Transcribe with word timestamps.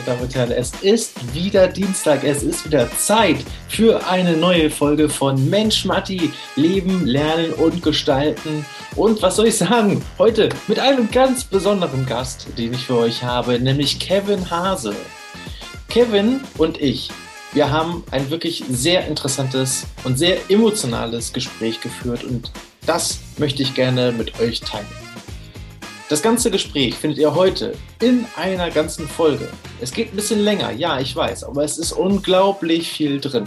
meine 0.00 0.06
Damen 0.06 0.22
und 0.22 0.34
Herren, 0.34 0.52
es 0.52 0.72
ist 0.82 1.34
wieder 1.34 1.68
Dienstag, 1.68 2.24
es 2.24 2.42
ist 2.42 2.64
wieder 2.64 2.90
Zeit 2.96 3.38
für 3.68 4.06
eine 4.06 4.36
neue 4.36 4.70
Folge 4.70 5.08
von 5.08 5.50
Mensch 5.50 5.84
Matti, 5.84 6.32
Leben, 6.56 7.06
Lernen 7.06 7.52
und 7.54 7.82
Gestalten. 7.82 8.64
Und 8.96 9.20
was 9.20 9.36
soll 9.36 9.48
ich 9.48 9.58
sagen? 9.58 10.02
Heute 10.18 10.48
mit 10.68 10.78
einem 10.78 11.10
ganz 11.10 11.44
besonderen 11.44 12.06
Gast, 12.06 12.46
den 12.56 12.72
ich 12.72 12.86
für 12.86 12.96
euch 12.96 13.22
habe, 13.22 13.58
nämlich 13.58 13.98
Kevin 13.98 14.48
Hase. 14.50 14.94
Kevin 15.88 16.40
und 16.56 16.80
ich, 16.80 17.10
wir 17.52 17.70
haben 17.70 18.04
ein 18.10 18.30
wirklich 18.30 18.64
sehr 18.70 19.06
interessantes 19.06 19.86
und 20.04 20.18
sehr 20.18 20.38
emotionales 20.48 21.32
Gespräch 21.32 21.80
geführt 21.80 22.24
und 22.24 22.52
das 22.86 23.18
möchte 23.38 23.62
ich 23.62 23.74
gerne 23.74 24.12
mit 24.12 24.40
euch 24.40 24.60
teilen. 24.60 24.86
Das 26.10 26.22
ganze 26.22 26.50
Gespräch 26.50 26.96
findet 26.96 27.20
ihr 27.20 27.36
heute 27.36 27.72
in 28.02 28.26
einer 28.34 28.72
ganzen 28.72 29.06
Folge. 29.06 29.48
Es 29.80 29.92
geht 29.92 30.12
ein 30.12 30.16
bisschen 30.16 30.40
länger, 30.40 30.72
ja, 30.72 30.98
ich 30.98 31.14
weiß, 31.14 31.44
aber 31.44 31.62
es 31.62 31.78
ist 31.78 31.92
unglaublich 31.92 32.90
viel 32.90 33.20
drin. 33.20 33.44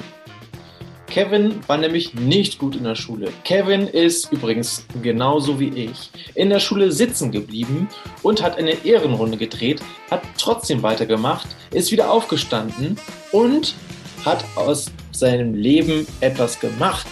Kevin 1.07 1.59
war 1.67 1.75
nämlich 1.75 2.13
nicht 2.13 2.59
gut 2.59 2.77
in 2.77 2.85
der 2.85 2.95
Schule. 2.95 3.33
Kevin 3.43 3.85
ist 3.89 4.31
übrigens 4.31 4.85
genauso 5.01 5.59
wie 5.59 5.71
ich 5.71 6.09
in 6.35 6.49
der 6.49 6.61
Schule 6.61 6.93
sitzen 6.93 7.33
geblieben 7.33 7.89
und 8.21 8.41
hat 8.41 8.57
eine 8.57 8.85
Ehrenrunde 8.85 9.35
gedreht, 9.35 9.81
hat 10.09 10.21
trotzdem 10.37 10.83
weitergemacht, 10.83 11.49
ist 11.71 11.91
wieder 11.91 12.09
aufgestanden 12.09 12.97
und 13.33 13.75
hat 14.23 14.45
aus 14.55 14.85
seinem 15.11 15.53
Leben 15.53 16.07
etwas 16.21 16.61
gemacht. 16.61 17.07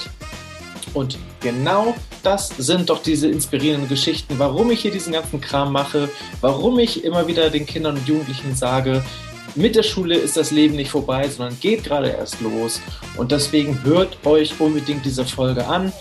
Und 0.93 1.17
genau 1.41 1.93
das 2.23 2.49
sind 2.57 2.89
doch 2.89 3.01
diese 3.01 3.27
inspirierenden 3.27 3.89
Geschichten, 3.89 4.35
warum 4.37 4.71
ich 4.71 4.81
hier 4.81 4.91
diesen 4.91 5.13
ganzen 5.13 5.41
Kram 5.41 5.71
mache, 5.71 6.09
warum 6.41 6.79
ich 6.79 7.03
immer 7.03 7.27
wieder 7.27 7.49
den 7.49 7.65
Kindern 7.65 7.97
und 7.97 8.07
Jugendlichen 8.07 8.55
sage, 8.55 9.03
mit 9.55 9.75
der 9.75 9.83
Schule 9.83 10.15
ist 10.15 10.37
das 10.37 10.51
Leben 10.51 10.75
nicht 10.75 10.91
vorbei, 10.91 11.27
sondern 11.27 11.59
geht 11.59 11.83
gerade 11.83 12.09
erst 12.09 12.39
los. 12.39 12.79
Und 13.17 13.31
deswegen 13.31 13.83
hört 13.83 14.25
euch 14.25 14.59
unbedingt 14.59 15.03
diese 15.03 15.25
Folge 15.25 15.67
an. 15.67 15.91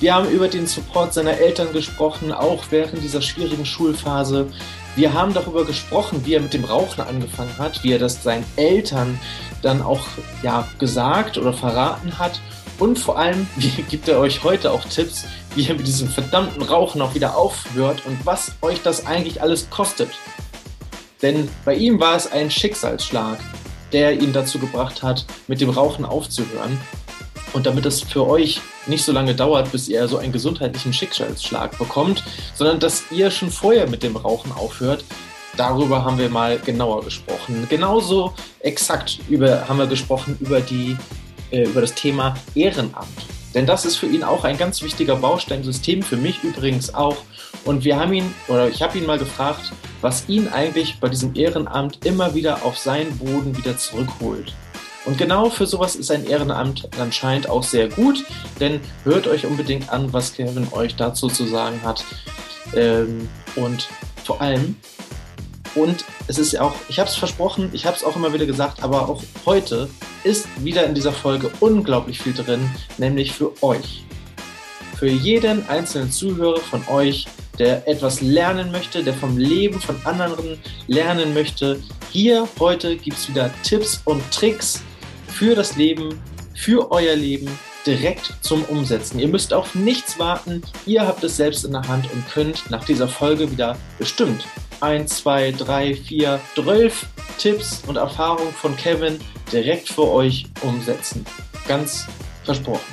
Wir 0.00 0.14
haben 0.14 0.28
über 0.28 0.48
den 0.48 0.66
Support 0.66 1.14
seiner 1.14 1.38
Eltern 1.38 1.72
gesprochen, 1.72 2.32
auch 2.32 2.64
während 2.70 3.02
dieser 3.02 3.22
schwierigen 3.22 3.64
Schulphase. 3.64 4.48
Wir 4.96 5.14
haben 5.14 5.32
darüber 5.34 5.64
gesprochen, 5.64 6.22
wie 6.24 6.34
er 6.34 6.40
mit 6.40 6.52
dem 6.52 6.64
Rauchen 6.64 7.00
angefangen 7.02 7.56
hat, 7.58 7.84
wie 7.84 7.92
er 7.92 7.98
das 7.98 8.22
seinen 8.22 8.44
Eltern 8.56 9.18
dann 9.66 9.82
auch 9.82 10.06
ja, 10.42 10.66
gesagt 10.78 11.36
oder 11.36 11.52
verraten 11.52 12.18
hat 12.18 12.40
und 12.78 12.98
vor 12.98 13.18
allem, 13.18 13.46
wie 13.56 13.82
gibt 13.82 14.08
er 14.08 14.18
euch 14.18 14.44
heute 14.44 14.70
auch 14.70 14.84
Tipps, 14.84 15.24
wie 15.54 15.62
ihr 15.62 15.74
mit 15.74 15.86
diesem 15.86 16.08
verdammten 16.08 16.62
Rauchen 16.62 17.00
auch 17.02 17.14
wieder 17.14 17.36
aufhört 17.36 18.04
und 18.06 18.24
was 18.24 18.52
euch 18.62 18.82
das 18.82 19.06
eigentlich 19.06 19.42
alles 19.42 19.68
kostet. 19.70 20.10
Denn 21.22 21.48
bei 21.64 21.74
ihm 21.74 21.98
war 21.98 22.14
es 22.14 22.30
ein 22.30 22.50
Schicksalsschlag, 22.50 23.38
der 23.92 24.20
ihn 24.20 24.32
dazu 24.32 24.58
gebracht 24.58 25.02
hat, 25.02 25.24
mit 25.48 25.60
dem 25.60 25.70
Rauchen 25.70 26.04
aufzuhören. 26.04 26.78
Und 27.52 27.64
damit 27.64 27.86
es 27.86 28.02
für 28.02 28.26
euch 28.26 28.60
nicht 28.86 29.04
so 29.04 29.12
lange 29.12 29.34
dauert, 29.34 29.72
bis 29.72 29.88
ihr 29.88 30.06
so 30.08 30.18
einen 30.18 30.32
gesundheitlichen 30.32 30.92
Schicksalsschlag 30.92 31.78
bekommt, 31.78 32.22
sondern 32.54 32.80
dass 32.80 33.04
ihr 33.10 33.30
schon 33.30 33.50
vorher 33.50 33.88
mit 33.88 34.02
dem 34.02 34.16
Rauchen 34.16 34.52
aufhört, 34.52 35.04
darüber 35.56 36.04
haben 36.04 36.18
wir 36.18 36.28
mal 36.28 36.58
genauer 36.58 37.04
gesprochen. 37.04 37.66
Genauso 37.68 38.34
exakt 38.60 39.18
über, 39.28 39.68
haben 39.68 39.78
wir 39.78 39.86
gesprochen 39.86 40.36
über 40.40 40.60
die 40.60 40.96
äh, 41.50 41.64
über 41.64 41.80
das 41.80 41.94
Thema 41.94 42.36
Ehrenamt. 42.54 43.26
Denn 43.54 43.66
das 43.66 43.84
ist 43.86 43.96
für 43.96 44.06
ihn 44.06 44.22
auch 44.22 44.44
ein 44.44 44.58
ganz 44.58 44.82
wichtiger 44.82 45.16
Bausteinsystem, 45.16 46.02
für 46.02 46.16
mich 46.16 46.42
übrigens 46.42 46.92
auch. 46.92 47.16
Und 47.64 47.84
wir 47.84 47.98
haben 47.98 48.12
ihn, 48.12 48.34
oder 48.48 48.68
ich 48.68 48.82
habe 48.82 48.98
ihn 48.98 49.06
mal 49.06 49.18
gefragt, 49.18 49.72
was 50.00 50.28
ihn 50.28 50.48
eigentlich 50.48 50.98
bei 51.00 51.08
diesem 51.08 51.34
Ehrenamt 51.34 52.04
immer 52.04 52.34
wieder 52.34 52.64
auf 52.64 52.76
seinen 52.76 53.16
Boden 53.16 53.56
wieder 53.56 53.78
zurückholt. 53.78 54.52
Und 55.06 55.16
genau 55.18 55.48
für 55.48 55.66
sowas 55.66 55.94
ist 55.94 56.10
ein 56.10 56.26
Ehrenamt 56.26 56.88
anscheinend 56.98 57.48
auch 57.48 57.62
sehr 57.62 57.88
gut, 57.88 58.24
denn 58.60 58.80
hört 59.04 59.28
euch 59.28 59.46
unbedingt 59.46 59.88
an, 59.88 60.12
was 60.12 60.34
Kevin 60.34 60.66
euch 60.72 60.96
dazu 60.96 61.28
zu 61.28 61.46
sagen 61.46 61.80
hat. 61.84 62.04
Ähm, 62.74 63.28
und 63.54 63.88
vor 64.24 64.40
allem, 64.40 64.76
und 65.76 66.04
es 66.26 66.38
ist 66.38 66.52
ja 66.52 66.62
auch, 66.62 66.74
ich 66.88 66.98
habe 66.98 67.08
es 67.08 67.14
versprochen, 67.14 67.70
ich 67.72 67.86
habe 67.86 67.96
es 67.96 68.02
auch 68.02 68.16
immer 68.16 68.32
wieder 68.32 68.46
gesagt, 68.46 68.82
aber 68.82 69.08
auch 69.08 69.22
heute 69.44 69.88
ist 70.24 70.46
wieder 70.64 70.84
in 70.84 70.94
dieser 70.94 71.12
Folge 71.12 71.50
unglaublich 71.60 72.18
viel 72.18 72.32
drin, 72.32 72.68
nämlich 72.98 73.32
für 73.32 73.52
euch. 73.62 74.02
Für 74.98 75.08
jeden 75.08 75.68
einzelnen 75.68 76.10
Zuhörer 76.10 76.60
von 76.60 76.82
euch, 76.88 77.26
der 77.58 77.86
etwas 77.86 78.22
lernen 78.22 78.72
möchte, 78.72 79.04
der 79.04 79.14
vom 79.14 79.36
Leben 79.36 79.80
von 79.80 79.96
anderen 80.04 80.58
lernen 80.86 81.34
möchte. 81.34 81.80
Hier 82.10 82.48
heute 82.58 82.96
gibt 82.96 83.18
es 83.18 83.28
wieder 83.28 83.50
Tipps 83.62 84.00
und 84.04 84.22
Tricks 84.30 84.82
für 85.28 85.54
das 85.54 85.76
Leben, 85.76 86.20
für 86.54 86.90
euer 86.90 87.14
Leben, 87.14 87.50
direkt 87.86 88.32
zum 88.40 88.64
Umsetzen. 88.64 89.18
Ihr 89.18 89.28
müsst 89.28 89.52
auf 89.52 89.74
nichts 89.74 90.18
warten, 90.18 90.62
ihr 90.86 91.06
habt 91.06 91.22
es 91.22 91.36
selbst 91.36 91.64
in 91.64 91.72
der 91.72 91.86
Hand 91.86 92.10
und 92.12 92.26
könnt 92.30 92.70
nach 92.70 92.84
dieser 92.84 93.06
Folge 93.06 93.50
wieder 93.50 93.76
bestimmt 93.98 94.44
1, 94.80 95.16
2, 95.16 95.52
3, 95.52 95.94
4, 95.94 96.40
12 96.54 97.06
Tipps 97.38 97.82
und 97.86 97.96
Erfahrungen 97.96 98.52
von 98.52 98.76
Kevin 98.76 99.18
direkt 99.52 99.88
für 99.88 100.10
euch 100.10 100.46
umsetzen. 100.62 101.24
Ganz 101.66 102.06
versprochen. 102.44 102.84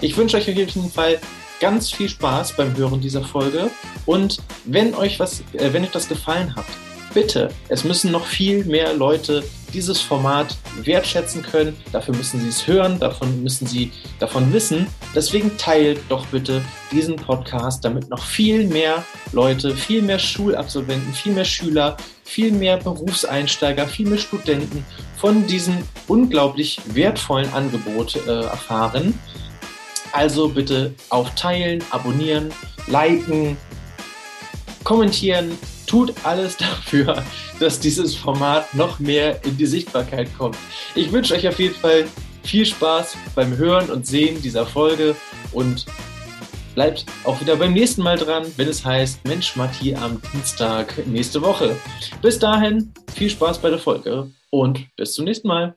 Ich 0.00 0.16
wünsche 0.16 0.36
euch 0.36 0.48
auf 0.48 0.56
jeden 0.56 0.90
Fall 0.90 1.18
ganz 1.60 1.90
viel 1.90 2.08
Spaß 2.08 2.54
beim 2.56 2.76
Hören 2.76 3.00
dieser 3.00 3.22
Folge 3.22 3.70
und 4.04 4.38
wenn 4.64 4.94
euch 4.94 5.18
was, 5.18 5.40
äh, 5.54 5.72
wenn 5.72 5.84
euch 5.84 5.90
das 5.90 6.08
gefallen 6.08 6.54
hat, 6.54 6.66
bitte, 7.14 7.48
es 7.68 7.84
müssen 7.84 8.12
noch 8.12 8.26
viel 8.26 8.64
mehr 8.64 8.92
Leute 8.92 9.42
dieses 9.76 10.00
Format 10.00 10.56
wertschätzen 10.82 11.42
können. 11.42 11.76
Dafür 11.92 12.16
müssen 12.16 12.40
sie 12.40 12.48
es 12.48 12.66
hören, 12.66 12.98
davon 12.98 13.42
müssen 13.42 13.66
sie 13.66 13.92
davon 14.18 14.50
wissen. 14.52 14.86
Deswegen 15.14 15.56
teilt 15.58 16.00
doch 16.08 16.24
bitte 16.26 16.62
diesen 16.90 17.16
Podcast, 17.16 17.84
damit 17.84 18.08
noch 18.08 18.24
viel 18.24 18.66
mehr 18.66 19.04
Leute, 19.32 19.76
viel 19.76 20.00
mehr 20.00 20.18
Schulabsolventen, 20.18 21.12
viel 21.12 21.34
mehr 21.34 21.44
Schüler, 21.44 21.96
viel 22.24 22.52
mehr 22.52 22.78
Berufseinsteiger, 22.78 23.86
viel 23.86 24.08
mehr 24.08 24.18
Studenten 24.18 24.84
von 25.18 25.46
diesem 25.46 25.76
unglaublich 26.08 26.80
wertvollen 26.86 27.52
Angebot 27.52 28.16
äh, 28.26 28.44
erfahren. 28.44 29.18
Also 30.12 30.48
bitte 30.48 30.94
auf 31.10 31.34
Teilen, 31.34 31.84
Abonnieren, 31.90 32.50
Liken, 32.86 33.58
Kommentieren, 34.84 35.58
tut 35.86 36.12
alles 36.24 36.56
dafür, 36.58 37.24
dass 37.60 37.80
dieses 37.80 38.14
Format 38.14 38.72
noch 38.74 38.98
mehr 38.98 39.44
in 39.44 39.56
die 39.56 39.66
Sichtbarkeit 39.66 40.28
kommt. 40.36 40.56
Ich 40.94 41.12
wünsche 41.12 41.34
euch 41.34 41.46
auf 41.46 41.58
jeden 41.58 41.74
Fall 41.74 42.06
viel 42.42 42.66
Spaß 42.66 43.16
beim 43.34 43.56
Hören 43.56 43.90
und 43.90 44.06
Sehen 44.06 44.40
dieser 44.40 44.66
Folge 44.66 45.16
und 45.52 45.86
bleibt 46.74 47.06
auch 47.24 47.40
wieder 47.40 47.56
beim 47.56 47.72
nächsten 47.72 48.02
Mal 48.02 48.18
dran, 48.18 48.46
wenn 48.56 48.68
es 48.68 48.84
heißt 48.84 49.26
Mensch 49.26 49.56
Matti 49.56 49.94
am 49.94 50.20
Dienstag 50.32 51.06
nächste 51.06 51.40
Woche. 51.42 51.76
Bis 52.20 52.38
dahin, 52.38 52.92
viel 53.14 53.30
Spaß 53.30 53.58
bei 53.60 53.70
der 53.70 53.78
Folge 53.78 54.30
und 54.50 54.86
bis 54.96 55.14
zum 55.14 55.24
nächsten 55.24 55.48
Mal. 55.48 55.74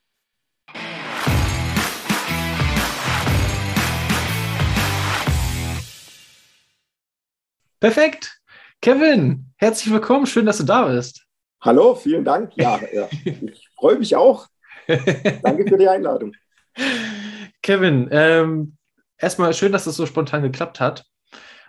Perfekt. 7.79 8.38
Kevin, 8.81 9.51
herzlich 9.57 9.91
willkommen. 9.91 10.25
Schön, 10.25 10.45
dass 10.45 10.59
du 10.59 10.63
da 10.63 10.87
bist. 10.87 11.25
Hallo, 11.59 11.95
vielen 11.95 12.23
Dank. 12.23 12.53
Ja, 12.55 12.79
ja 12.93 13.09
ich 13.25 13.67
freue 13.75 13.97
mich 13.97 14.15
auch. 14.15 14.47
Danke 14.87 15.67
für 15.67 15.77
die 15.77 15.89
Einladung. 15.89 16.31
Kevin, 17.61 18.07
ähm, 18.11 18.77
erstmal 19.17 19.53
schön, 19.53 19.73
dass 19.73 19.81
es 19.81 19.87
das 19.87 19.95
so 19.97 20.05
spontan 20.05 20.43
geklappt 20.43 20.79
hat. 20.79 21.03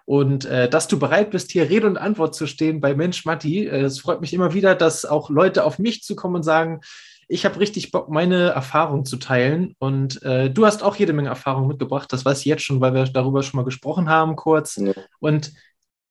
Und 0.04 0.44
äh, 0.44 0.68
dass 0.68 0.86
du 0.86 1.00
bereit 1.00 1.30
bist, 1.30 1.50
hier 1.50 1.68
Rede 1.68 1.88
und 1.88 1.96
Antwort 1.96 2.36
zu 2.36 2.46
stehen 2.46 2.80
bei 2.80 2.94
Mensch 2.94 3.24
Matti. 3.24 3.66
Äh, 3.66 3.82
es 3.82 3.98
freut 3.98 4.20
mich 4.20 4.32
immer 4.32 4.54
wieder, 4.54 4.76
dass 4.76 5.04
auch 5.04 5.30
Leute 5.30 5.64
auf 5.64 5.80
mich 5.80 6.04
zukommen 6.04 6.36
und 6.36 6.42
sagen, 6.44 6.80
ich 7.26 7.44
habe 7.44 7.58
richtig 7.58 7.90
Bock, 7.90 8.08
meine 8.08 8.50
Erfahrung 8.50 9.04
zu 9.04 9.16
teilen. 9.16 9.74
Und 9.80 10.22
äh, 10.22 10.48
du 10.48 10.64
hast 10.64 10.84
auch 10.84 10.94
jede 10.94 11.12
Menge 11.12 11.28
Erfahrung 11.28 11.66
mitgebracht. 11.66 12.12
Das 12.12 12.24
weiß 12.24 12.38
ich 12.40 12.44
jetzt 12.44 12.62
schon, 12.62 12.80
weil 12.80 12.94
wir 12.94 13.04
darüber 13.04 13.42
schon 13.42 13.58
mal 13.58 13.64
gesprochen 13.64 14.08
haben 14.08 14.36
kurz. 14.36 14.76
Ja. 14.76 14.92
Und 15.18 15.52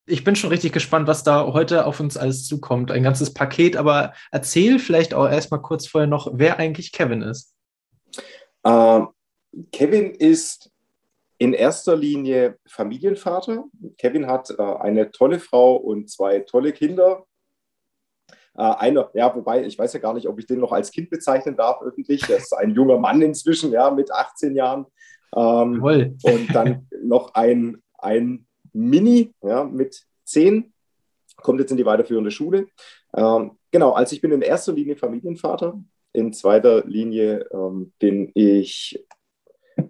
ich 0.10 0.24
bin 0.24 0.36
schon 0.36 0.50
richtig 0.50 0.74
gespannt, 0.74 1.08
was 1.08 1.24
da 1.24 1.46
heute 1.54 1.86
auf 1.86 2.00
uns 2.00 2.18
alles 2.18 2.46
zukommt. 2.46 2.92
Ein 2.92 3.04
ganzes 3.04 3.34
Paket, 3.34 3.78
aber 3.78 4.14
erzähl 4.32 4.80
vielleicht 4.80 5.14
auch 5.14 5.30
erstmal 5.30 5.62
kurz 5.62 5.88
vorher 5.88 6.08
noch, 6.08 6.32
wer 6.34 6.60
eigentlich 6.60 6.92
Kevin 6.92 7.22
ist. 7.22 7.56
Uh, 8.66 9.08
Kevin 9.72 10.12
ist 10.12 10.72
in 11.38 11.54
erster 11.54 11.96
Linie 11.96 12.58
Familienvater. 12.68 13.66
Kevin 13.98 14.28
hat 14.28 14.52
uh, 14.58 14.78
eine 14.78 15.12
tolle 15.12 15.40
Frau 15.40 15.76
und 15.76 16.10
zwei 16.10 16.40
tolle 16.40 16.74
Kinder. 16.74 17.26
Uh, 18.58 18.76
einer, 18.78 19.10
ja, 19.14 19.34
wobei 19.34 19.64
ich 19.64 19.78
weiß 19.78 19.94
ja 19.94 20.00
gar 20.00 20.14
nicht, 20.14 20.28
ob 20.28 20.40
ich 20.40 20.48
den 20.48 20.60
noch 20.60 20.72
als 20.72 20.92
Kind 20.92 21.10
bezeichnen 21.10 21.56
darf 21.56 21.82
öffentlich. 21.82 22.28
Er 22.30 22.38
ist 22.38 22.54
ein 22.54 22.72
junger 22.72 22.98
Mann 22.98 23.22
inzwischen, 23.22 23.72
ja, 23.72 23.90
mit 23.92 24.12
18 24.12 24.56
Jahren. 24.56 24.86
Um, 25.32 25.84
und 25.84 26.48
dann 26.54 26.88
noch 27.04 27.36
ein, 27.36 27.84
ein 28.00 28.48
Mini 28.74 29.34
ja, 29.42 29.64
mit 29.64 30.06
zehn, 30.24 30.74
kommt 31.38 31.60
jetzt 31.60 31.72
in 31.72 31.78
die 31.78 31.86
weiterführende 31.86 32.32
Schule. 32.32 32.68
Ähm, 33.16 33.52
genau, 33.72 33.92
also 33.92 34.14
ich 34.16 34.22
bin 34.22 34.32
in 34.32 34.42
erster 34.42 34.74
Linie 34.74 34.96
Familienvater. 34.96 35.82
In 36.14 36.34
zweiter 36.34 36.86
Linie 36.86 37.48
ähm, 37.52 37.94
bin 38.00 38.32
ich 38.34 39.06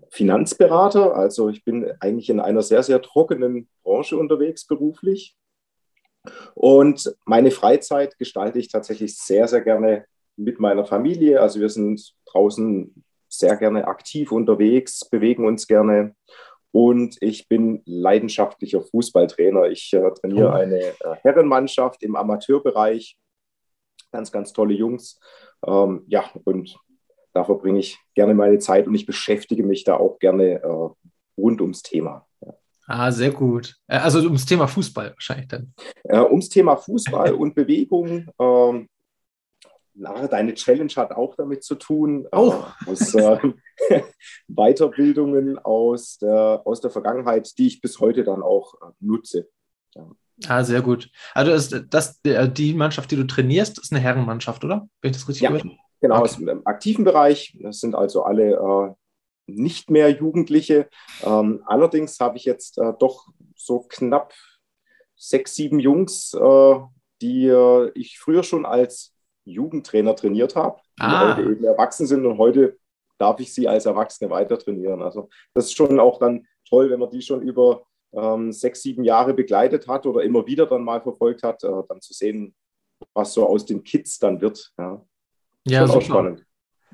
Finanzberater. 0.09 1.15
Also 1.15 1.49
ich 1.49 1.63
bin 1.63 1.91
eigentlich 1.99 2.29
in 2.29 2.39
einer 2.39 2.61
sehr, 2.61 2.83
sehr 2.83 3.01
trockenen 3.01 3.69
Branche 3.83 4.17
unterwegs 4.17 4.65
beruflich. 4.65 5.35
Und 6.53 7.15
meine 7.25 7.51
Freizeit 7.51 8.17
gestalte 8.17 8.59
ich 8.59 8.69
tatsächlich 8.69 9.17
sehr, 9.17 9.47
sehr 9.47 9.61
gerne 9.61 10.05
mit 10.35 10.59
meiner 10.59 10.85
Familie. 10.85 11.41
Also 11.41 11.59
wir 11.59 11.69
sind 11.69 12.13
draußen 12.25 13.03
sehr 13.27 13.55
gerne 13.57 13.87
aktiv 13.87 14.31
unterwegs, 14.31 15.07
bewegen 15.09 15.45
uns 15.45 15.67
gerne. 15.67 16.15
Und 16.71 17.17
ich 17.21 17.47
bin 17.47 17.81
leidenschaftlicher 17.85 18.81
Fußballtrainer. 18.81 19.69
Ich 19.69 19.91
äh, 19.93 20.11
trainiere 20.11 20.49
oh. 20.49 20.53
eine 20.53 20.79
äh, 20.79 20.93
Herrenmannschaft 21.21 22.03
im 22.03 22.15
Amateurbereich. 22.15 23.17
Ganz, 24.11 24.31
ganz 24.31 24.53
tolle 24.53 24.73
Jungs. 24.73 25.19
Ähm, 25.65 26.03
ja, 26.07 26.29
und 26.43 26.77
da 27.33 27.43
verbringe 27.43 27.79
ich 27.79 27.97
gerne 28.15 28.33
meine 28.33 28.59
Zeit 28.59 28.87
und 28.87 28.95
ich 28.95 29.05
beschäftige 29.05 29.63
mich 29.63 29.83
da 29.83 29.97
auch 29.97 30.19
gerne 30.19 30.61
äh, 30.61 30.89
rund 31.37 31.61
ums 31.61 31.81
Thema. 31.81 32.27
Ja. 32.41 32.53
Ah, 32.87 33.11
sehr 33.11 33.31
gut. 33.31 33.75
Äh, 33.87 33.97
also 33.97 34.19
ums 34.19 34.45
Thema 34.45 34.67
Fußball 34.67 35.11
wahrscheinlich 35.11 35.47
dann. 35.47 35.73
Äh, 36.03 36.21
ums 36.21 36.49
Thema 36.49 36.75
Fußball 36.75 37.33
und 37.35 37.55
Bewegung. 37.55 38.27
Ähm, 38.39 38.89
na, 39.99 40.27
deine 40.27 40.53
Challenge 40.53 40.93
hat 40.95 41.11
auch 41.11 41.35
damit 41.35 41.63
zu 41.63 41.75
tun. 41.75 42.27
Oh. 42.31 42.53
Äh, 42.85 42.89
aus 42.89 43.13
äh, 43.13 43.37
Weiterbildungen 44.47 45.59
aus 45.59 46.17
der, 46.17 46.61
aus 46.65 46.81
der 46.81 46.89
Vergangenheit, 46.89 47.57
die 47.57 47.67
ich 47.67 47.81
bis 47.81 47.99
heute 47.99 48.23
dann 48.23 48.41
auch 48.41 48.75
äh, 48.75 48.91
nutze. 48.99 49.49
Ja. 49.95 50.09
Ah, 50.47 50.63
sehr 50.63 50.81
gut. 50.81 51.09
Also 51.33 51.51
ist 51.51 51.85
das, 51.89 52.21
die 52.21 52.73
Mannschaft, 52.73 53.11
die 53.11 53.17
du 53.17 53.27
trainierst, 53.27 53.77
ist 53.77 53.91
eine 53.91 53.99
Herrenmannschaft, 53.99 54.63
oder? 54.63 54.87
Wenn 55.01 55.11
ich 55.11 55.17
das 55.17 55.27
richtig 55.27 55.43
ja, 55.43 55.49
gehört 55.49 55.67
Genau, 56.01 56.19
okay. 56.19 56.49
im 56.49 56.65
aktiven 56.65 57.03
Bereich. 57.03 57.57
Das 57.61 57.81
sind 57.81 57.93
also 57.93 58.23
alle 58.23 58.53
äh, 58.53 58.93
nicht 59.47 59.89
mehr 59.89 60.09
Jugendliche. 60.09 60.87
Ähm, 61.23 61.61
allerdings 61.65 62.19
habe 62.21 62.37
ich 62.37 62.45
jetzt 62.45 62.77
äh, 62.77 62.93
doch 62.97 63.27
so 63.55 63.81
knapp 63.81 64.33
sechs, 65.17 65.55
sieben 65.55 65.79
Jungs, 65.79 66.33
äh, 66.33 66.75
die 67.21 67.47
äh, 67.47 67.91
ich 67.95 68.17
früher 68.17 68.43
schon 68.43 68.65
als 68.65 69.13
Jugendtrainer 69.49 70.15
trainiert 70.15 70.55
habe, 70.55 70.79
die 70.97 71.03
ah. 71.03 71.35
heute 71.35 71.49
eben 71.49 71.63
erwachsen 71.63 72.07
sind 72.07 72.25
und 72.25 72.37
heute 72.37 72.77
darf 73.17 73.39
ich 73.39 73.53
sie 73.53 73.67
als 73.67 73.85
Erwachsene 73.85 74.29
weiter 74.29 74.57
trainieren. 74.57 75.01
Also 75.01 75.29
das 75.53 75.65
ist 75.65 75.75
schon 75.75 75.99
auch 75.99 76.19
dann 76.19 76.47
toll, 76.67 76.89
wenn 76.89 76.99
man 76.99 77.09
die 77.09 77.21
schon 77.21 77.41
über 77.41 77.83
ähm, 78.13 78.51
sechs, 78.51 78.81
sieben 78.81 79.03
Jahre 79.03 79.33
begleitet 79.33 79.87
hat 79.87 80.05
oder 80.05 80.23
immer 80.23 80.45
wieder 80.47 80.65
dann 80.65 80.83
mal 80.83 81.01
verfolgt 81.01 81.43
hat, 81.43 81.63
äh, 81.63 81.83
dann 81.87 82.01
zu 82.01 82.13
sehen, 82.13 82.55
was 83.13 83.33
so 83.33 83.47
aus 83.47 83.65
den 83.65 83.83
Kids 83.83 84.19
dann 84.19 84.41
wird. 84.41 84.71
Ja, 84.77 85.05
ja 85.65 85.87
schon 85.87 85.97
auch 85.97 86.01
spannend. 86.01 86.45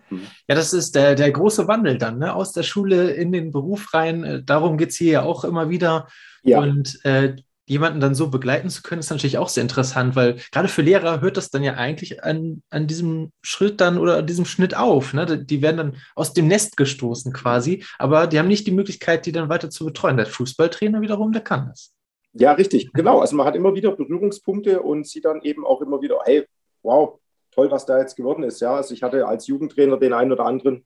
Mhm. 0.10 0.28
Ja, 0.48 0.56
das 0.56 0.74
ist 0.74 0.96
der, 0.96 1.16
der 1.16 1.31
große 1.31 1.68
Wandel 1.68 1.98
dann, 1.98 2.19
ne? 2.19 2.36
aus 2.36 2.52
der 2.52 2.63
Schule 2.63 3.12
in 3.12 3.31
den 3.31 3.52
Beruf 3.52 3.94
rein. 3.94 4.24
Äh, 4.24 4.44
darum 4.44 4.78
geht 4.78 4.90
es 4.90 4.98
hier 4.98 5.12
ja 5.12 5.24
auch 5.24 5.44
immer 5.44 5.69
wieder. 5.69 6.07
Ja. 6.44 6.60
Und 6.60 7.00
äh, 7.06 7.36
jemanden 7.68 8.00
dann 8.00 8.16
so 8.16 8.30
begleiten 8.30 8.70
zu 8.70 8.82
können, 8.82 9.00
ist 9.00 9.10
natürlich 9.10 9.38
auch 9.38 9.50
sehr 9.50 9.64
interessant, 9.64 10.16
weil 10.16 10.38
gerade 10.52 10.68
für 10.68 10.82
Lehrer 10.82 11.22
hört 11.22 11.38
das 11.38 11.50
dann 11.50 11.64
ja 11.64 11.74
eigentlich 11.74 12.24
an, 12.24 12.62
an 12.70 12.88
diesem 12.88 13.32
Schritt 13.42 13.82
dann 13.82 13.98
oder 13.98 14.18
an 14.18 14.28
diesem 14.28 14.46
Schnitt 14.46 14.78
auf. 14.78 15.14
Ne? 15.14 15.44
Die 15.44 15.62
werden 15.62 15.78
dann 15.78 15.96
aus 16.16 16.34
dem 16.34 16.48
Nest 16.48 16.78
gestoßen 16.78 17.34
quasi, 17.34 17.84
aber 17.98 18.28
die 18.28 18.40
haben 18.40 18.48
nicht 18.48 18.68
die 18.68 18.72
Möglichkeit, 18.72 19.26
die 19.26 19.32
dann 19.32 19.50
weiter 19.50 19.70
zu 19.70 19.86
betreuen. 19.86 20.18
Der 20.18 20.28
Fußballtrainer 20.28 21.02
wiederum, 21.02 21.32
der 21.32 21.42
kann 21.42 21.68
das. 21.70 21.92
Ja, 22.34 22.52
richtig, 22.52 22.92
genau. 22.94 23.20
Also 23.20 23.36
man 23.36 23.46
hat 23.46 23.56
immer 23.56 23.74
wieder 23.76 23.92
Berührungspunkte 23.92 24.82
und 24.82 25.08
sieht 25.08 25.26
dann 25.26 25.42
eben 25.42 25.66
auch 25.66 25.82
immer 25.82 26.02
wieder, 26.02 26.20
hey, 26.26 26.46
wow, 26.84 27.20
toll, 27.52 27.72
was 27.72 27.86
da 27.86 27.98
jetzt 28.00 28.16
geworden 28.16 28.44
ist. 28.44 28.60
Ja, 28.60 28.76
also 28.76 28.94
ich 28.94 29.02
hatte 29.02 29.26
als 29.26 29.48
Jugendtrainer 29.48 29.98
den 29.98 30.14
einen 30.14 30.34
oder 30.34 30.46
anderen, 30.46 30.86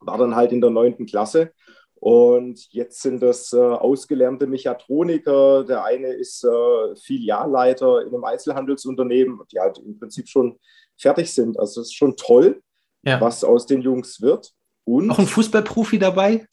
war 0.00 0.16
dann 0.16 0.36
halt 0.36 0.52
in 0.52 0.60
der 0.60 0.70
neunten 0.70 1.04
Klasse 1.04 1.52
und 1.98 2.72
jetzt 2.72 3.00
sind 3.00 3.22
das 3.22 3.52
äh, 3.52 3.56
ausgelernte 3.58 4.46
Mechatroniker. 4.46 5.64
Der 5.64 5.84
eine 5.84 6.08
ist 6.08 6.44
äh, 6.44 6.96
Filialleiter 6.96 8.02
in 8.02 8.08
einem 8.08 8.24
Einzelhandelsunternehmen, 8.24 9.40
die 9.50 9.58
halt 9.58 9.78
im 9.78 9.98
Prinzip 9.98 10.28
schon 10.28 10.58
fertig 10.96 11.32
sind. 11.32 11.58
Also 11.58 11.80
es 11.80 11.88
ist 11.88 11.94
schon 11.94 12.16
toll, 12.16 12.62
ja. 13.02 13.20
was 13.20 13.44
aus 13.44 13.66
den 13.66 13.80
Jungs 13.80 14.20
wird. 14.20 14.52
Und 14.84 15.10
Auch 15.10 15.18
ein 15.18 15.26
Fußballprofi 15.26 15.98
dabei? 15.98 16.46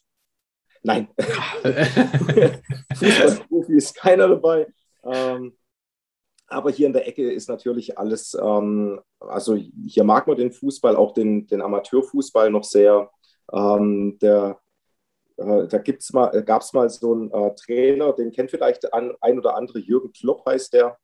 Nein. 0.82 1.10
Fußballprofi 2.96 3.74
ist 3.74 3.96
keiner 3.96 4.30
dabei. 4.30 4.68
Ähm, 5.04 5.58
aber 6.48 6.72
hier 6.72 6.88
in 6.88 6.94
der 6.94 7.08
Ecke 7.08 7.32
ist 7.32 7.50
natürlich 7.50 7.98
alles, 7.98 8.34
ähm, 8.42 9.00
also 9.20 9.56
hier 9.56 10.04
mag 10.04 10.26
man 10.28 10.38
den 10.38 10.52
Fußball, 10.52 10.96
auch 10.96 11.14
den, 11.14 11.48
den 11.48 11.62
Amateurfußball 11.62 12.50
noch 12.50 12.64
sehr. 12.64 13.10
Ähm, 13.52 14.18
der 14.22 14.60
äh, 15.38 15.68
da 15.68 15.82
mal, 16.14 16.36
äh, 16.36 16.44
gab 16.44 16.62
es 16.62 16.74
mal 16.74 16.90
so 16.90 17.14
einen 17.14 17.32
äh, 17.32 17.56
Trainer, 17.56 18.14
den 18.14 18.32
kennt 18.32 18.52
vielleicht 18.52 18.94
ein, 18.94 19.14
ein 19.22 19.38
oder 19.38 19.56
andere, 19.56 19.80
Jürgen 19.80 20.12
Klopp 20.12 20.46
heißt 20.46 20.74
der. 20.74 20.98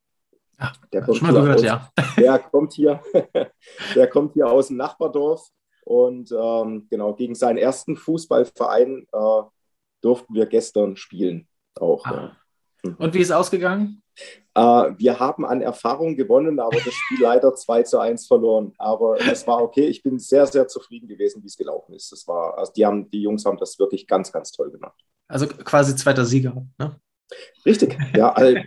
Ja, 0.60 0.74
der 0.92 1.02
kommt, 1.02 1.18
schon 1.18 1.28
mal 1.28 1.42
gehört, 1.42 1.60
aus, 1.60 1.64
ja. 1.64 1.90
der, 2.18 2.40
kommt 2.40 2.74
hier, 2.74 3.02
der 3.96 4.08
kommt 4.08 4.34
hier 4.34 4.48
aus 4.48 4.68
dem 4.68 4.78
Nachbardorf 4.78 5.48
und 5.86 6.32
ähm, 6.32 6.88
genau 6.90 7.14
gegen 7.14 7.36
seinen 7.36 7.58
ersten 7.58 7.96
Fußballverein 7.96 9.08
äh, 9.12 9.42
durften 10.02 10.34
wir 10.34 10.46
gestern 10.46 10.98
spielen. 10.98 11.48
Auch. 11.80 12.06
Ah. 12.06 12.12
Ja. 12.12 12.39
Hm. 12.86 12.96
Und 12.98 13.14
wie 13.14 13.20
ist 13.20 13.32
ausgegangen? 13.32 14.02
Äh, 14.54 14.62
wir 14.62 15.20
haben 15.20 15.46
an 15.46 15.62
Erfahrung 15.62 16.16
gewonnen, 16.16 16.60
aber 16.60 16.78
das 16.78 16.94
Spiel 16.94 17.22
leider 17.22 17.56
2 17.56 17.84
zu 17.84 18.00
1 18.00 18.28
verloren. 18.28 18.74
Aber 18.78 19.20
es 19.20 19.46
war 19.48 19.62
okay. 19.62 19.88
Ich 19.88 20.04
bin 20.04 20.20
sehr, 20.20 20.46
sehr 20.46 20.68
zufrieden 20.68 21.08
gewesen, 21.08 21.42
wie 21.44 21.48
es 21.48 21.58
gelaufen 21.58 21.94
ist. 21.94 22.12
Das 22.12 22.28
war, 22.28 22.58
also 22.58 22.72
die, 22.74 22.86
haben, 22.86 23.10
die 23.10 23.22
Jungs 23.22 23.46
haben 23.46 23.58
das 23.58 23.78
wirklich 23.80 24.08
ganz, 24.08 24.32
ganz 24.32 24.52
toll 24.52 24.72
gemacht. 24.72 25.00
Also 25.28 25.48
quasi 25.48 25.96
zweiter 25.96 26.26
Sieger, 26.26 26.66
ne? 26.78 27.00
Richtig, 27.64 27.96
ja. 28.16 28.34
Also, 28.34 28.58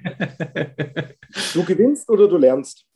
du 1.54 1.64
gewinnst 1.64 2.08
oder 2.08 2.28
du 2.28 2.36
lernst. 2.36 2.86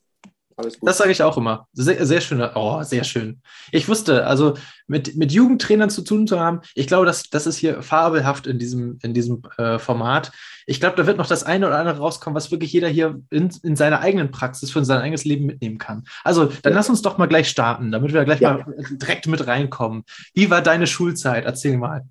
Alles 0.58 0.80
gut. 0.80 0.88
Das 0.88 0.96
sage 0.96 1.10
ich 1.10 1.22
auch 1.22 1.36
immer. 1.36 1.68
Sehr, 1.72 2.06
sehr 2.06 2.20
schön. 2.22 2.42
Oh, 2.54 2.82
sehr 2.82 3.04
schön. 3.04 3.42
Ich 3.72 3.88
wusste, 3.88 4.26
also 4.26 4.54
mit, 4.86 5.14
mit 5.14 5.30
Jugendtrainern 5.30 5.90
zu 5.90 6.02
tun 6.02 6.26
zu 6.26 6.40
haben, 6.40 6.62
ich 6.74 6.86
glaube, 6.86 7.04
das, 7.04 7.28
das 7.28 7.46
ist 7.46 7.58
hier 7.58 7.82
fabelhaft 7.82 8.46
in 8.46 8.58
diesem, 8.58 8.98
in 9.02 9.12
diesem 9.12 9.42
äh, 9.58 9.78
Format. 9.78 10.32
Ich 10.66 10.80
glaube, 10.80 10.96
da 10.96 11.06
wird 11.06 11.18
noch 11.18 11.26
das 11.26 11.44
eine 11.44 11.66
oder 11.66 11.78
andere 11.78 11.98
rauskommen, 11.98 12.34
was 12.34 12.50
wirklich 12.50 12.72
jeder 12.72 12.88
hier 12.88 13.20
in, 13.30 13.50
in 13.62 13.76
seiner 13.76 14.00
eigenen 14.00 14.30
Praxis 14.30 14.70
für 14.70 14.82
sein 14.84 15.00
eigenes 15.02 15.26
Leben 15.26 15.44
mitnehmen 15.44 15.76
kann. 15.76 16.04
Also, 16.24 16.46
dann 16.46 16.72
ja. 16.72 16.78
lass 16.78 16.88
uns 16.88 17.02
doch 17.02 17.18
mal 17.18 17.26
gleich 17.26 17.50
starten, 17.50 17.92
damit 17.92 18.14
wir 18.14 18.24
gleich 18.24 18.40
ja. 18.40 18.54
mal 18.54 18.74
direkt 18.92 19.26
mit 19.26 19.46
reinkommen. 19.46 20.04
Wie 20.32 20.50
war 20.50 20.62
deine 20.62 20.86
Schulzeit? 20.86 21.44
Erzähl 21.44 21.76
mal. 21.76 22.02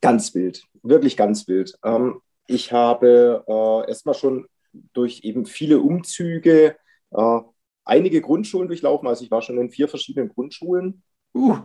Ganz 0.00 0.34
wild, 0.34 0.62
wirklich 0.82 1.16
ganz 1.16 1.46
wild. 1.46 1.74
Ähm, 1.84 2.20
ich 2.46 2.72
habe 2.72 3.44
äh, 3.46 3.88
erstmal 3.88 4.14
schon 4.14 4.46
durch 4.92 5.20
eben 5.24 5.46
viele 5.46 5.80
Umzüge 5.80 6.76
äh, 7.14 7.40
einige 7.84 8.20
Grundschulen 8.20 8.68
durchlaufen. 8.68 9.08
Also 9.08 9.24
ich 9.24 9.30
war 9.30 9.42
schon 9.42 9.58
in 9.58 9.70
vier 9.70 9.88
verschiedenen 9.88 10.28
Grundschulen. 10.28 11.02
Uh. 11.34 11.56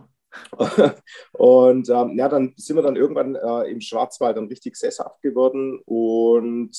und 1.32 1.88
ähm, 1.88 2.16
ja, 2.16 2.28
dann 2.28 2.54
sind 2.56 2.76
wir 2.76 2.82
dann 2.82 2.96
irgendwann 2.96 3.34
äh, 3.34 3.70
im 3.70 3.80
Schwarzwald 3.80 4.36
dann 4.36 4.46
richtig 4.46 4.76
sesshaft 4.76 5.20
geworden 5.22 5.80
und 5.84 6.70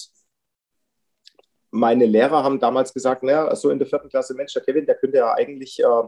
meine 1.72 2.06
Lehrer 2.06 2.44
haben 2.44 2.60
damals 2.60 2.94
gesagt, 2.94 3.24
naja, 3.24 3.54
so 3.56 3.70
in 3.70 3.80
der 3.80 3.88
vierten 3.88 4.10
Klasse, 4.10 4.36
Mensch, 4.36 4.54
der 4.54 4.62
Kevin, 4.62 4.86
der 4.86 4.96
könnte 4.96 5.18
ja 5.18 5.34
eigentlich 5.34 5.80
äh, 5.80 6.04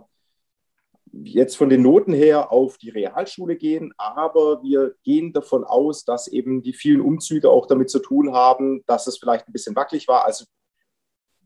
jetzt 1.12 1.56
von 1.58 1.70
den 1.70 1.82
Noten 1.82 2.14
her 2.14 2.52
auf 2.52 2.78
die 2.78 2.90
Realschule 2.90 3.56
gehen, 3.56 3.94
aber 3.98 4.62
wir 4.64 4.96
gehen 5.04 5.32
davon 5.32 5.64
aus, 5.64 6.06
dass 6.06 6.28
eben 6.28 6.62
die 6.62 6.74
vielen 6.74 7.02
Umzüge 7.02 7.50
auch 7.50 7.66
damit 7.66 7.90
zu 7.90 8.00
tun 8.00 8.34
haben, 8.34 8.84
dass 8.88 9.08
es 9.08 9.18
vielleicht 9.18 9.48
ein 9.48 9.54
bisschen 9.54 9.76
wackelig 9.76 10.08
war. 10.08 10.26
Also 10.26 10.46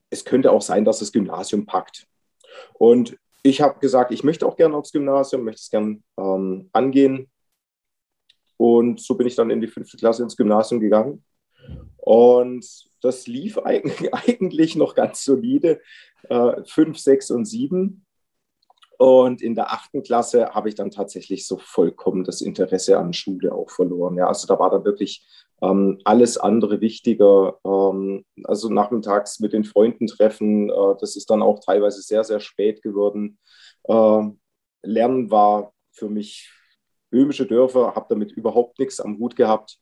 es 0.09 0.25
könnte 0.25 0.51
auch 0.51 0.61
sein, 0.61 0.85
dass 0.85 0.99
das 0.99 1.11
Gymnasium 1.11 1.65
packt. 1.65 2.07
Und 2.73 3.17
ich 3.43 3.61
habe 3.61 3.79
gesagt, 3.79 4.11
ich 4.11 4.23
möchte 4.23 4.45
auch 4.45 4.55
gerne 4.55 4.75
aufs 4.75 4.91
Gymnasium, 4.91 5.43
möchte 5.43 5.61
es 5.61 5.69
gerne 5.69 6.01
ähm, 6.17 6.69
angehen. 6.73 7.29
Und 8.57 8.99
so 8.99 9.15
bin 9.15 9.27
ich 9.27 9.35
dann 9.35 9.51
in 9.51 9.61
die 9.61 9.67
fünfte 9.67 9.97
Klasse 9.97 10.23
ins 10.23 10.35
Gymnasium 10.35 10.79
gegangen. 10.79 11.23
Und 11.97 12.65
das 13.01 13.27
lief 13.27 13.57
eigentlich 13.63 14.75
noch 14.75 14.95
ganz 14.95 15.23
solide, 15.23 15.81
äh, 16.29 16.63
fünf, 16.65 16.97
sechs 16.97 17.31
und 17.31 17.45
sieben. 17.45 18.05
Und 18.97 19.43
in 19.43 19.53
der 19.53 19.71
achten 19.71 20.01
Klasse 20.01 20.55
habe 20.55 20.69
ich 20.69 20.75
dann 20.75 20.89
tatsächlich 20.89 21.45
so 21.45 21.57
vollkommen 21.57 22.23
das 22.23 22.41
Interesse 22.41 22.97
an 22.97 23.13
Schule 23.13 23.53
auch 23.53 23.69
verloren. 23.69 24.17
Ja, 24.17 24.27
also 24.27 24.47
da 24.47 24.57
war 24.57 24.71
dann 24.71 24.85
wirklich 24.85 25.23
ähm, 25.61 25.99
alles 26.03 26.37
andere 26.37 26.81
wichtiger. 26.81 27.57
Ähm, 27.65 28.25
also 28.43 28.69
nachmittags 28.69 29.39
mit 29.39 29.53
den 29.53 29.63
Freunden 29.63 30.07
treffen, 30.07 30.69
äh, 30.69 30.95
das 30.99 31.15
ist 31.15 31.29
dann 31.29 31.41
auch 31.41 31.59
teilweise 31.63 32.01
sehr, 32.01 32.23
sehr 32.23 32.39
spät 32.39 32.81
geworden. 32.81 33.39
Äh, 33.83 34.23
Lernen 34.83 35.31
war 35.31 35.73
für 35.91 36.09
mich 36.09 36.51
böhmische 37.09 37.45
Dörfer, 37.45 37.95
habe 37.95 38.05
damit 38.09 38.31
überhaupt 38.31 38.79
nichts 38.79 38.99
am 38.99 39.17
Hut 39.17 39.35
gehabt. 39.35 39.79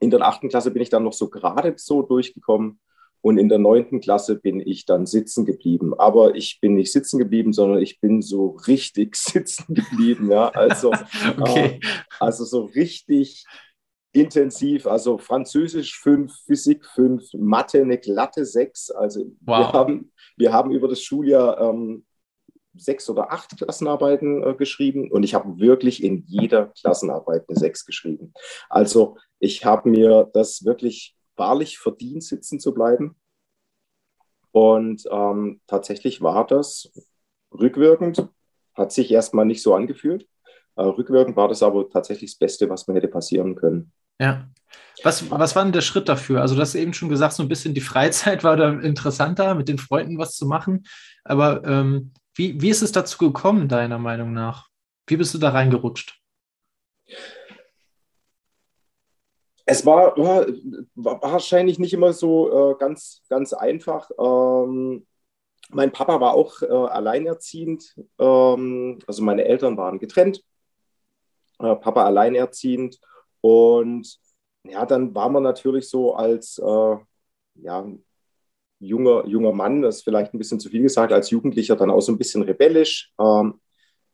In 0.00 0.10
der 0.10 0.20
achten 0.22 0.48
Klasse 0.48 0.70
bin 0.70 0.82
ich 0.82 0.90
dann 0.90 1.04
noch 1.04 1.12
so 1.12 1.30
gerade 1.30 1.74
so 1.76 2.02
durchgekommen. 2.02 2.80
Und 3.22 3.38
in 3.38 3.48
der 3.48 3.58
neunten 3.58 4.00
Klasse 4.00 4.36
bin 4.36 4.60
ich 4.60 4.84
dann 4.84 5.04
sitzen 5.04 5.46
geblieben. 5.46 5.98
Aber 5.98 6.36
ich 6.36 6.60
bin 6.60 6.74
nicht 6.74 6.92
sitzen 6.92 7.18
geblieben, 7.18 7.52
sondern 7.52 7.82
ich 7.82 8.00
bin 8.00 8.22
so 8.22 8.50
richtig 8.68 9.16
sitzen 9.16 9.74
geblieben. 9.74 10.30
Ja, 10.30 10.50
also, 10.50 10.92
okay. 11.40 11.80
äh, 11.82 11.88
also 12.20 12.44
so 12.44 12.66
richtig 12.66 13.44
intensiv. 14.16 14.86
Also 14.86 15.18
Französisch 15.18 16.00
5, 16.00 16.32
Physik 16.46 16.84
5, 16.86 17.34
Mathe 17.34 17.80
eine 17.80 17.98
glatte 17.98 18.44
6. 18.44 18.90
Also 18.90 19.32
wow. 19.40 19.58
wir, 19.58 19.72
haben, 19.72 20.12
wir 20.36 20.52
haben 20.52 20.70
über 20.72 20.88
das 20.88 21.02
Schuljahr 21.02 21.60
ähm, 21.60 22.04
sechs 22.78 23.08
oder 23.08 23.32
acht 23.32 23.56
Klassenarbeiten 23.56 24.42
äh, 24.42 24.54
geschrieben 24.54 25.10
und 25.10 25.22
ich 25.22 25.34
habe 25.34 25.58
wirklich 25.58 26.02
in 26.02 26.24
jeder 26.26 26.66
Klassenarbeit 26.66 27.48
eine 27.48 27.58
sechs 27.58 27.86
geschrieben. 27.86 28.34
Also 28.68 29.16
ich 29.38 29.64
habe 29.64 29.88
mir 29.88 30.30
das 30.32 30.64
wirklich 30.64 31.16
wahrlich 31.36 31.78
verdient, 31.78 32.24
sitzen 32.24 32.60
zu 32.60 32.72
bleiben. 32.74 33.16
Und 34.52 35.04
ähm, 35.10 35.60
tatsächlich 35.66 36.22
war 36.22 36.46
das 36.46 36.90
rückwirkend, 37.52 38.26
hat 38.74 38.92
sich 38.92 39.10
erstmal 39.10 39.44
nicht 39.44 39.62
so 39.62 39.74
angefühlt. 39.74 40.26
Äh, 40.76 40.82
rückwirkend 40.82 41.36
war 41.36 41.48
das 41.48 41.62
aber 41.62 41.88
tatsächlich 41.90 42.32
das 42.32 42.38
Beste, 42.38 42.68
was 42.68 42.86
mir 42.86 42.94
hätte 42.94 43.08
passieren 43.08 43.54
können. 43.54 43.92
Ja. 44.18 44.48
Was, 45.02 45.30
was 45.30 45.54
war 45.54 45.62
denn 45.62 45.72
der 45.72 45.82
Schritt 45.82 46.08
dafür? 46.08 46.40
Also, 46.40 46.54
du 46.54 46.60
hast 46.60 46.74
eben 46.74 46.94
schon 46.94 47.08
gesagt, 47.08 47.34
so 47.34 47.42
ein 47.42 47.48
bisschen 47.48 47.74
die 47.74 47.80
Freizeit 47.80 48.44
war 48.44 48.56
da 48.56 48.72
interessanter, 48.72 49.54
mit 49.54 49.68
den 49.68 49.78
Freunden 49.78 50.18
was 50.18 50.34
zu 50.34 50.46
machen. 50.46 50.86
Aber 51.24 51.64
ähm, 51.64 52.12
wie, 52.34 52.60
wie 52.60 52.70
ist 52.70 52.82
es 52.82 52.92
dazu 52.92 53.18
gekommen, 53.18 53.68
deiner 53.68 53.98
Meinung 53.98 54.32
nach? 54.32 54.68
Wie 55.06 55.16
bist 55.16 55.34
du 55.34 55.38
da 55.38 55.50
reingerutscht? 55.50 56.20
Es 59.64 59.84
war, 59.84 60.16
war, 60.16 61.22
wahrscheinlich 61.22 61.78
nicht 61.78 61.92
immer 61.92 62.12
so 62.12 62.72
äh, 62.72 62.74
ganz, 62.78 63.22
ganz 63.28 63.52
einfach. 63.52 64.10
Ähm, 64.18 65.06
mein 65.70 65.92
Papa 65.92 66.20
war 66.20 66.34
auch 66.34 66.62
äh, 66.62 66.66
alleinerziehend. 66.66 67.96
Ähm, 68.18 69.00
also 69.06 69.22
meine 69.22 69.44
Eltern 69.44 69.76
waren 69.76 69.98
getrennt. 69.98 70.42
Äh, 71.58 71.74
Papa 71.76 72.04
alleinerziehend. 72.04 73.00
Und 73.46 74.18
ja, 74.64 74.84
dann 74.84 75.14
war 75.14 75.28
man 75.28 75.44
natürlich 75.44 75.88
so 75.88 76.14
als 76.14 76.58
äh, 76.58 76.96
ja, 77.54 77.86
junger, 78.80 79.24
junger 79.26 79.52
Mann, 79.52 79.82
das 79.82 79.98
ist 79.98 80.02
vielleicht 80.02 80.34
ein 80.34 80.38
bisschen 80.38 80.58
zu 80.58 80.68
viel 80.68 80.82
gesagt, 80.82 81.12
als 81.12 81.30
Jugendlicher 81.30 81.76
dann 81.76 81.90
auch 81.90 82.00
so 82.00 82.10
ein 82.10 82.18
bisschen 82.18 82.42
rebellisch. 82.42 83.12
Ähm, 83.20 83.60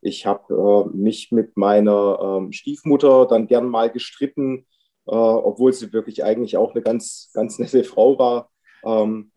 ich 0.02 0.26
habe 0.26 0.52
äh, 0.92 0.96
mich 0.96 1.32
mit 1.32 1.56
meiner 1.56 2.18
ähm, 2.20 2.52
Stiefmutter 2.52 3.26
dann 3.26 3.46
gern 3.46 3.68
mal 3.68 3.90
gestritten, 3.90 4.66
äh, 5.06 5.14
obwohl 5.14 5.72
sie 5.72 5.94
wirklich 5.94 6.24
eigentlich 6.24 6.58
auch 6.58 6.72
eine 6.72 6.82
ganz, 6.82 7.30
ganz 7.32 7.58
nette 7.58 7.84
Frau 7.84 8.18
war. 8.18 8.50
Ähm, 8.84 9.32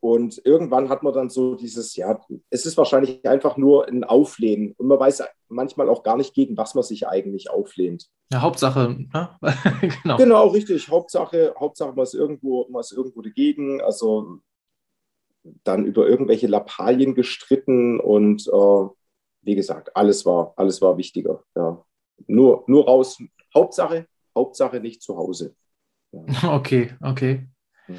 und 0.00 0.40
irgendwann 0.46 0.88
hat 0.88 1.02
man 1.02 1.12
dann 1.12 1.28
so 1.28 1.54
dieses, 1.54 1.94
ja, 1.94 2.18
es 2.48 2.64
ist 2.64 2.78
wahrscheinlich 2.78 3.26
einfach 3.28 3.58
nur 3.58 3.86
ein 3.86 4.02
Auflehnen. 4.02 4.74
Und 4.78 4.86
man 4.86 4.98
weiß 4.98 5.22
manchmal 5.48 5.90
auch 5.90 6.02
gar 6.02 6.16
nicht, 6.16 6.32
gegen 6.32 6.56
was 6.56 6.74
man 6.74 6.82
sich 6.82 7.06
eigentlich 7.06 7.50
auflehnt. 7.50 8.08
Ja, 8.32 8.40
Hauptsache, 8.40 8.96
ne? 9.12 9.38
genau. 10.02 10.16
Genau, 10.16 10.46
richtig. 10.48 10.88
Hauptsache, 10.88 11.54
Hauptsache 11.58 11.92
man, 11.92 12.04
ist 12.04 12.14
irgendwo, 12.14 12.66
man 12.70 12.80
ist 12.80 12.92
irgendwo 12.92 13.20
dagegen. 13.20 13.82
Also 13.82 14.38
dann 15.64 15.84
über 15.84 16.08
irgendwelche 16.08 16.46
Lappalien 16.46 17.14
gestritten 17.14 18.00
und 18.00 18.46
äh, 18.48 18.88
wie 19.42 19.54
gesagt, 19.54 19.96
alles 19.96 20.24
war, 20.24 20.54
alles 20.56 20.80
war 20.80 20.96
wichtiger. 20.96 21.44
Ja. 21.54 21.84
Nur, 22.26 22.64
nur 22.66 22.86
raus. 22.86 23.18
Hauptsache, 23.54 24.06
Hauptsache 24.34 24.80
nicht 24.80 25.02
zu 25.02 25.16
Hause. 25.16 25.54
Ja. 26.12 26.22
Okay, 26.54 26.94
okay. 27.02 27.48
Mhm. 27.86 27.96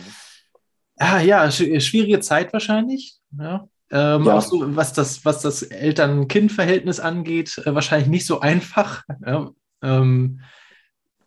Ah, 1.04 1.20
ja, 1.20 1.50
schwierige 1.50 2.20
Zeit 2.20 2.54
wahrscheinlich. 2.54 3.16
Ja. 3.36 3.68
Ähm, 3.90 4.24
ja. 4.24 4.38
Auch 4.38 4.42
so, 4.44 4.76
was 4.76 4.94
das, 4.94 5.26
was 5.26 5.42
das 5.42 5.64
Eltern-Kind-Verhältnis 5.64 7.00
angeht, 7.00 7.58
äh, 7.66 7.74
wahrscheinlich 7.74 8.08
nicht 8.08 8.28
so 8.28 8.40
einfach. 8.40 9.04
Ja. 9.26 9.50
Ähm, 9.82 10.42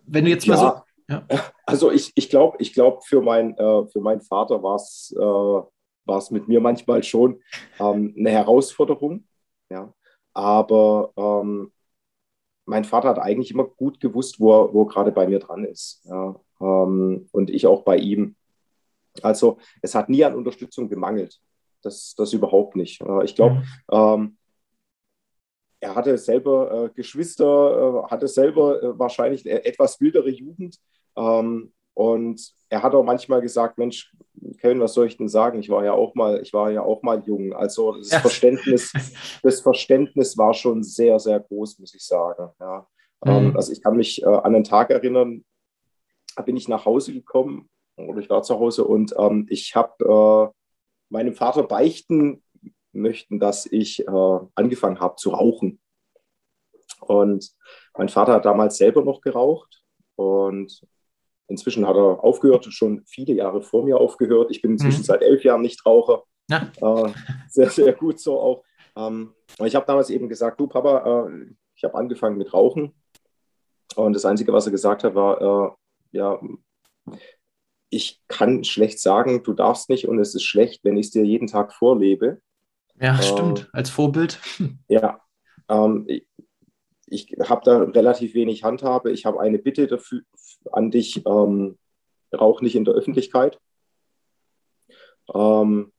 wenn 0.06 0.24
du 0.24 0.30
jetzt 0.30 0.46
mal 0.46 0.56
so. 0.56 1.18
Also 1.66 1.90
ich, 1.90 2.12
ich 2.14 2.30
glaube, 2.30 2.56
ich 2.60 2.72
glaub, 2.72 3.04
für, 3.04 3.20
mein, 3.20 3.58
äh, 3.58 3.86
für 3.88 4.00
meinen 4.00 4.20
Vater 4.20 4.62
war 4.62 4.76
es 4.76 5.12
äh, 5.18 6.32
mit 6.32 6.46
mir 6.46 6.60
manchmal 6.60 7.02
schon 7.02 7.40
ähm, 7.80 8.14
eine 8.16 8.30
Herausforderung. 8.30 9.26
Ja. 9.70 9.92
Aber 10.34 11.12
ähm, 11.16 11.72
mein 12.64 12.84
Vater 12.84 13.08
hat 13.08 13.18
eigentlich 13.18 13.50
immer 13.50 13.64
gut 13.64 13.98
gewusst, 13.98 14.38
wo 14.38 14.52
er, 14.52 14.72
wo 14.72 14.84
er 14.84 14.86
gerade 14.86 15.10
bei 15.10 15.26
mir 15.26 15.40
dran 15.40 15.64
ist. 15.64 16.00
Ja. 16.04 16.36
Ähm, 16.60 17.28
und 17.32 17.50
ich 17.50 17.66
auch 17.66 17.82
bei 17.82 17.96
ihm. 17.96 18.36
Also 19.22 19.58
es 19.82 19.94
hat 19.94 20.08
nie 20.08 20.24
an 20.24 20.34
Unterstützung 20.34 20.88
gemangelt. 20.88 21.40
Das, 21.82 22.14
das 22.16 22.32
überhaupt 22.32 22.76
nicht. 22.76 23.02
Ich 23.24 23.34
glaube, 23.34 23.56
mhm. 23.56 23.64
ähm, 23.92 24.36
er 25.84 25.94
hatte 25.94 26.16
selber 26.16 26.86
äh, 26.86 26.90
Geschwister, 26.94 28.04
äh, 28.06 28.10
hatte 28.10 28.26
selber 28.26 28.82
äh, 28.82 28.98
wahrscheinlich 28.98 29.46
eine 29.46 29.64
etwas 29.64 30.00
wildere 30.00 30.30
Jugend. 30.30 30.78
Ähm, 31.14 31.72
und 31.92 32.52
er 32.70 32.82
hat 32.82 32.94
auch 32.94 33.04
manchmal 33.04 33.42
gesagt, 33.42 33.76
Mensch, 33.78 34.10
Kevin, 34.58 34.80
was 34.80 34.94
soll 34.94 35.06
ich 35.06 35.16
denn 35.16 35.28
sagen? 35.28 35.60
Ich 35.60 35.68
war 35.68 35.84
ja 35.84 35.92
auch 35.92 36.14
mal, 36.14 36.40
ich 36.40 36.52
war 36.52 36.70
ja 36.70 36.82
auch 36.82 37.02
mal 37.02 37.22
jung. 37.24 37.52
Also 37.52 37.96
das 37.96 38.10
ja. 38.10 38.20
Verständnis, 38.20 38.92
das 39.42 39.60
Verständnis 39.60 40.36
war 40.38 40.54
schon 40.54 40.82
sehr, 40.82 41.18
sehr 41.20 41.38
groß, 41.38 41.78
muss 41.78 41.94
ich 41.94 42.04
sagen. 42.04 42.50
Ja. 42.58 42.86
Ähm, 43.26 43.50
mhm. 43.50 43.56
also 43.56 43.70
ich 43.70 43.82
kann 43.82 43.96
mich 43.96 44.22
äh, 44.22 44.26
an 44.26 44.54
einen 44.54 44.64
Tag 44.64 44.90
erinnern, 44.90 45.44
da 46.34 46.42
bin 46.42 46.56
ich 46.56 46.66
nach 46.66 46.84
Hause 46.84 47.12
gekommen 47.12 47.68
oder 47.96 48.20
ich 48.20 48.30
war 48.30 48.42
zu 48.42 48.58
Hause 48.58 48.84
und 48.84 49.14
ähm, 49.18 49.46
ich 49.48 49.74
habe 49.74 50.52
äh, 50.52 51.12
meinem 51.12 51.34
Vater 51.34 51.62
beichten 51.62 52.42
möchten, 52.92 53.38
dass 53.38 53.66
ich 53.66 54.06
äh, 54.06 54.38
angefangen 54.54 55.00
habe 55.00 55.16
zu 55.16 55.30
rauchen. 55.30 55.80
Und 57.00 57.50
mein 57.96 58.08
Vater 58.08 58.34
hat 58.34 58.44
damals 58.44 58.76
selber 58.76 59.02
noch 59.02 59.20
geraucht 59.20 59.82
und 60.16 60.80
inzwischen 61.48 61.86
hat 61.86 61.96
er 61.96 62.24
aufgehört, 62.24 62.66
schon 62.72 63.04
viele 63.06 63.34
Jahre 63.34 63.62
vor 63.62 63.84
mir 63.84 63.98
aufgehört. 63.98 64.50
Ich 64.50 64.62
bin 64.62 64.72
inzwischen 64.72 65.00
mhm. 65.00 65.04
seit 65.04 65.22
elf 65.22 65.44
Jahren 65.44 65.62
nicht 65.62 65.84
Raucher. 65.84 66.24
Ja. 66.48 66.70
Äh, 66.80 67.12
sehr, 67.48 67.70
sehr 67.70 67.92
gut 67.92 68.20
so 68.20 68.40
auch. 68.40 68.64
Ähm, 68.96 69.34
ich 69.62 69.74
habe 69.74 69.86
damals 69.86 70.10
eben 70.10 70.28
gesagt, 70.28 70.60
du 70.60 70.66
Papa, 70.66 71.26
äh, 71.28 71.54
ich 71.76 71.84
habe 71.84 71.94
angefangen 71.94 72.38
mit 72.38 72.52
Rauchen. 72.52 72.94
Und 73.96 74.14
das 74.14 74.24
Einzige, 74.24 74.52
was 74.52 74.66
er 74.66 74.72
gesagt 74.72 75.04
hat, 75.04 75.14
war, 75.14 75.40
äh, 75.40 76.16
ja, 76.16 76.40
ich 77.90 78.20
kann 78.28 78.64
schlecht 78.64 79.00
sagen, 79.00 79.42
du 79.42 79.52
darfst 79.52 79.88
nicht 79.88 80.08
und 80.08 80.18
es 80.18 80.34
ist 80.34 80.44
schlecht, 80.44 80.84
wenn 80.84 80.96
ich 80.96 81.06
es 81.06 81.12
dir 81.12 81.24
jeden 81.24 81.46
Tag 81.46 81.72
vorlebe. 81.72 82.40
Ja, 83.00 83.20
stimmt, 83.20 83.60
ähm, 83.60 83.66
als 83.72 83.90
Vorbild. 83.90 84.40
Ja, 84.88 85.20
ähm, 85.68 86.06
ich, 86.08 86.26
ich 87.06 87.28
habe 87.48 87.62
da 87.64 87.78
relativ 87.78 88.34
wenig 88.34 88.64
Handhabe. 88.64 89.10
Ich 89.10 89.26
habe 89.26 89.40
eine 89.40 89.58
Bitte 89.58 89.86
dafür, 89.86 90.22
an 90.72 90.90
dich, 90.90 91.24
ähm, 91.26 91.78
rauch 92.32 92.60
nicht 92.60 92.76
in 92.76 92.84
der 92.84 92.94
Öffentlichkeit. 92.94 93.58
Ähm, 95.32 95.92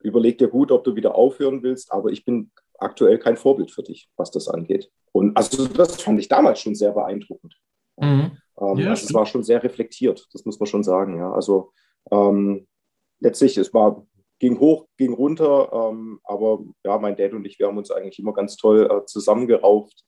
überleg 0.00 0.38
dir 0.38 0.48
gut, 0.48 0.70
ob 0.70 0.84
du 0.84 0.96
wieder 0.96 1.14
aufhören 1.14 1.62
willst, 1.62 1.92
aber 1.92 2.10
ich 2.10 2.24
bin 2.24 2.50
aktuell 2.78 3.18
kein 3.18 3.36
Vorbild 3.36 3.70
für 3.70 3.82
dich, 3.82 4.08
was 4.16 4.30
das 4.30 4.48
angeht. 4.48 4.90
Und 5.12 5.36
also 5.36 5.66
das 5.66 6.02
fand 6.02 6.18
ich 6.20 6.28
damals 6.28 6.60
schon 6.60 6.74
sehr 6.74 6.92
beeindruckend. 6.92 7.56
Mhm. 7.96 8.38
Ähm, 8.60 8.78
ja, 8.78 8.90
also 8.90 9.06
es 9.06 9.14
war 9.14 9.26
schon 9.26 9.42
sehr 9.42 9.62
reflektiert, 9.62 10.26
das 10.32 10.44
muss 10.44 10.58
man 10.60 10.66
schon 10.66 10.84
sagen. 10.84 11.18
Ja. 11.18 11.32
Also 11.32 11.72
ähm, 12.10 12.66
letztlich, 13.20 13.56
es 13.58 13.72
war, 13.74 14.06
ging 14.38 14.58
hoch, 14.58 14.86
ging 14.96 15.12
runter, 15.12 15.70
ähm, 15.72 16.20
aber 16.24 16.60
ja, 16.84 16.98
mein 16.98 17.16
Dad 17.16 17.32
und 17.32 17.46
ich, 17.46 17.58
wir 17.58 17.66
haben 17.66 17.78
uns 17.78 17.90
eigentlich 17.90 18.18
immer 18.18 18.32
ganz 18.32 18.56
toll 18.56 18.88
äh, 18.90 19.06
zusammengerauft. 19.06 20.04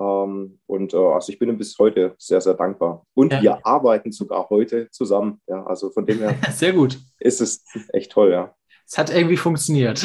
Ähm, 0.00 0.60
und 0.66 0.94
äh, 0.94 0.96
also 0.96 1.32
ich 1.32 1.38
bin 1.38 1.48
ihm 1.48 1.58
bis 1.58 1.78
heute 1.78 2.14
sehr, 2.18 2.40
sehr 2.40 2.54
dankbar. 2.54 3.04
Und 3.14 3.32
ja. 3.32 3.42
wir 3.42 3.66
arbeiten 3.66 4.12
sogar 4.12 4.48
heute 4.48 4.90
zusammen. 4.90 5.40
Ja, 5.46 5.64
also 5.66 5.90
von 5.90 6.06
dem 6.06 6.18
her 6.18 6.36
sehr 6.52 6.72
gut. 6.72 6.98
ist 7.18 7.40
es 7.40 7.64
echt 7.92 8.12
toll, 8.12 8.30
ja. 8.30 8.54
Es 8.86 8.96
hat 8.96 9.14
irgendwie 9.14 9.36
funktioniert. 9.36 10.02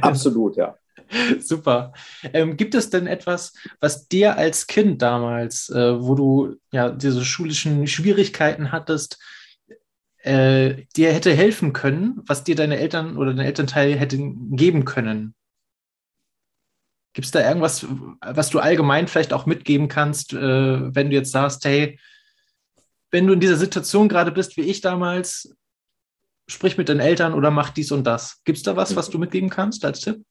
Absolut, 0.00 0.56
ja. 0.56 0.76
Super. 1.40 1.92
Ähm, 2.32 2.56
gibt 2.56 2.74
es 2.74 2.90
denn 2.90 3.06
etwas, 3.06 3.52
was 3.80 4.08
dir 4.08 4.36
als 4.36 4.66
Kind 4.66 5.02
damals, 5.02 5.68
äh, 5.70 6.00
wo 6.00 6.14
du 6.14 6.56
ja 6.72 6.90
diese 6.90 7.24
schulischen 7.24 7.86
Schwierigkeiten 7.86 8.72
hattest, 8.72 9.18
äh, 10.22 10.84
dir 10.96 11.12
hätte 11.12 11.32
helfen 11.32 11.72
können, 11.72 12.20
was 12.26 12.44
dir 12.44 12.54
deine 12.54 12.78
Eltern 12.78 13.16
oder 13.16 13.32
dein 13.34 13.46
Elternteil 13.46 13.98
hätten 13.98 14.56
geben 14.56 14.84
können? 14.84 15.34
Gibt 17.12 17.24
es 17.24 17.32
da 17.32 17.46
irgendwas, 17.46 17.86
was 18.20 18.50
du 18.50 18.60
allgemein 18.60 19.08
vielleicht 19.08 19.32
auch 19.32 19.46
mitgeben 19.46 19.88
kannst, 19.88 20.32
äh, 20.32 20.94
wenn 20.94 21.10
du 21.10 21.16
jetzt 21.16 21.32
sagst, 21.32 21.64
hey, 21.64 21.98
wenn 23.10 23.26
du 23.26 23.32
in 23.32 23.40
dieser 23.40 23.56
Situation 23.56 24.08
gerade 24.08 24.30
bist 24.30 24.56
wie 24.56 24.62
ich 24.62 24.80
damals, 24.80 25.56
sprich 26.46 26.78
mit 26.78 26.88
deinen 26.88 27.00
Eltern 27.00 27.34
oder 27.34 27.50
mach 27.50 27.70
dies 27.70 27.90
und 27.90 28.04
das. 28.04 28.42
Gibt 28.44 28.58
es 28.58 28.62
da 28.62 28.76
was, 28.76 28.94
was 28.94 29.10
du 29.10 29.18
mitgeben 29.18 29.50
kannst 29.50 29.84
als 29.84 30.00
Tipp? 30.00 30.24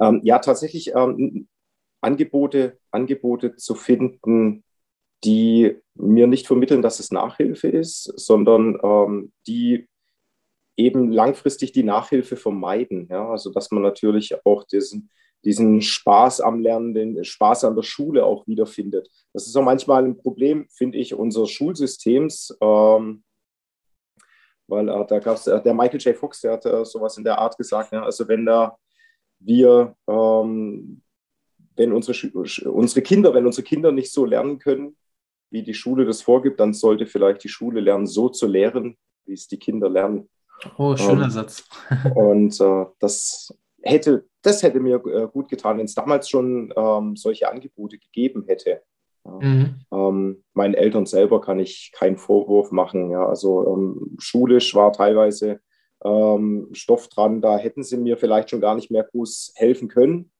Ähm, 0.00 0.20
ja, 0.24 0.38
tatsächlich 0.38 0.94
ähm, 0.94 1.48
Angebote, 2.00 2.78
Angebote 2.90 3.56
zu 3.56 3.74
finden, 3.74 4.64
die 5.24 5.76
mir 5.94 6.26
nicht 6.26 6.46
vermitteln, 6.46 6.82
dass 6.82 7.00
es 7.00 7.10
Nachhilfe 7.10 7.68
ist, 7.68 8.04
sondern 8.16 8.78
ähm, 8.82 9.32
die 9.46 9.88
eben 10.76 11.10
langfristig 11.10 11.72
die 11.72 11.82
Nachhilfe 11.84 12.36
vermeiden. 12.36 13.08
Ja? 13.10 13.28
Also 13.30 13.50
dass 13.50 13.70
man 13.70 13.82
natürlich 13.82 14.34
auch 14.44 14.64
diesen, 14.64 15.10
diesen 15.44 15.80
Spaß 15.80 16.40
am 16.40 16.60
Lernen, 16.60 16.94
den 16.94 17.24
Spaß 17.24 17.64
an 17.64 17.76
der 17.76 17.82
Schule 17.82 18.24
auch 18.24 18.46
wiederfindet. 18.46 19.08
Das 19.32 19.46
ist 19.46 19.56
auch 19.56 19.62
manchmal 19.62 20.04
ein 20.04 20.16
Problem, 20.16 20.66
finde 20.70 20.98
ich, 20.98 21.14
unseres 21.14 21.50
Schulsystems. 21.50 22.56
Ähm, 22.60 23.22
weil 24.66 24.88
äh, 24.88 25.06
da 25.06 25.18
gab 25.18 25.36
es, 25.36 25.46
äh, 25.46 25.62
der 25.62 25.74
Michael 25.74 26.00
J. 26.00 26.16
Fox, 26.16 26.40
der 26.40 26.52
hat 26.52 26.66
äh, 26.66 26.84
sowas 26.84 27.16
in 27.16 27.24
der 27.24 27.38
Art 27.38 27.56
gesagt, 27.56 27.92
ja? 27.92 28.02
also 28.02 28.26
wenn 28.28 28.44
da 28.44 28.76
wir, 29.44 29.96
ähm, 30.08 31.02
wenn 31.76 31.92
unsere, 31.92 32.30
unsere 32.70 33.02
Kinder, 33.02 33.34
wenn 33.34 33.46
unsere 33.46 33.64
Kinder 33.64 33.92
nicht 33.92 34.12
so 34.12 34.24
lernen 34.24 34.58
können, 34.58 34.96
wie 35.50 35.62
die 35.62 35.74
Schule 35.74 36.04
das 36.04 36.22
vorgibt, 36.22 36.60
dann 36.60 36.72
sollte 36.72 37.06
vielleicht 37.06 37.44
die 37.44 37.48
Schule 37.48 37.80
lernen, 37.80 38.06
so 38.06 38.28
zu 38.28 38.46
lehren, 38.46 38.96
wie 39.24 39.34
es 39.34 39.46
die 39.46 39.58
Kinder 39.58 39.88
lernen. 39.88 40.28
Oh, 40.78 40.96
schöner 40.96 41.24
ähm, 41.24 41.30
Satz. 41.30 41.68
und 42.14 42.60
äh, 42.60 42.86
das 42.98 43.56
hätte, 43.82 44.26
das 44.42 44.62
hätte 44.62 44.80
mir 44.80 44.96
äh, 45.06 45.28
gut 45.28 45.48
getan, 45.48 45.78
wenn 45.78 45.84
es 45.84 45.94
damals 45.94 46.28
schon 46.28 46.72
ähm, 46.76 47.16
solche 47.16 47.50
Angebote 47.50 47.98
gegeben 47.98 48.44
hätte. 48.46 48.82
Ja. 49.24 49.38
Mhm. 49.40 49.74
Ähm, 49.92 50.44
meinen 50.52 50.74
Eltern 50.74 51.06
selber 51.06 51.40
kann 51.40 51.58
ich 51.58 51.92
keinen 51.94 52.16
Vorwurf 52.16 52.70
machen. 52.72 53.10
Ja. 53.10 53.26
Also 53.26 53.66
ähm, 53.66 54.16
schulisch 54.18 54.74
war 54.74 54.92
teilweise 54.92 55.60
ähm, 56.02 56.68
Stoff 56.72 57.08
dran, 57.08 57.40
da 57.40 57.56
hätten 57.56 57.82
sie 57.82 57.96
mir 57.96 58.16
vielleicht 58.16 58.50
schon 58.50 58.60
gar 58.60 58.74
nicht 58.74 58.90
mehr 58.90 59.04
groß 59.04 59.52
helfen 59.56 59.88
können. 59.88 60.30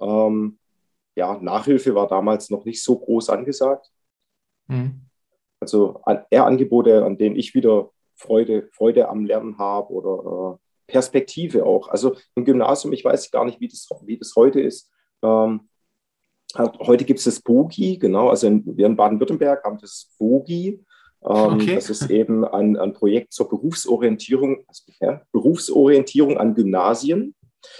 Ähm, 0.00 0.58
ja, 1.16 1.38
Nachhilfe 1.40 1.94
war 1.94 2.08
damals 2.08 2.50
noch 2.50 2.64
nicht 2.64 2.82
so 2.82 2.98
groß 2.98 3.30
angesagt. 3.30 3.90
Mhm. 4.66 5.02
Also 5.60 6.00
an, 6.04 6.24
eher 6.30 6.46
Angebote, 6.46 7.04
an 7.04 7.16
denen 7.16 7.36
ich 7.36 7.54
wieder 7.54 7.90
Freude, 8.16 8.68
Freude 8.72 9.08
am 9.08 9.24
Lernen 9.24 9.58
habe 9.58 9.92
oder 9.92 10.58
äh, 10.58 10.92
Perspektive 10.92 11.64
auch. 11.64 11.88
Also 11.88 12.16
im 12.34 12.44
Gymnasium, 12.44 12.92
ich 12.92 13.04
weiß 13.04 13.30
gar 13.30 13.44
nicht, 13.44 13.60
wie 13.60 13.68
das, 13.68 13.88
wie 14.04 14.18
das 14.18 14.34
heute 14.36 14.60
ist. 14.60 14.90
Ähm, 15.22 15.68
heute 16.56 17.04
gibt 17.04 17.18
es 17.18 17.24
das 17.24 17.40
BOGI, 17.40 17.98
genau, 17.98 18.28
also 18.28 18.46
in, 18.46 18.62
wir 18.76 18.86
in 18.86 18.96
Baden-Württemberg 18.96 19.64
haben 19.64 19.78
das 19.78 20.14
BOGI. 20.18 20.84
Ähm, 21.26 21.54
okay. 21.54 21.74
Das 21.74 21.90
ist 21.90 22.10
eben 22.10 22.44
ein, 22.44 22.76
ein 22.76 22.92
Projekt 22.92 23.32
zur 23.32 23.48
Berufsorientierung, 23.48 24.64
also, 24.66 24.82
ja, 25.00 25.22
Berufsorientierung 25.32 26.36
an 26.36 26.54
Gymnasien. 26.54 27.34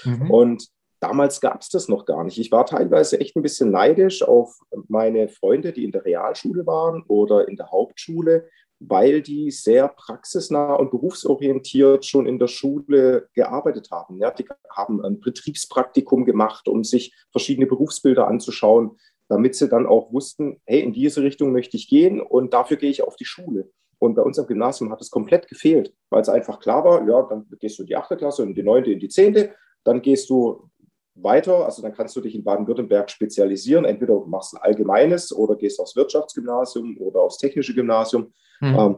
Mhm. 0.04 0.30
Und 0.30 0.68
damals 1.00 1.40
gab 1.40 1.60
es 1.60 1.68
das 1.68 1.88
noch 1.88 2.06
gar 2.06 2.24
nicht. 2.24 2.38
Ich 2.38 2.50
war 2.50 2.64
teilweise 2.64 3.20
echt 3.20 3.36
ein 3.36 3.42
bisschen 3.42 3.70
neidisch 3.70 4.22
auf 4.22 4.58
meine 4.88 5.28
Freunde, 5.28 5.72
die 5.72 5.84
in 5.84 5.92
der 5.92 6.04
Realschule 6.04 6.66
waren 6.66 7.04
oder 7.08 7.46
in 7.46 7.56
der 7.56 7.70
Hauptschule, 7.70 8.48
weil 8.80 9.20
die 9.20 9.50
sehr 9.50 9.88
praxisnah 9.88 10.74
und 10.74 10.90
berufsorientiert 10.90 12.06
schon 12.06 12.26
in 12.26 12.38
der 12.38 12.48
Schule 12.48 13.28
gearbeitet 13.34 13.90
haben. 13.90 14.18
Ja, 14.18 14.30
die 14.30 14.46
haben 14.70 15.04
ein 15.04 15.20
Betriebspraktikum 15.20 16.24
gemacht, 16.24 16.68
um 16.68 16.82
sich 16.82 17.14
verschiedene 17.30 17.66
Berufsbilder 17.66 18.26
anzuschauen, 18.26 18.98
damit 19.28 19.54
sie 19.54 19.68
dann 19.68 19.86
auch 19.86 20.12
wussten, 20.12 20.60
hey, 20.66 20.80
in 20.80 20.92
diese 20.92 21.22
Richtung 21.22 21.52
möchte 21.52 21.76
ich 21.76 21.88
gehen 21.88 22.20
und 22.20 22.52
dafür 22.52 22.76
gehe 22.76 22.90
ich 22.90 23.02
auf 23.02 23.16
die 23.16 23.24
Schule. 23.24 23.70
Und 23.98 24.14
bei 24.14 24.22
uns 24.22 24.38
am 24.38 24.46
Gymnasium 24.46 24.90
hat 24.90 25.00
es 25.00 25.10
komplett 25.10 25.48
gefehlt, 25.48 25.94
weil 26.10 26.20
es 26.20 26.28
einfach 26.28 26.60
klar 26.60 26.84
war, 26.84 27.08
ja, 27.08 27.22
dann 27.22 27.46
gehst 27.58 27.78
du 27.78 27.82
in 27.82 27.86
die 27.86 27.96
achte 27.96 28.16
Klasse 28.16 28.42
und 28.42 28.50
in 28.50 28.54
die 28.54 28.62
neunte, 28.62 28.92
in 28.92 28.98
die 28.98 29.08
zehnte, 29.08 29.54
dann 29.84 30.02
gehst 30.02 30.28
du 30.28 30.68
weiter, 31.14 31.64
also 31.64 31.80
dann 31.80 31.94
kannst 31.94 32.16
du 32.16 32.20
dich 32.20 32.34
in 32.34 32.44
Baden-Württemberg 32.44 33.10
spezialisieren. 33.10 33.84
Entweder 33.84 34.14
du 34.14 34.26
machst 34.26 34.54
ein 34.54 34.62
allgemeines 34.62 35.32
oder 35.32 35.56
gehst 35.56 35.80
aufs 35.80 35.96
Wirtschaftsgymnasium 35.96 36.98
oder 36.98 37.20
aufs 37.20 37.38
technische 37.38 37.74
Gymnasium. 37.74 38.32
Mhm. 38.60 38.78
Ähm, 38.78 38.96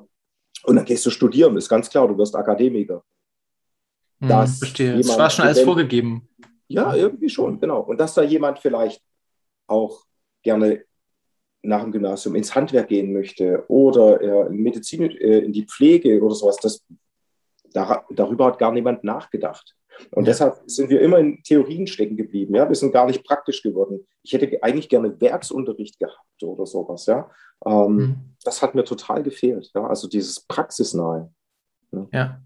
und 0.65 0.77
dann 0.77 0.85
gehst 0.85 1.05
du 1.07 1.11
studieren, 1.11 1.57
ist 1.57 1.69
ganz 1.69 1.91
klar, 1.91 2.09
du 2.09 2.17
wirst 2.17 2.35
Akademiker. 2.35 3.05
Mhm, 4.21 4.29
das 4.29 4.59
verstehe. 4.59 4.97
Das 4.97 5.19
war 5.19 5.31
schon 5.31 5.45
alles 5.45 5.61
vorgegeben. 5.61 6.29
Ja, 6.69 6.95
irgendwie 6.95 7.29
schon, 7.29 7.61
genau. 7.61 7.81
Und 7.81 8.01
dass 8.01 8.15
da 8.15 8.23
jemand 8.23 8.59
vielleicht 8.59 9.03
auch 9.69 10.05
gerne 10.47 10.85
nach 11.63 11.83
dem 11.83 11.93
Gymnasium 11.93 12.37
ins 12.37 12.55
Handwerk 12.55 12.89
gehen 12.89 13.13
möchte 13.13 13.65
oder 13.69 14.21
äh, 14.21 14.47
in 14.49 14.63
Medizin, 14.63 15.03
äh, 15.03 15.41
in 15.41 15.53
die 15.53 15.67
Pflege 15.67 16.23
oder 16.23 16.35
sowas, 16.35 16.57
das, 16.63 16.85
dar, 17.73 18.07
darüber 18.11 18.47
hat 18.47 18.59
gar 18.59 18.73
niemand 18.73 19.05
nachgedacht. 19.05 19.75
Und 20.13 20.25
ja. 20.25 20.31
deshalb 20.31 20.61
sind 20.67 20.91
wir 20.91 21.01
immer 21.01 21.19
in 21.19 21.43
Theorien 21.43 21.87
stecken 21.87 22.17
geblieben. 22.17 22.55
Ja? 22.55 22.69
Wir 22.69 22.77
sind 22.77 22.93
gar 22.93 23.07
nicht 23.07 23.25
praktisch 23.25 23.63
geworden. 23.63 24.07
Ich 24.23 24.33
hätte 24.33 24.63
eigentlich 24.63 24.89
gerne 24.89 25.21
Werksunterricht 25.21 25.99
gehabt 25.99 26.43
oder 26.43 26.67
sowas. 26.67 27.07
Ja? 27.07 27.31
Ähm, 27.65 27.97
mhm. 27.97 28.17
Das 28.45 28.63
hat 28.63 28.75
mir 28.75 28.85
total 28.85 29.23
gefehlt. 29.23 29.71
Ja? 29.75 29.87
Also 29.87 30.09
dieses 30.09 30.41
Praxisnahe. 30.41 31.33
Ja. 31.93 32.07
ja. 32.13 32.41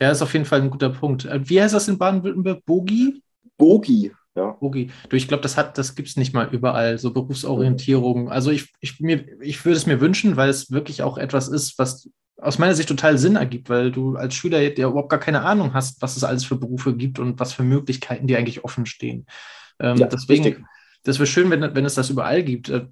Ja, 0.00 0.10
ist 0.10 0.22
auf 0.22 0.32
jeden 0.32 0.46
Fall 0.46 0.62
ein 0.62 0.70
guter 0.70 0.90
Punkt. 0.90 1.26
Äh, 1.26 1.40
wie 1.48 1.60
heißt 1.60 1.74
das 1.74 1.88
in 1.88 1.98
Baden-Württemberg? 1.98 2.64
Bogi? 2.64 3.22
Bogi. 3.56 4.12
Ja. 4.38 4.52
Bogi. 4.52 4.90
Du, 5.08 5.16
ich 5.16 5.26
glaube, 5.26 5.42
das 5.42 5.56
das 5.74 5.94
gibt 5.96 6.08
es 6.08 6.16
nicht 6.16 6.32
mal 6.32 6.48
überall, 6.52 6.96
so 6.98 7.12
Berufsorientierung. 7.12 8.30
Also 8.30 8.52
ich, 8.52 8.72
ich, 8.80 9.00
ich 9.00 9.64
würde 9.64 9.76
es 9.76 9.86
mir 9.86 10.00
wünschen, 10.00 10.36
weil 10.36 10.48
es 10.48 10.70
wirklich 10.70 11.02
auch 11.02 11.18
etwas 11.18 11.48
ist, 11.48 11.76
was 11.78 12.08
aus 12.40 12.60
meiner 12.60 12.74
Sicht 12.74 12.88
total 12.88 13.18
Sinn 13.18 13.34
ergibt, 13.34 13.68
weil 13.68 13.90
du 13.90 14.14
als 14.14 14.34
Schüler 14.34 14.70
der 14.70 14.86
überhaupt 14.86 15.08
gar 15.08 15.18
keine 15.18 15.42
Ahnung 15.42 15.74
hast, 15.74 16.00
was 16.02 16.16
es 16.16 16.22
alles 16.22 16.44
für 16.44 16.54
Berufe 16.54 16.94
gibt 16.94 17.18
und 17.18 17.40
was 17.40 17.52
für 17.52 17.64
Möglichkeiten 17.64 18.28
dir 18.28 18.38
eigentlich 18.38 18.62
offen 18.62 18.86
stehen. 18.86 19.26
Ähm, 19.80 19.96
ja, 19.96 20.06
deswegen, 20.06 20.44
richtig. 20.44 20.64
Das 21.04 21.18
wäre 21.18 21.26
schön, 21.26 21.50
wenn, 21.50 21.74
wenn 21.74 21.84
es 21.84 21.94
das 21.94 22.10
überall 22.10 22.42
gibt. 22.42 22.68
Äh, 22.68 22.86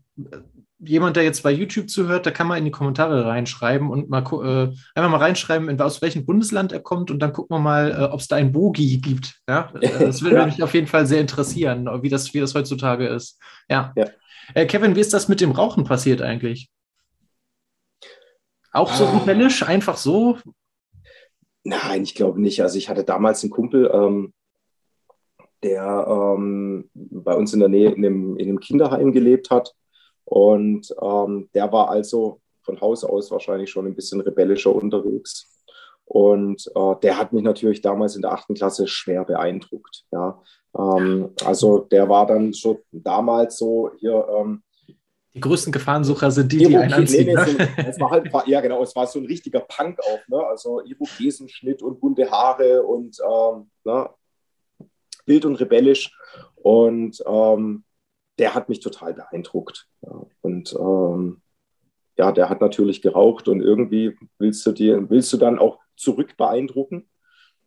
jemand, 0.78 1.16
der 1.16 1.24
jetzt 1.24 1.42
bei 1.42 1.50
YouTube 1.50 1.88
zuhört, 1.88 2.26
da 2.26 2.30
kann 2.30 2.46
man 2.46 2.58
in 2.58 2.64
die 2.64 2.70
Kommentare 2.70 3.26
reinschreiben 3.26 3.90
und 3.90 4.10
mal 4.10 4.20
äh, 4.20 4.74
einfach 4.94 5.10
mal 5.10 5.18
reinschreiben, 5.18 5.68
in, 5.68 5.80
aus 5.80 6.02
welchem 6.02 6.26
Bundesland 6.26 6.72
er 6.72 6.80
kommt 6.80 7.10
und 7.10 7.18
dann 7.20 7.32
gucken 7.32 7.56
wir 7.56 7.60
mal, 7.60 7.90
äh, 7.92 8.04
ob 8.04 8.20
es 8.20 8.28
da 8.28 8.36
ein 8.36 8.52
Bogi 8.52 8.98
gibt. 8.98 9.40
Ja, 9.48 9.72
das 9.80 10.22
würde 10.22 10.36
ja. 10.36 10.46
mich 10.46 10.62
auf 10.62 10.74
jeden 10.74 10.86
Fall 10.86 11.06
sehr 11.06 11.20
interessieren, 11.20 11.88
wie 12.02 12.08
das, 12.08 12.34
wie 12.34 12.40
das 12.40 12.54
heutzutage 12.54 13.06
ist. 13.06 13.40
Ja. 13.68 13.92
ja. 13.96 14.06
Äh, 14.54 14.66
Kevin, 14.66 14.96
wie 14.96 15.00
ist 15.00 15.14
das 15.14 15.28
mit 15.28 15.40
dem 15.40 15.52
Rauchen 15.52 15.84
passiert 15.84 16.22
eigentlich? 16.22 16.70
Auch 18.72 18.92
so 18.92 19.06
ah. 19.06 19.18
rebellisch, 19.18 19.62
einfach 19.62 19.96
so? 19.96 20.38
Nein, 21.64 22.02
ich 22.02 22.14
glaube 22.14 22.40
nicht. 22.40 22.62
Also 22.62 22.78
ich 22.78 22.88
hatte 22.88 23.04
damals 23.04 23.42
einen 23.42 23.50
Kumpel, 23.50 23.90
ähm, 23.92 24.34
der 25.66 26.06
ähm, 26.08 26.88
bei 26.94 27.34
uns 27.34 27.52
in 27.52 27.60
der 27.60 27.68
Nähe 27.68 27.90
in 27.90 28.04
einem, 28.04 28.36
in 28.36 28.48
einem 28.48 28.60
Kinderheim 28.60 29.12
gelebt 29.12 29.50
hat. 29.50 29.74
Und 30.24 30.94
ähm, 31.02 31.48
der 31.54 31.72
war 31.72 31.90
also 31.90 32.40
von 32.62 32.80
Haus 32.80 33.04
aus 33.04 33.30
wahrscheinlich 33.30 33.70
schon 33.70 33.86
ein 33.86 33.94
bisschen 33.94 34.20
rebellischer 34.20 34.74
unterwegs. 34.74 35.52
Und 36.04 36.70
äh, 36.74 36.94
der 37.02 37.18
hat 37.18 37.32
mich 37.32 37.42
natürlich 37.42 37.80
damals 37.80 38.14
in 38.14 38.22
der 38.22 38.32
achten 38.32 38.54
Klasse 38.54 38.86
schwer 38.86 39.24
beeindruckt. 39.24 40.04
Ja. 40.12 40.40
Ähm, 40.78 41.30
also 41.44 41.78
der 41.78 42.08
war 42.08 42.26
dann 42.26 42.54
schon 42.54 42.78
damals 42.92 43.58
so 43.58 43.90
hier, 43.98 44.26
ähm, 44.38 44.62
die 45.34 45.40
größten 45.40 45.70
Gefahrensucher 45.70 46.30
sind 46.30 46.50
die, 46.50 46.58
die 46.58 46.76
einen 46.76 46.92
anziehen. 46.94 47.26
Nee, 47.26 47.34
nee, 47.34 47.52
ne? 47.52 47.68
so, 47.76 47.82
es 47.88 48.00
war 48.00 48.10
halt, 48.10 48.30
ja 48.46 48.60
genau, 48.62 48.82
es 48.82 48.96
war 48.96 49.06
so 49.06 49.18
ein 49.18 49.26
richtiger 49.26 49.60
Punk 49.60 49.98
auch, 50.00 50.28
ne? 50.28 50.46
also 50.46 50.80
Irokesenschnitt 50.80 51.82
und 51.82 52.00
bunte 52.00 52.30
Haare 52.30 52.82
und 52.82 53.18
ähm, 53.20 53.70
ne? 53.84 54.08
Wild 55.26 55.44
und 55.44 55.56
rebellisch 55.56 56.16
und 56.54 57.22
ähm, 57.26 57.84
der 58.38 58.54
hat 58.54 58.68
mich 58.68 58.80
total 58.80 59.14
beeindruckt. 59.14 59.86
Ja. 60.02 60.26
Und 60.42 60.74
ähm, 60.78 61.40
ja, 62.18 62.32
der 62.32 62.48
hat 62.48 62.60
natürlich 62.60 63.02
geraucht 63.02 63.48
und 63.48 63.60
irgendwie 63.60 64.16
willst 64.38 64.64
du 64.66 64.72
dir, 64.72 65.08
willst 65.10 65.32
du 65.32 65.36
dann 65.36 65.58
auch 65.58 65.78
zurück 65.96 66.36
beeindrucken. 66.36 67.08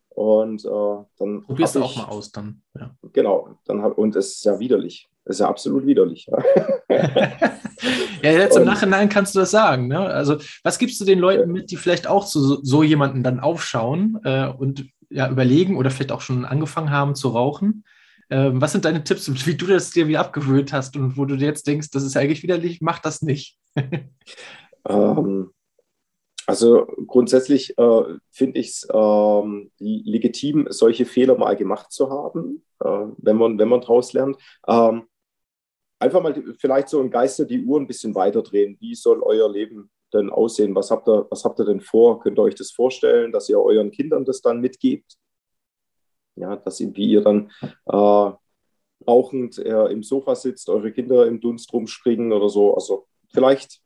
Und 0.09 0.65
äh, 0.65 1.05
dann. 1.17 1.43
Probierst 1.43 1.75
du 1.75 1.83
auch 1.83 1.95
mal 1.95 2.05
aus 2.05 2.31
dann. 2.31 2.61
Ja. 2.77 2.95
Genau, 3.13 3.57
dann 3.65 3.81
hab, 3.81 3.97
und 3.97 4.15
es 4.15 4.35
ist 4.35 4.45
ja 4.45 4.59
widerlich. 4.59 5.09
Es 5.23 5.35
ist 5.35 5.39
ja 5.39 5.47
absolut 5.47 5.85
widerlich. 5.85 6.27
Ja. 6.27 6.43
ja, 8.23 8.31
jetzt 8.31 8.57
im 8.57 8.65
Nachhinein 8.65 9.07
kannst 9.07 9.35
du 9.35 9.39
das 9.39 9.51
sagen. 9.51 9.87
Ne? 9.87 9.99
Also, 9.99 10.37
was 10.63 10.79
gibst 10.79 10.99
du 10.99 11.05
den 11.05 11.19
Leuten 11.19 11.51
mit, 11.51 11.71
die 11.71 11.77
vielleicht 11.77 12.07
auch 12.07 12.25
zu 12.25 12.63
so 12.63 12.83
jemanden 12.83 13.23
dann 13.23 13.39
aufschauen 13.39 14.19
äh, 14.23 14.47
und 14.47 14.89
ja, 15.09 15.29
überlegen 15.29 15.77
oder 15.77 15.91
vielleicht 15.91 16.11
auch 16.11 16.21
schon 16.21 16.45
angefangen 16.45 16.91
haben 16.91 17.15
zu 17.15 17.29
rauchen? 17.29 17.83
Ähm, 18.29 18.61
was 18.61 18.71
sind 18.71 18.85
deine 18.85 19.03
Tipps, 19.03 19.29
wie 19.47 19.55
du 19.55 19.65
das 19.65 19.91
dir 19.91 20.07
wieder 20.07 20.19
abgewöhnt 20.19 20.71
hast 20.71 20.95
und 20.95 21.17
wo 21.17 21.25
du 21.25 21.35
jetzt 21.35 21.65
denkst, 21.67 21.89
das 21.91 22.03
ist 22.03 22.15
eigentlich 22.15 22.43
widerlich, 22.43 22.79
mach 22.81 22.99
das 22.99 23.21
nicht? 23.21 23.57
ähm, 24.87 25.51
also 26.45 26.87
grundsätzlich 27.07 27.77
äh, 27.77 28.03
finde 28.31 28.59
ich 28.59 28.69
es 28.69 28.87
ähm, 28.93 29.71
legitim, 29.77 30.67
solche 30.69 31.05
Fehler 31.05 31.37
mal 31.37 31.55
gemacht 31.55 31.91
zu 31.91 32.09
haben, 32.09 32.63
äh, 32.79 33.05
wenn 33.17 33.37
man, 33.37 33.59
wenn 33.59 33.69
man 33.69 33.81
daraus 33.81 34.13
lernt. 34.13 34.37
Ähm, 34.67 35.03
einfach 35.99 36.23
mal 36.23 36.43
vielleicht 36.57 36.89
so 36.89 37.01
im 37.01 37.11
Geiste 37.11 37.45
die 37.45 37.63
Uhr 37.63 37.79
ein 37.79 37.87
bisschen 37.87 38.15
weiterdrehen. 38.15 38.77
Wie 38.79 38.95
soll 38.95 39.21
euer 39.21 39.51
Leben 39.51 39.91
denn 40.13 40.29
aussehen? 40.29 40.75
Was 40.75 40.91
habt 40.91 41.07
ihr, 41.07 41.27
was 41.29 41.43
habt 41.45 41.59
ihr 41.59 41.65
denn 41.65 41.81
vor? 41.81 42.19
Könnt 42.19 42.39
ihr 42.39 42.43
euch 42.43 42.55
das 42.55 42.71
vorstellen, 42.71 43.31
dass 43.31 43.49
ihr 43.49 43.59
euren 43.59 43.91
Kindern 43.91 44.25
das 44.25 44.41
dann 44.41 44.59
mitgebt? 44.59 45.17
Ja, 46.35 46.55
dass 46.55 46.79
ihr, 46.79 46.95
wie 46.95 47.11
ihr 47.11 47.21
dann 47.21 47.51
äh, 47.85 48.31
rauchend 49.07 49.57
äh, 49.59 49.85
im 49.87 50.03
Sofa 50.03 50.35
sitzt, 50.35 50.69
eure 50.69 50.91
Kinder 50.91 51.25
im 51.27 51.39
Dunst 51.39 51.71
rumspringen 51.73 52.31
oder 52.31 52.49
so. 52.49 52.73
Also 52.73 53.07
vielleicht 53.33 53.81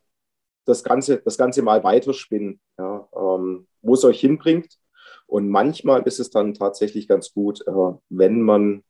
das 0.66 0.84
Ganze, 0.84 1.18
das 1.18 1.38
Ganze 1.38 1.62
mal 1.62 1.84
weiterspinnen, 1.84 2.60
ja, 2.78 3.08
ähm, 3.16 3.68
wo 3.82 3.94
es 3.94 4.04
euch 4.04 4.20
hinbringt. 4.20 4.78
Und 5.26 5.50
manchmal 5.50 6.04
ist 6.04 6.20
es 6.20 6.30
dann 6.30 6.54
tatsächlich 6.54 7.08
ganz 7.08 7.34
gut, 7.34 7.66
äh, 7.68 7.94
wenn 8.10 8.42
man 8.42 8.84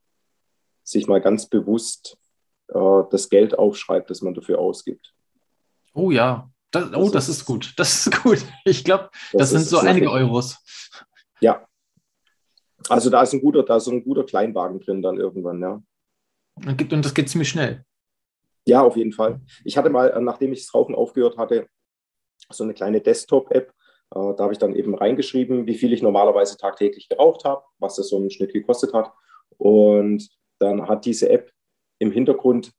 sich 0.83 1.07
mal 1.07 1.21
ganz 1.21 1.47
bewusst 1.47 2.17
äh, 2.67 3.03
das 3.09 3.29
Geld 3.29 3.57
aufschreibt, 3.57 4.09
das 4.09 4.21
man 4.21 4.33
dafür 4.33 4.59
ausgibt. 4.59 5.13
Oh 5.93 6.11
ja, 6.11 6.49
das, 6.73 6.93
oh, 6.95 7.09
das 7.09 7.29
ist, 7.29 7.45
gut. 7.45 7.73
Das 7.77 8.07
ist 8.07 8.23
gut. 8.23 8.43
Ich 8.65 8.83
glaube, 8.83 9.09
das, 9.31 9.39
das 9.41 9.49
sind 9.51 9.61
so 9.61 9.77
einige 9.77 10.09
Euros. 10.09 10.57
Ja. 11.39 11.67
Also 12.89 13.09
da 13.09 13.21
ist 13.21 13.33
ein 13.33 13.41
guter, 13.41 13.63
da 13.63 13.77
ist 13.77 13.87
ein 13.87 14.03
guter 14.03 14.23
Kleinwagen 14.23 14.79
drin 14.79 15.01
dann 15.01 15.17
irgendwann, 15.17 15.61
ja. 15.61 15.81
Und 16.65 17.05
das 17.05 17.13
geht 17.13 17.29
ziemlich 17.29 17.49
schnell. 17.49 17.85
Ja, 18.65 18.81
auf 18.81 18.97
jeden 18.97 19.13
Fall. 19.13 19.41
Ich 19.63 19.77
hatte 19.77 19.89
mal, 19.89 20.19
nachdem 20.21 20.51
ich 20.51 20.65
das 20.65 20.73
Rauchen 20.73 20.95
aufgehört 20.95 21.37
hatte, 21.37 21.67
so 22.49 22.63
eine 22.63 22.73
kleine 22.73 23.01
Desktop-App. 23.01 23.69
Äh, 23.69 24.33
da 24.35 24.43
habe 24.43 24.53
ich 24.53 24.59
dann 24.59 24.75
eben 24.75 24.95
reingeschrieben, 24.95 25.65
wie 25.67 25.75
viel 25.75 25.93
ich 25.93 26.01
normalerweise 26.01 26.57
tagtäglich 26.57 27.07
geraucht 27.07 27.45
habe, 27.45 27.63
was 27.79 27.95
das 27.95 28.09
so 28.09 28.17
im 28.17 28.29
Schnitt 28.29 28.53
gekostet 28.53 28.93
hat. 28.93 29.11
Und 29.57 30.27
dann 30.59 30.87
hat 30.87 31.05
diese 31.05 31.29
App 31.29 31.51
im 31.99 32.11
Hintergrund 32.11 32.71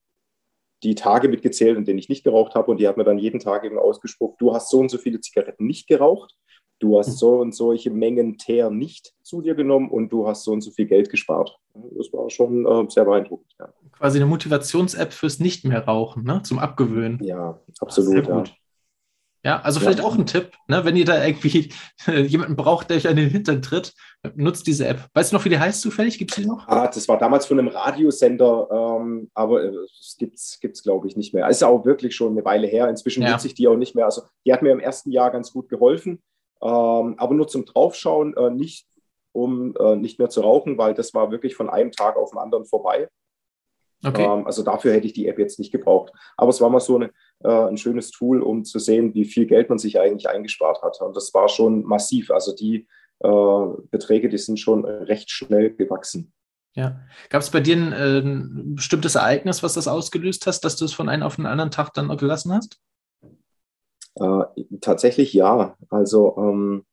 die 0.85 0.95
Tage 0.95 1.29
mitgezählt, 1.29 1.77
in 1.77 1.85
denen 1.85 1.99
ich 1.99 2.09
nicht 2.09 2.25
geraucht 2.25 2.55
habe. 2.55 2.71
Und 2.71 2.79
die 2.79 2.87
hat 2.87 2.97
mir 2.97 3.05
dann 3.05 3.19
jeden 3.19 3.41
Tag 3.41 3.65
eben 3.65 3.79
ausgesprochen, 3.79 4.37
du 4.39 4.55
hast 4.55 4.71
so 4.71 4.79
und 4.79 4.91
so 4.91 4.99
viele 4.99 5.21
Zigaretten 5.21 5.67
nicht 5.67 5.89
geraucht, 5.89 6.35
du 6.79 6.99
hast 6.99 7.19
so 7.19 7.41
und 7.41 7.55
solche 7.55 7.91
Mengen 7.91 8.37
Teer 8.37 8.71
nicht 8.71 9.15
zu 9.23 9.41
dir 9.41 9.55
genommen 9.55 9.91
und 9.91 10.11
du 10.11 10.29
hast 10.29 10.45
so 10.45 10.53
und 10.53 10.61
so 10.61 10.71
viel 10.71 10.87
Geld 10.87 11.11
gespart. 11.11 11.59
Das 11.97 12.13
war 12.13 12.31
schon 12.31 12.67
äh, 12.67 12.91
sehr 12.91 13.05
beeindruckend. 13.05 13.53
Ja. 13.59 13.73
Quasi 13.93 14.19
eine 14.19 14.27
Motivations-App 14.27 15.13
fürs 15.13 15.41
Nicht 15.41 15.65
mehr 15.65 15.85
rauchen, 15.85 16.25
ne? 16.25 16.43
zum 16.43 16.59
Abgewöhnen. 16.59 17.19
Ja, 17.23 17.61
absolut. 17.81 18.29
Ja. 18.29 18.45
Ja, 19.47 19.61
also 19.61 19.79
vielleicht 19.79 19.99
ja. 19.99 20.05
auch 20.05 20.17
ein 20.17 20.25
Tipp, 20.25 20.53
ne? 20.69 20.87
wenn 20.87 20.97
ihr 20.97 21.05
da 21.05 21.23
irgendwie 21.23 21.71
jemanden 22.27 22.57
braucht, 22.57 22.89
der 22.89 22.97
euch 22.97 23.09
an 23.09 23.17
den 23.17 23.29
Hintern 23.29 23.61
tritt, 23.61 23.93
nutzt 24.35 24.67
diese 24.67 24.87
App. 24.87 25.09
Weißt 25.13 25.33
du 25.33 25.37
noch, 25.37 25.45
wie 25.45 25.51
die 25.51 25.59
heißt 25.59 25.81
zufällig? 25.81 26.19
Gibt 26.19 26.33
es 26.33 26.37
die 26.37 26.47
noch? 26.47 26.67
Ah, 26.69 26.87
das 26.87 27.09
war 27.09 27.19
damals 27.19 27.47
von 27.47 27.59
einem 27.59 27.69
Radiosender, 27.69 28.69
ähm, 29.01 29.31
aber 29.35 29.65
es 29.65 30.17
gibt 30.19 30.37
es, 30.37 30.83
glaube 30.83 31.07
ich, 31.07 31.17
nicht 31.17 31.35
mehr. 31.35 31.49
Ist 31.49 31.63
auch 31.63 31.85
wirklich 31.85 32.15
schon 32.17 32.33
eine 32.33 32.45
Weile 32.45 32.67
her. 32.67 32.89
Inzwischen 32.89 33.23
ja. 33.23 33.33
nutze 33.33 33.47
ich 33.47 33.55
die 33.55 33.69
auch 33.69 33.77
nicht 33.77 33.95
mehr. 33.95 34.07
Also 34.07 34.23
die 34.45 34.53
hat 34.53 34.63
mir 34.63 34.73
im 34.73 34.81
ersten 34.81 35.11
Jahr 35.11 35.31
ganz 35.31 35.53
gut 35.53 35.69
geholfen, 35.69 36.23
ähm, 36.63 37.15
aber 37.19 37.35
nur 37.35 37.49
zum 37.49 37.65
Draufschauen, 37.65 38.37
äh, 38.37 38.51
nicht 38.51 38.87
um 39.33 39.75
äh, 39.81 39.97
nicht 39.97 40.19
mehr 40.19 40.31
zu 40.31 40.43
rauchen, 40.43 40.79
weil 40.79 40.95
das 40.95 41.13
war 41.13 41.31
wirklich 41.31 41.57
von 41.57 41.69
einem 41.69 41.91
Tag 41.91 42.17
auf 42.17 42.31
den 42.31 42.39
anderen 42.39 42.65
vorbei. 42.65 43.09
Okay. 44.07 44.23
Ähm, 44.23 44.47
also 44.47 44.63
dafür 44.63 44.93
hätte 44.93 45.07
ich 45.07 45.13
die 45.13 45.27
App 45.27 45.39
jetzt 45.39 45.59
nicht 45.59 45.73
gebraucht. 45.73 46.13
Aber 46.37 46.51
es 46.51 46.61
war 46.61 46.71
mal 46.71 46.81
so 46.81 46.97
eine, 46.97 47.11
äh, 47.43 47.69
ein 47.69 47.77
schönes 47.77 48.11
Tool, 48.11 48.43
um 48.43 48.65
zu 48.65 48.79
sehen, 48.79 49.15
wie 49.15 49.25
viel 49.25 49.47
Geld 49.47 49.69
man 49.69 49.79
sich 49.79 49.99
eigentlich 49.99 50.29
eingespart 50.29 50.83
hat. 50.83 51.01
Und 51.01 51.17
das 51.17 51.33
war 51.35 51.49
schon 51.49 51.85
massiv. 51.85 52.31
Also 52.31 52.55
die 52.55 52.77
äh, 52.77 52.87
Beträge, 53.21 54.29
die 54.29 54.39
sind 54.39 54.59
schon 54.59 54.85
recht 54.85 55.31
schnell 55.31 55.75
gewachsen. 55.75 56.33
Ja. 56.75 57.01
Gab 57.31 57.43
es 57.43 57.51
bei 57.51 57.61
dir 57.61 57.77
ein, 57.77 57.93
äh, 57.93 58.19
ein, 58.19 58.75
bestimmtes 58.75 59.15
Ereignis, 59.15 59.63
was 59.63 59.75
das 59.75 59.87
ausgelöst 59.89 60.47
hast, 60.47 60.63
dass 60.63 60.77
du 60.77 60.85
es 60.85 60.93
von 60.93 61.09
einem 61.09 61.23
auf 61.23 61.37
den 61.37 61.47
anderen 61.47 61.71
Tag 61.71 61.95
dann 61.95 62.15
gelassen 62.17 62.53
hast? 62.53 62.81
Äh, 64.17 64.45
tatsächlich 64.81 65.33
ja. 65.33 65.77
Also 65.89 66.37
ähm, 66.37 66.85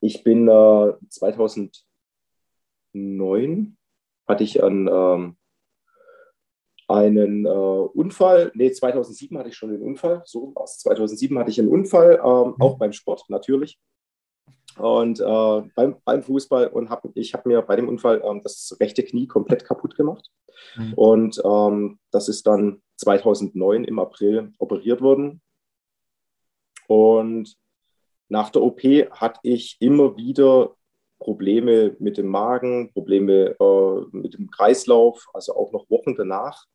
ich 0.00 0.24
bin 0.24 0.48
äh, 0.48 0.92
2009 1.08 3.76
hatte 4.26 4.44
ich 4.44 4.62
ein 4.62 4.88
ähm, 4.90 5.36
einen 6.88 7.46
äh, 7.46 7.48
Unfall. 7.48 8.52
Nee, 8.54 8.72
2007 8.72 9.38
hatte 9.38 9.48
ich 9.48 9.56
schon 9.56 9.70
den 9.70 9.82
Unfall. 9.82 10.22
So 10.26 10.54
war 10.54 10.66
2007 10.66 11.38
hatte 11.38 11.50
ich 11.50 11.58
einen 11.58 11.70
Unfall, 11.70 12.20
ähm, 12.22 12.48
mhm. 12.48 12.56
auch 12.60 12.76
beim 12.78 12.92
Sport 12.92 13.24
natürlich. 13.28 13.78
Und 14.78 15.20
äh, 15.20 15.70
beim, 15.74 15.96
beim, 16.04 16.22
Fußball 16.22 16.68
und 16.68 16.90
hab, 16.90 17.04
ich 17.14 17.34
habe 17.34 17.48
mir 17.48 17.62
bei 17.62 17.76
dem 17.76 17.88
Unfall 17.88 18.22
ähm, 18.24 18.40
das 18.42 18.76
rechte 18.80 19.04
Knie 19.04 19.26
komplett 19.26 19.64
kaputt 19.64 19.96
gemacht. 19.96 20.30
Mhm. 20.76 20.94
Und 20.94 21.42
ähm, 21.44 21.98
das 22.10 22.28
ist 22.28 22.46
dann 22.46 22.82
2009 22.96 23.84
im 23.84 23.98
April 23.98 24.52
operiert 24.58 25.00
worden. 25.00 25.40
Und 26.86 27.56
nach 28.28 28.50
der 28.50 28.62
OP 28.62 28.82
hatte 28.82 29.40
ich 29.42 29.76
immer 29.80 30.16
wieder 30.16 30.74
Probleme 31.18 31.96
mit 31.98 32.18
dem 32.18 32.26
Magen, 32.26 32.92
Probleme 32.92 33.56
äh, 33.58 34.16
mit 34.16 34.34
dem 34.34 34.50
Kreislauf, 34.50 35.26
also 35.32 35.54
auch 35.54 35.72
noch 35.72 35.88
Wochen 35.88 36.14
danach. 36.14 36.66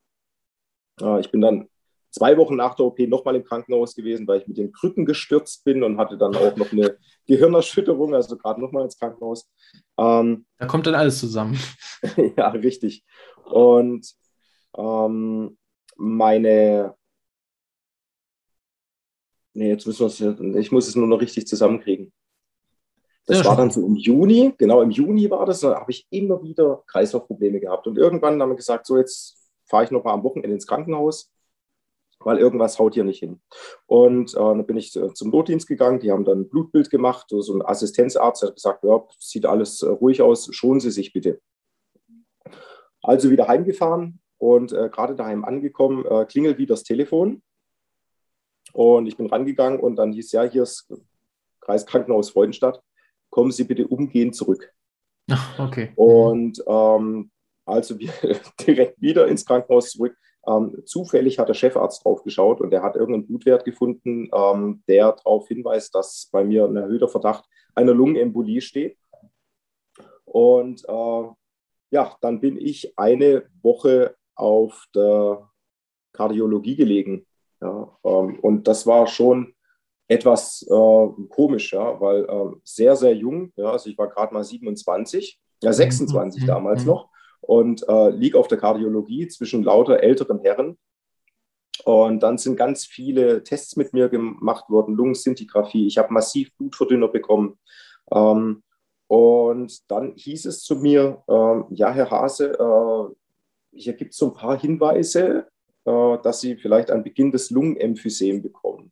Äh, 1.02 1.20
ich 1.20 1.32
bin 1.32 1.42
dann 1.42 1.70
zwei 2.12 2.38
Wochen 2.38 2.56
nach 2.56 2.76
der 2.76 2.86
OP 2.86 3.00
nochmal 3.00 3.36
im 3.36 3.44
Krankenhaus 3.44 3.96
gewesen, 3.96 4.28
weil 4.28 4.42
ich 4.42 4.48
mit 4.48 4.58
den 4.58 4.72
Krücken 4.72 5.06
gestürzt 5.06 5.64
bin 5.64 5.84
und 5.84 5.98
hatte 5.98 6.18
dann 6.18 6.36
auch 6.36 6.56
noch 6.56 6.72
eine 6.72 6.98
Gehirnerschütterung, 7.28 8.16
also 8.16 8.38
gerade 8.38 8.62
nochmal 8.62 8.84
ins 8.84 8.98
Krankenhaus. 8.98 9.50
Ähm, 9.98 10.46
da 10.58 10.66
kommt 10.66 10.88
dann 10.88 10.96
alles 10.96 11.20
zusammen. 11.20 11.60
ja, 12.38 12.50
richtig. 12.50 13.04
Und 13.46 14.14
ähm, 14.78 15.58
meine, 15.96 16.96
nee, 19.54 19.70
jetzt 19.70 19.86
müssen 19.86 20.00
wir 20.00 20.56
es, 20.56 20.56
ich 20.66 20.72
muss 20.72 20.88
es 20.88 20.96
nur 20.96 21.08
noch 21.08 21.22
richtig 21.22 21.48
zusammenkriegen. 21.48 22.12
Das 23.26 23.40
ja, 23.40 23.46
war 23.46 23.58
dann 23.58 23.70
so 23.70 23.86
im 23.86 23.96
Juni, 23.96 24.56
genau 24.58 24.82
im 24.82 24.90
Juni 24.90 25.30
war 25.30 25.46
das, 25.46 25.60
da 25.60 25.80
habe 25.80 25.92
ich 25.92 26.08
immer 26.10 26.42
wieder 26.42 26.84
Kreislaufprobleme 26.88 27.60
gehabt. 27.60 27.86
Und 27.86 27.96
irgendwann 27.96 28.42
haben 28.42 28.50
wir 28.50 28.56
gesagt, 28.56 28.88
so 28.88 28.98
jetzt 28.98 29.38
fahre 29.66 29.84
ich 29.84 29.92
noch 29.92 30.04
mal 30.04 30.14
am 30.14 30.24
Wochenende 30.24 30.56
ins 30.56 30.66
Krankenhaus, 30.66 31.32
weil 32.20 32.38
irgendwas 32.38 32.80
haut 32.80 32.94
hier 32.94 33.04
nicht 33.04 33.20
hin. 33.20 33.42
Und 33.86 34.34
äh, 34.34 34.38
dann 34.38 34.66
bin 34.66 34.78
ich 34.78 34.96
äh, 34.96 35.14
zum 35.14 35.30
Notdienst 35.30 35.68
gegangen, 35.68 36.00
die 36.00 36.12
haben 36.12 36.26
dann 36.26 36.42
ein 36.42 36.50
Blutbild 36.50 36.90
gemacht, 36.90 37.28
so 37.30 37.54
ein 37.54 37.66
Assistenzarzt 37.66 38.44
hat 38.44 38.56
gesagt, 38.56 38.84
ja, 38.84 39.04
sieht 39.18 39.46
alles 39.46 39.82
äh, 39.82 39.90
ruhig 39.90 40.22
aus, 40.22 40.54
schonen 40.54 40.80
Sie 40.80 40.92
sich 40.92 41.14
bitte. 41.14 41.40
Also 43.02 43.30
wieder 43.30 43.48
heimgefahren 43.48 44.20
und 44.38 44.74
äh, 44.74 44.90
gerade 44.90 45.16
daheim 45.16 45.46
angekommen, 45.46 46.04
klingelt 46.28 46.58
wieder 46.58 46.74
das 46.74 46.84
Telefon. 46.84 47.42
Und 48.74 49.08
ich 49.08 49.18
bin 49.18 49.28
rangegangen 49.28 49.80
und 49.80 49.96
dann 49.96 50.12
hieß 50.12 50.32
ja, 50.34 50.44
hier 50.44 50.64
ist 50.64 50.94
Kreiskrankenhaus 51.62 52.30
Freudenstadt, 52.32 52.82
kommen 53.30 53.52
Sie 53.52 53.64
bitte 53.64 53.88
umgehend 53.88 54.36
zurück. 54.36 54.72
Okay. 55.58 55.92
Und 55.96 56.64
ähm, 56.68 57.32
also 57.66 58.00
wir 58.00 58.12
direkt 58.60 59.02
wieder 59.02 59.28
ins 59.28 59.46
Krankenhaus 59.46 59.92
zurück. 59.92 60.16
Ähm, 60.48 60.82
zufällig 60.86 61.38
hat 61.38 61.50
der 61.50 61.54
Chefarzt 61.54 62.06
drauf 62.06 62.24
geschaut 62.24 62.62
und 62.62 62.74
er 62.74 62.82
hat 62.82 62.96
irgendeinen 62.96 63.28
Blutwert 63.28 63.66
gefunden, 63.66 64.30
ähm, 64.34 64.84
der 64.88 65.12
darauf 65.12 65.48
hinweist, 65.48 65.94
dass 65.94 66.30
bei 66.32 66.44
mir 66.44 66.66
ein 66.66 66.78
erhöhter 66.78 67.08
Verdacht 67.08 67.46
einer 67.76 67.94
Lungenembolie 67.94 68.62
steht. 68.62 68.98
Und 70.26 70.84
äh, 70.88 71.24
ja, 71.92 72.16
dann 72.22 72.40
bin 72.40 72.58
ich 72.58 72.98
eine 72.98 73.44
Woche 73.62 74.16
auf 74.36 74.86
der 74.96 75.50
Kardiologie 76.14 76.76
gelegen. 76.76 77.26
Ja, 77.62 77.98
ähm, 78.06 78.40
und 78.40 78.68
das 78.68 78.88
war 78.88 79.08
schon 79.08 79.54
etwas 80.08 80.66
äh, 80.68 81.08
komisch, 81.30 81.74
ja, 81.74 82.00
weil 82.00 82.24
äh, 82.24 82.56
sehr, 82.64 82.96
sehr 82.96 83.14
jung, 83.16 83.52
ja, 83.56 83.72
also 83.72 83.90
ich 83.90 83.98
war 83.98 84.08
gerade 84.08 84.34
mal 84.34 84.44
27, 84.44 85.40
ja 85.62 85.74
26 85.74 86.44
mhm. 86.44 86.48
damals 86.48 86.82
mhm. 86.82 86.88
noch 86.88 87.10
und 87.42 87.88
äh, 87.88 88.10
liege 88.10 88.38
auf 88.38 88.48
der 88.48 88.58
Kardiologie 88.58 89.28
zwischen 89.28 89.64
lauter 89.64 90.02
älteren 90.02 90.40
Herren. 90.42 90.78
Und 91.86 92.22
dann 92.22 92.38
sind 92.38 92.58
ganz 92.58 92.86
viele 92.86 93.44
Tests 93.44 93.76
mit 93.76 93.94
mir 93.94 94.10
gemacht 94.10 94.70
worden, 94.70 94.96
Lungensintigraphie. 94.96 95.88
Ich 95.88 95.98
habe 95.98 96.14
massiv 96.14 96.54
Blutverdünner 96.58 97.08
bekommen. 97.08 97.58
Ähm, 98.12 98.64
und 99.08 99.90
dann 99.90 100.14
hieß 100.16 100.46
es 100.46 100.62
zu 100.62 100.76
mir, 100.76 101.24
äh, 101.28 101.76
ja, 101.76 101.92
Herr 101.92 102.12
Hase, 102.12 102.52
äh, 102.52 103.16
hier 103.72 103.94
gibt 103.94 104.12
es 104.12 104.18
so 104.18 104.28
ein 104.28 104.34
paar 104.34 104.60
Hinweise, 104.60 105.48
äh, 105.86 106.18
dass 106.22 106.42
Sie 106.42 106.58
vielleicht 106.58 106.92
einen 106.92 107.04
Beginn 107.04 107.32
des 107.32 107.50
Lungenemphysem 107.50 108.42
bekommen. 108.42 108.92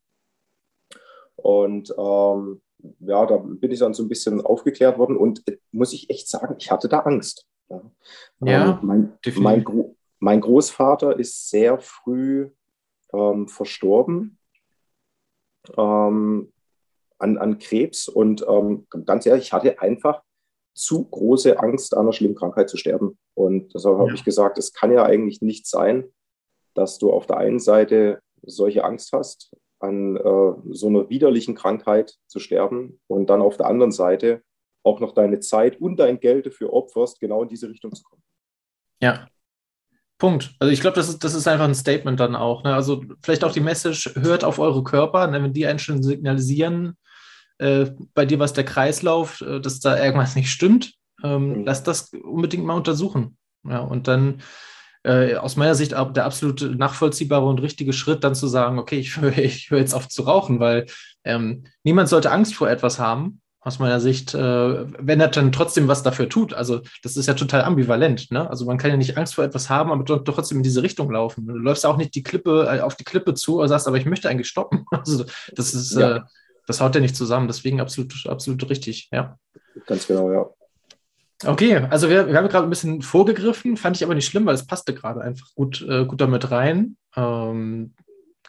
Und 1.35 1.93
ähm, 1.97 2.61
ja, 2.99 3.25
da 3.25 3.37
bin 3.37 3.71
ich 3.71 3.79
dann 3.79 3.93
so 3.93 4.03
ein 4.03 4.09
bisschen 4.09 4.41
aufgeklärt 4.41 4.97
worden 4.97 5.17
und 5.17 5.47
äh, 5.47 5.57
muss 5.71 5.93
ich 5.93 6.09
echt 6.09 6.27
sagen, 6.27 6.55
ich 6.57 6.71
hatte 6.71 6.87
da 6.89 6.99
Angst. 6.99 7.45
Ja, 7.69 7.81
ja 8.39 8.69
ähm, 8.71 8.79
mein, 8.81 9.17
mein, 9.37 9.63
Gro 9.63 9.95
mein, 10.19 10.41
Großvater 10.41 11.17
ist 11.19 11.49
sehr 11.49 11.79
früh 11.79 12.49
ähm, 13.13 13.47
verstorben 13.47 14.37
ähm, 15.77 16.51
an, 17.19 17.37
an 17.37 17.59
Krebs 17.59 18.07
und 18.07 18.45
ähm, 18.47 18.87
ganz 19.05 19.25
ehrlich, 19.25 19.45
ich 19.45 19.53
hatte 19.53 19.81
einfach 19.81 20.21
zu 20.73 21.05
große 21.05 21.59
Angst, 21.59 21.95
an 21.95 22.03
einer 22.03 22.13
schlimmen 22.13 22.35
Krankheit 22.35 22.69
zu 22.69 22.77
sterben. 22.77 23.17
Und 23.33 23.73
deshalb 23.73 23.97
ja. 23.97 24.03
habe 24.03 24.13
ich 24.13 24.23
gesagt, 24.23 24.59
es 24.59 24.73
kann 24.73 24.91
ja 24.93 25.03
eigentlich 25.03 25.41
nicht 25.41 25.65
sein, 25.65 26.05
dass 26.75 26.99
du 26.99 27.11
auf 27.11 27.25
der 27.25 27.37
einen 27.37 27.59
Seite 27.59 28.21
solche 28.43 28.83
Angst 28.83 29.11
hast, 29.11 29.55
an 29.79 30.15
äh, 30.17 30.53
so 30.71 30.87
einer 30.87 31.09
widerlichen 31.09 31.55
Krankheit 31.55 32.17
zu 32.27 32.39
sterben 32.39 32.99
und 33.07 33.29
dann 33.29 33.41
auf 33.41 33.57
der 33.57 33.65
anderen 33.65 33.91
Seite 33.91 34.43
auch 34.87 34.99
noch 34.99 35.13
deine 35.13 35.39
Zeit 35.39 35.79
und 35.79 35.97
dein 35.97 36.19
Geld 36.19 36.45
dafür 36.45 36.73
opferst, 36.73 37.19
genau 37.19 37.43
in 37.43 37.49
diese 37.49 37.69
Richtung 37.69 37.93
zu 37.93 38.03
kommen. 38.03 38.23
Ja, 39.01 39.27
Punkt. 40.17 40.55
Also 40.59 40.71
ich 40.71 40.81
glaube, 40.81 40.95
das 40.95 41.09
ist, 41.09 41.23
das 41.23 41.35
ist 41.35 41.47
einfach 41.47 41.65
ein 41.65 41.75
Statement 41.75 42.19
dann 42.19 42.35
auch. 42.35 42.63
Ne? 42.63 42.73
Also 42.73 43.03
vielleicht 43.21 43.43
auch 43.43 43.51
die 43.51 43.59
Message, 43.59 44.15
hört 44.15 44.43
auf 44.43 44.57
eure 44.57 44.83
Körper, 44.83 45.27
ne? 45.27 45.43
wenn 45.43 45.53
die 45.53 45.67
einen 45.67 45.79
schon 45.79 46.01
signalisieren, 46.01 46.97
äh, 47.59 47.87
bei 48.13 48.25
dir 48.25 48.39
was 48.39 48.53
der 48.53 48.65
Kreislauf, 48.65 49.41
äh, 49.41 49.59
dass 49.59 49.79
da 49.79 50.01
irgendwas 50.03 50.35
nicht 50.35 50.49
stimmt, 50.49 50.93
ähm, 51.23 51.59
mhm. 51.59 51.65
lass 51.65 51.83
das 51.83 52.11
unbedingt 52.13 52.65
mal 52.65 52.75
untersuchen. 52.75 53.37
Ja, 53.63 53.79
und 53.79 54.07
dann 54.07 54.41
äh, 55.03 55.35
aus 55.35 55.55
meiner 55.55 55.75
Sicht 55.75 55.93
auch 55.93 56.13
der 56.13 56.25
absolut 56.25 56.61
nachvollziehbare 56.77 57.45
und 57.45 57.61
richtige 57.61 57.93
Schritt, 57.93 58.23
dann 58.23 58.35
zu 58.35 58.47
sagen, 58.47 58.79
okay, 58.79 58.97
ich 58.97 59.17
höre 59.21 59.37
ich 59.37 59.69
hör 59.69 59.77
jetzt 59.77 59.93
auf 59.93 60.07
zu 60.07 60.23
rauchen, 60.23 60.59
weil 60.59 60.87
ähm, 61.25 61.65
niemand 61.83 62.09
sollte 62.09 62.31
Angst 62.31 62.55
vor 62.55 62.69
etwas 62.69 62.97
haben, 62.97 63.41
aus 63.67 63.79
meiner 63.79 63.99
Sicht, 63.99 64.33
äh, 64.33 64.85
wenn 64.97 65.19
er 65.19 65.27
dann 65.27 65.51
trotzdem 65.51 65.89
was 65.89 66.01
dafür 66.01 66.29
tut. 66.29 66.53
Also 66.53 66.81
das 67.03 67.17
ist 67.17 67.27
ja 67.27 67.33
total 67.33 67.63
ambivalent. 67.63 68.31
Ne? 68.31 68.49
Also 68.49 68.65
man 68.65 68.77
kann 68.77 68.91
ja 68.91 68.97
nicht 68.97 69.17
Angst 69.17 69.35
vor 69.35 69.43
etwas 69.43 69.69
haben, 69.69 69.91
aber 69.91 70.05
trotzdem 70.23 70.59
in 70.59 70.63
diese 70.63 70.81
Richtung 70.81 71.11
laufen. 71.11 71.45
Du 71.45 71.53
läufst 71.53 71.85
auch 71.85 71.97
nicht 71.97 72.15
die 72.15 72.23
Klippe 72.23 72.65
äh, 72.71 72.79
auf 72.79 72.95
die 72.95 73.03
Klippe 73.03 73.33
zu 73.33 73.59
und 73.59 73.67
sagst, 73.67 73.87
aber 73.87 73.97
ich 73.97 74.05
möchte 74.05 74.29
eigentlich 74.29 74.47
stoppen. 74.47 74.85
Also 74.97 75.25
das 75.53 75.73
ist, 75.73 75.95
ja. 75.95 76.17
äh, 76.17 76.21
das 76.65 76.81
haut 76.81 76.95
ja 76.95 77.01
nicht 77.01 77.15
zusammen. 77.15 77.47
Deswegen 77.47 77.81
absolut, 77.81 78.25
absolut 78.27 78.69
richtig. 78.69 79.09
Ja. 79.11 79.37
Ganz 79.85 80.07
genau, 80.07 80.31
ja. 80.31 80.45
Okay, 81.45 81.75
also 81.89 82.09
wir, 82.09 82.27
wir 82.27 82.35
haben 82.35 82.47
gerade 82.47 82.65
ein 82.65 82.69
bisschen 82.69 83.01
vorgegriffen, 83.01 83.77
fand 83.77 83.95
ich 83.97 84.03
aber 84.03 84.15
nicht 84.15 84.25
schlimm, 84.25 84.45
weil 84.45 84.55
es 84.55 84.65
passte 84.65 84.93
gerade 84.93 85.21
einfach 85.21 85.53
gut, 85.53 85.85
gut 86.07 86.19
damit 86.19 86.49
rein. 86.49 86.97
Ähm, 87.15 87.93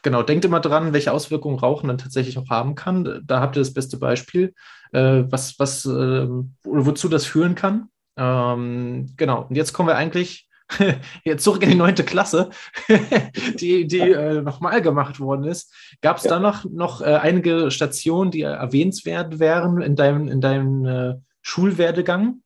genau, 0.02 0.22
denkt 0.22 0.46
immer 0.46 0.60
dran, 0.60 0.94
welche 0.94 1.12
Auswirkungen 1.12 1.58
Rauchen 1.58 1.88
dann 1.88 1.98
tatsächlich 1.98 2.38
auch 2.38 2.48
haben 2.48 2.74
kann. 2.74 3.22
Da 3.24 3.40
habt 3.40 3.56
ihr 3.56 3.60
das 3.60 3.74
beste 3.74 3.98
Beispiel, 3.98 4.54
äh, 4.92 5.24
was, 5.28 5.58
was, 5.58 5.84
äh, 5.86 6.26
wozu 6.64 7.08
das 7.08 7.26
führen 7.26 7.54
kann. 7.54 7.88
Ähm, 8.16 9.14
genau, 9.16 9.46
und 9.48 9.56
jetzt 9.56 9.72
kommen 9.72 9.88
wir 9.88 9.96
eigentlich 9.96 10.48
jetzt 11.24 11.44
zurück 11.44 11.62
in 11.62 11.70
die 11.70 11.76
neunte 11.76 12.04
Klasse, 12.04 12.50
die, 13.60 13.86
die 13.86 14.00
äh, 14.00 14.42
nochmal 14.42 14.82
gemacht 14.82 15.20
worden 15.20 15.44
ist. 15.44 15.72
Gab 16.02 16.18
es 16.18 16.24
ja. 16.24 16.30
da 16.30 16.40
noch, 16.40 16.64
noch 16.64 17.00
äh, 17.00 17.04
einige 17.04 17.70
Stationen, 17.70 18.30
die 18.30 18.42
erwähnenswert 18.42 19.38
wären 19.38 19.80
in 19.80 19.96
deinem, 19.96 20.28
in 20.28 20.40
deinem 20.40 20.84
äh, 20.84 21.14
Schulwerdegang? 21.42 22.42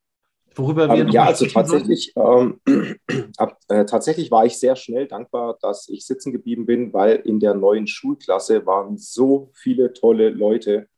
Worüber 0.55 0.88
wir 0.88 1.02
ähm, 1.02 1.09
ja, 1.09 1.24
also 1.24 1.46
tatsächlich, 1.46 2.12
ähm, 2.14 2.61
ab, 3.38 3.59
äh, 3.68 3.85
tatsächlich 3.87 4.31
war 4.31 4.44
ich 4.44 4.59
sehr 4.59 4.76
schnell 4.76 5.09
dankbar, 5.09 5.57
dass 5.61 5.88
ich 5.88 6.07
sitzen 6.07 6.33
geblieben 6.33 6.66
bin, 6.66 6.92
weil 6.92 7.16
in 7.16 7.40
der 7.40 7.55
neuen 7.55 7.87
Schulklasse 7.87 8.66
waren 8.66 8.98
so 8.98 9.50
viele 9.55 9.94
tolle 9.94 10.28
Leute, 10.28 10.88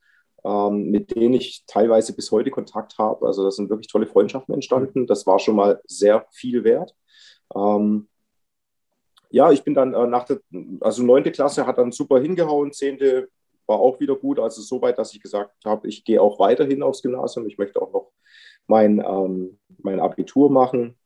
ähm, 0.44 0.90
mit 0.90 1.14
denen 1.14 1.35
ich 1.35 1.64
teilweise 1.66 2.14
bis 2.14 2.30
heute 2.30 2.50
Kontakt 2.50 2.98
habe. 2.98 3.26
Also 3.26 3.44
da 3.44 3.50
sind 3.50 3.70
wirklich 3.70 3.88
tolle 3.88 4.07
Freundschaften 4.07 4.54
entstanden. 4.54 5.07
Das 5.07 5.26
war 5.26 5.38
schon 5.38 5.57
mal 5.57 5.80
sehr 5.87 6.26
viel 6.33 6.64
wert. 6.64 6.94
Ähm, 7.54 8.09
ja, 9.30 9.50
ich 9.50 9.64
bin 9.64 9.74
dann 9.74 9.94
äh, 9.94 10.07
nach 10.07 10.24
der, 10.24 10.40
also 10.80 11.02
neunte 11.02 11.33
Klasse 11.33 11.66
hat 11.66 11.78
dann 11.78 11.92
super 11.92 12.20
hingehauen, 12.20 12.72
zehnte 12.72 13.28
war 13.66 13.78
auch 13.78 14.00
wieder 14.00 14.16
gut. 14.16 14.38
Also 14.38 14.62
so 14.62 14.80
weit, 14.83 14.98
dass 14.98 15.14
ich 15.14 15.20
gesagt 15.20 15.64
habe, 15.64 15.88
ich 15.88 16.04
gehe 16.04 16.20
auch 16.20 16.38
weiterhin 16.38 16.83
aufs 16.83 17.02
Gymnasium. 17.02 17.46
Ich 17.46 17.59
möchte 17.59 17.80
auch 17.80 17.92
noch 17.92 18.12
mein, 18.66 18.98
ähm, 19.00 19.59
mein 19.78 20.00
Abitur 20.00 20.50
machen. 20.50 20.98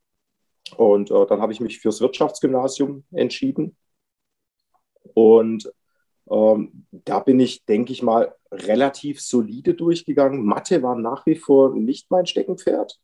Und 0.76 1.10
äh, 1.10 1.26
dann 1.26 1.40
habe 1.40 1.52
ich 1.52 1.60
mich 1.60 1.78
fürs 1.78 2.00
Wirtschaftsgymnasium 2.00 3.04
entschieden. 3.12 3.76
Und 5.14 5.72
ähm, 6.30 6.86
da 6.90 7.20
bin 7.20 7.40
ich, 7.40 7.64
denke 7.64 7.92
ich 7.92 8.02
mal, 8.02 8.34
relativ 8.50 9.20
solide 9.20 9.74
durchgegangen. 9.74 10.44
Mathe 10.44 10.82
war 10.82 10.94
nach 10.94 11.26
wie 11.26 11.36
vor 11.36 11.74
nicht 11.74 12.10
mein 12.10 12.26
Steckenpferd. 12.26 12.98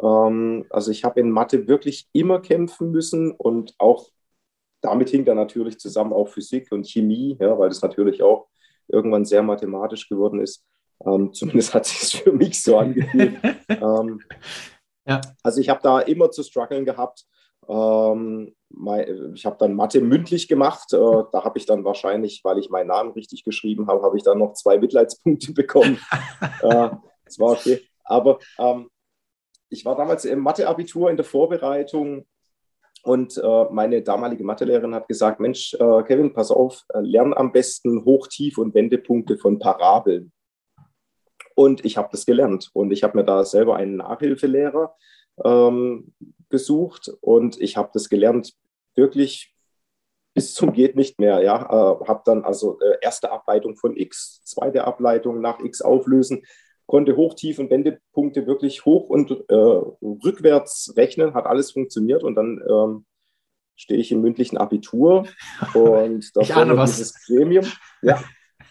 Ähm, 0.00 0.66
also 0.70 0.90
ich 0.90 1.04
habe 1.04 1.20
in 1.20 1.30
Mathe 1.30 1.66
wirklich 1.66 2.08
immer 2.12 2.40
kämpfen 2.40 2.90
müssen 2.90 3.32
und 3.32 3.74
auch 3.78 4.08
damit 4.80 5.08
hing 5.08 5.24
dann 5.24 5.36
natürlich 5.36 5.78
zusammen 5.78 6.12
auch 6.12 6.28
Physik 6.28 6.70
und 6.70 6.86
Chemie, 6.86 7.36
ja, 7.40 7.58
weil 7.58 7.70
das 7.70 7.82
natürlich 7.82 8.22
auch 8.22 8.48
irgendwann 8.88 9.24
sehr 9.24 9.42
mathematisch 9.42 10.08
geworden 10.08 10.40
ist. 10.40 10.64
Ähm, 11.04 11.32
zumindest 11.32 11.74
hat 11.74 11.86
sich 11.86 12.22
für 12.22 12.32
mich 12.32 12.62
so 12.62 12.78
angefühlt. 12.78 13.36
ähm, 13.68 14.20
ja. 15.06 15.20
Also 15.42 15.60
ich 15.60 15.68
habe 15.68 15.80
da 15.82 16.00
immer 16.00 16.30
zu 16.30 16.42
strugglen 16.42 16.84
gehabt. 16.84 17.24
Ähm, 17.68 18.54
ich 19.34 19.46
habe 19.46 19.56
dann 19.58 19.74
Mathe 19.74 20.00
mündlich 20.00 20.48
gemacht. 20.48 20.92
Äh, 20.92 20.96
da 21.32 21.44
habe 21.44 21.58
ich 21.58 21.66
dann 21.66 21.84
wahrscheinlich, 21.84 22.40
weil 22.44 22.58
ich 22.58 22.70
meinen 22.70 22.88
Namen 22.88 23.12
richtig 23.12 23.44
geschrieben 23.44 23.86
habe, 23.86 24.02
habe 24.02 24.16
ich 24.16 24.24
dann 24.24 24.38
noch 24.38 24.54
zwei 24.54 24.78
Mitleidspunkte 24.78 25.52
bekommen. 25.54 25.98
äh, 26.62 26.90
das 27.24 27.38
war 27.38 27.52
okay. 27.52 27.80
Aber 28.04 28.38
ähm, 28.58 28.90
ich 29.68 29.84
war 29.84 29.96
damals 29.96 30.24
im 30.24 30.40
Mathe-Abitur 30.40 31.10
in 31.10 31.16
der 31.16 31.24
Vorbereitung 31.24 32.26
und 33.04 33.36
äh, 33.36 33.64
meine 33.70 34.02
damalige 34.02 34.44
Mathelehrerin 34.44 34.94
hat 34.94 35.08
gesagt, 35.08 35.38
Mensch, 35.38 35.74
äh, 35.74 36.02
Kevin, 36.04 36.32
pass 36.32 36.50
auf, 36.50 36.84
äh, 36.88 37.00
lern 37.00 37.34
am 37.34 37.52
besten 37.52 38.02
Hoch-, 38.04 38.28
Tief- 38.28 38.56
und 38.56 38.74
Wendepunkte 38.74 39.36
von 39.36 39.58
Parabeln. 39.58 40.32
Und 41.54 41.84
ich 41.84 41.98
habe 41.98 42.08
das 42.10 42.24
gelernt. 42.24 42.70
Und 42.72 42.92
ich 42.92 43.02
habe 43.02 43.18
mir 43.18 43.24
da 43.24 43.44
selber 43.44 43.76
einen 43.76 43.96
Nachhilfelehrer 43.96 44.96
ähm, 45.44 46.14
gesucht 46.54 47.10
und 47.20 47.60
ich 47.60 47.76
habe 47.76 47.90
das 47.92 48.08
gelernt 48.08 48.54
wirklich 48.94 49.52
bis 50.34 50.54
zum 50.54 50.72
geht 50.72 50.94
nicht 50.96 51.18
mehr. 51.18 51.42
Ja, 51.42 51.56
äh, 51.62 52.06
habe 52.08 52.22
dann 52.24 52.44
also 52.44 52.78
äh, 52.80 52.98
erste 53.02 53.32
Ableitung 53.32 53.76
von 53.76 53.96
x, 53.96 54.42
zweite 54.44 54.84
Ableitung 54.84 55.40
nach 55.40 55.58
x 55.60 55.82
auflösen, 55.82 56.42
konnte 56.86 57.16
Hoch-, 57.16 57.34
Tief- 57.34 57.58
und 57.58 57.70
Wendepunkte 57.70 58.46
wirklich 58.46 58.84
hoch 58.84 59.08
und 59.08 59.30
äh, 59.48 59.54
rückwärts 59.54 60.92
rechnen, 60.96 61.34
hat 61.34 61.46
alles 61.46 61.72
funktioniert 61.72 62.22
und 62.22 62.34
dann 62.34 62.62
ähm, 62.68 63.06
stehe 63.76 63.98
ich 63.98 64.12
im 64.12 64.20
mündlichen 64.20 64.58
Abitur 64.58 65.26
und 65.74 66.30
da 66.36 66.84
dieses 66.84 67.26
Gremium. 67.26 67.66
Ja, 68.02 68.22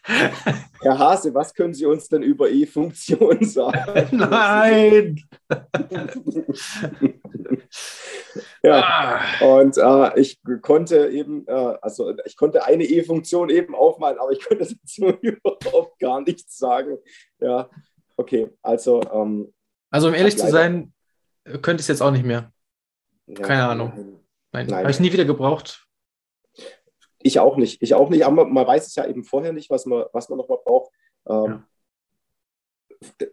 Herr 0.06 1.00
Hase, 1.00 1.34
was 1.34 1.54
können 1.54 1.74
Sie 1.74 1.86
uns 1.86 2.10
denn 2.10 2.24
über 2.24 2.50
E-Funktion 2.50 3.44
sagen? 3.46 4.18
Nein! 4.18 5.22
ja, 8.63 8.84
ah. 8.84 9.22
und 9.46 9.78
äh, 9.78 10.20
ich 10.20 10.42
konnte 10.62 11.08
eben, 11.10 11.48
äh, 11.48 11.78
also 11.82 12.13
ich 12.26 12.36
konnte 12.36 12.66
eine 12.66 12.84
E-Funktion 12.84 13.50
eben 13.50 13.76
aufmalen, 13.76 14.20
aber 14.20 14.32
ich 14.32 14.44
konnte 14.44 14.66
dazu 14.82 15.06
überhaupt 15.22 15.98
gar 16.00 16.20
nichts 16.22 16.58
sagen. 16.58 16.98
Ja, 17.39 17.70
okay, 18.18 18.50
also. 18.62 19.02
Ähm, 19.13 19.54
also, 19.89 20.10
um 20.10 20.13
ehrlich 20.13 20.38
zu 20.38 20.50
sein, 20.50 20.92
könnte 21.46 21.76
ich 21.76 21.82
es 21.82 21.88
jetzt 21.88 22.02
auch 22.02 22.12
nicht 22.12 22.26
mehr. 22.26 22.52
Keine 23.36 23.62
ja, 23.62 23.70
Ahnung. 23.70 24.22
Nein, 24.52 24.68
nein. 24.68 24.80
habe 24.80 24.92
ich 24.92 25.00
nie 25.00 25.13
wieder 25.13 25.26
gebraucht. 25.26 25.88
Ich 27.24 27.40
auch 27.40 27.58
nicht. 27.58 27.82
Ich 27.82 27.94
auch 27.96 28.10
nicht. 28.10 28.26
Aber 28.26 28.46
man 28.46 28.68
weiß 28.68 28.88
es 28.88 28.96
ja 28.96 29.08
eben 29.08 29.24
vorher 29.24 29.54
nicht, 29.54 29.70
was 29.70 29.86
man, 29.86 30.06
was 30.12 30.30
man 30.30 30.38
noch 30.38 30.50
mal 30.50 30.60
braucht. 30.64 30.92
Ähm, 31.28 31.64
ja. 33.20 33.28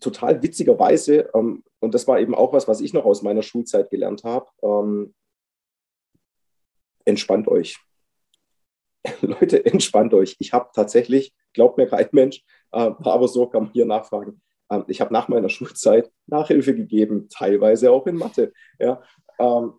Total 0.00 0.42
witzigerweise, 0.42 1.30
ähm, 1.34 1.62
und 1.80 1.94
das 1.94 2.08
war 2.08 2.18
eben 2.18 2.34
auch 2.34 2.52
was, 2.52 2.66
was 2.66 2.80
ich 2.80 2.92
noch 2.92 3.04
aus 3.04 3.22
meiner 3.22 3.42
Schulzeit 3.42 3.90
gelernt 3.90 4.24
habe, 4.24 4.46
ähm, 4.62 5.14
entspannt 7.04 7.46
euch. 7.46 7.78
Leute, 9.20 9.64
entspannt 9.64 10.14
euch. 10.14 10.36
Ich 10.38 10.52
habe 10.52 10.70
tatsächlich, 10.74 11.34
glaubt 11.52 11.78
mir 11.78 11.86
kein 11.86 12.08
Mensch, 12.12 12.42
äh, 12.72 12.90
aber 12.98 13.28
so 13.28 13.46
kann 13.46 13.64
man 13.64 13.72
hier 13.72 13.86
nachfragen. 13.86 14.40
Ähm, 14.70 14.84
ich 14.88 15.00
habe 15.00 15.12
nach 15.12 15.28
meiner 15.28 15.48
Schulzeit 15.48 16.10
Nachhilfe 16.26 16.74
gegeben, 16.74 17.28
teilweise 17.28 17.92
auch 17.92 18.06
in 18.06 18.16
Mathe. 18.16 18.52
Ja, 18.78 19.02
ähm, 19.38 19.74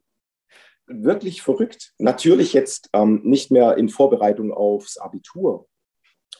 wirklich 0.87 1.41
verrückt. 1.41 1.93
Natürlich 1.97 2.53
jetzt 2.53 2.89
ähm, 2.93 3.21
nicht 3.23 3.51
mehr 3.51 3.77
in 3.77 3.89
Vorbereitung 3.89 4.53
aufs 4.53 4.97
Abitur, 4.97 5.67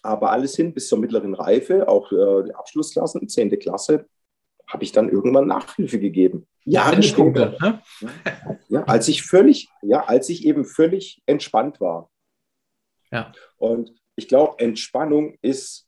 aber 0.01 0.31
alles 0.31 0.55
hin 0.55 0.73
bis 0.73 0.87
zur 0.87 0.99
mittleren 0.99 1.33
Reife, 1.33 1.87
auch 1.87 2.11
äh, 2.11 2.43
die 2.45 2.55
Abschlussklassen, 2.55 3.27
10. 3.27 3.59
Klasse, 3.59 4.07
habe 4.67 4.83
ich 4.83 4.91
dann 4.91 5.09
irgendwann 5.09 5.47
Nachhilfe 5.47 5.99
gegeben. 5.99 6.47
Jahre 6.65 7.01
später. 7.03 7.57
Ne? 7.61 7.81
Ja, 8.67 8.83
als 8.83 9.07
ich 9.07 9.23
völlig, 9.23 9.69
ja, 9.81 10.03
als 10.05 10.27
ich 10.27 10.45
eben 10.45 10.65
völlig 10.65 11.21
entspannt 11.25 11.79
war. 11.79 12.11
Ja. 13.11 13.31
Und 13.55 13.93
ich 14.17 14.27
glaube, 14.27 14.59
Entspannung 14.59 15.37
ist 15.41 15.87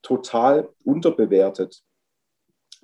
total 0.00 0.70
unterbewertet. 0.82 1.82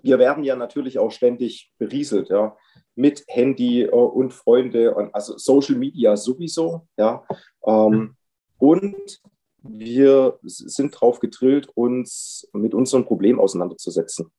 Wir 0.02 0.18
werden 0.18 0.44
ja 0.44 0.56
natürlich 0.56 0.98
auch 0.98 1.10
ständig 1.10 1.72
berieselt, 1.78 2.28
ja 2.28 2.56
mit 3.00 3.24
Handy 3.28 3.82
äh, 3.82 3.90
und 3.90 4.32
Freunde 4.32 4.94
und 4.94 5.14
also 5.14 5.38
Social 5.38 5.76
Media 5.76 6.16
sowieso, 6.16 6.86
ja. 6.96 7.24
Ähm, 7.64 8.14
und 8.58 9.20
wir 9.62 10.38
sind 10.42 10.94
darauf 10.94 11.20
getrillt, 11.20 11.68
uns 11.74 12.48
mit 12.52 12.74
unserem 12.74 13.04
Problem 13.04 13.40
auseinanderzusetzen. 13.40 14.30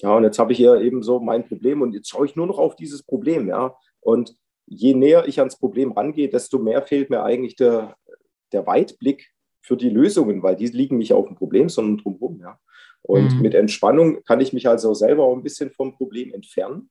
Ja, 0.00 0.16
und 0.16 0.24
jetzt 0.24 0.38
habe 0.38 0.52
ich 0.52 0.58
hier 0.58 0.80
eben 0.80 1.02
so 1.02 1.20
mein 1.20 1.46
Problem 1.46 1.82
und 1.82 1.94
jetzt 1.94 2.08
schaue 2.08 2.26
ich 2.26 2.36
nur 2.36 2.46
noch 2.46 2.58
auf 2.58 2.76
dieses 2.76 3.02
Problem, 3.02 3.48
ja. 3.48 3.76
Und 4.00 4.36
je 4.66 4.94
näher 4.94 5.26
ich 5.26 5.38
ans 5.40 5.58
Problem 5.58 5.92
rangehe, 5.92 6.28
desto 6.28 6.58
mehr 6.58 6.82
fehlt 6.82 7.10
mir 7.10 7.22
eigentlich 7.22 7.56
der, 7.56 7.96
der 8.52 8.66
Weitblick 8.66 9.30
für 9.60 9.76
die 9.76 9.90
Lösungen, 9.90 10.42
weil 10.42 10.56
die 10.56 10.66
liegen 10.66 10.98
nicht 10.98 11.12
auf 11.12 11.26
dem 11.26 11.36
Problem, 11.36 11.68
sondern 11.68 11.98
drumherum, 11.98 12.40
ja. 12.40 12.58
Und 13.02 13.36
mhm. 13.36 13.42
mit 13.42 13.54
Entspannung 13.54 14.22
kann 14.24 14.40
ich 14.40 14.52
mich 14.52 14.68
also 14.68 14.94
selber 14.94 15.24
auch 15.24 15.36
ein 15.36 15.42
bisschen 15.42 15.70
vom 15.70 15.94
Problem 15.94 16.32
entfernen 16.32 16.88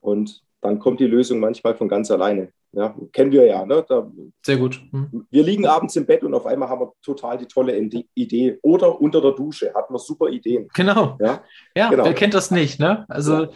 und 0.00 0.42
dann 0.60 0.78
kommt 0.78 1.00
die 1.00 1.06
Lösung 1.06 1.38
manchmal 1.38 1.76
von 1.76 1.88
ganz 1.88 2.10
alleine. 2.10 2.52
Ja, 2.72 2.94
kennen 3.12 3.32
wir 3.32 3.46
ja. 3.46 3.64
Ne? 3.64 3.84
Da, 3.88 4.10
Sehr 4.44 4.58
gut. 4.58 4.80
Hm. 4.90 5.26
Wir 5.30 5.42
liegen 5.42 5.66
abends 5.66 5.96
im 5.96 6.04
Bett 6.04 6.22
und 6.22 6.34
auf 6.34 6.44
einmal 6.44 6.68
haben 6.68 6.80
wir 6.80 6.92
total 7.02 7.38
die 7.38 7.46
tolle 7.46 7.78
Idee. 8.14 8.58
Oder 8.62 9.00
unter 9.00 9.22
der 9.22 9.32
Dusche 9.32 9.72
hatten 9.74 9.94
wir 9.94 9.98
super 9.98 10.28
Ideen. 10.28 10.68
Genau. 10.74 11.16
Ja, 11.20 11.42
ja 11.74 11.88
genau. 11.88 12.04
wer 12.04 12.14
kennt 12.14 12.34
das 12.34 12.50
nicht? 12.50 12.78
Ne? 12.78 13.06
Also 13.08 13.44
ja. 13.44 13.48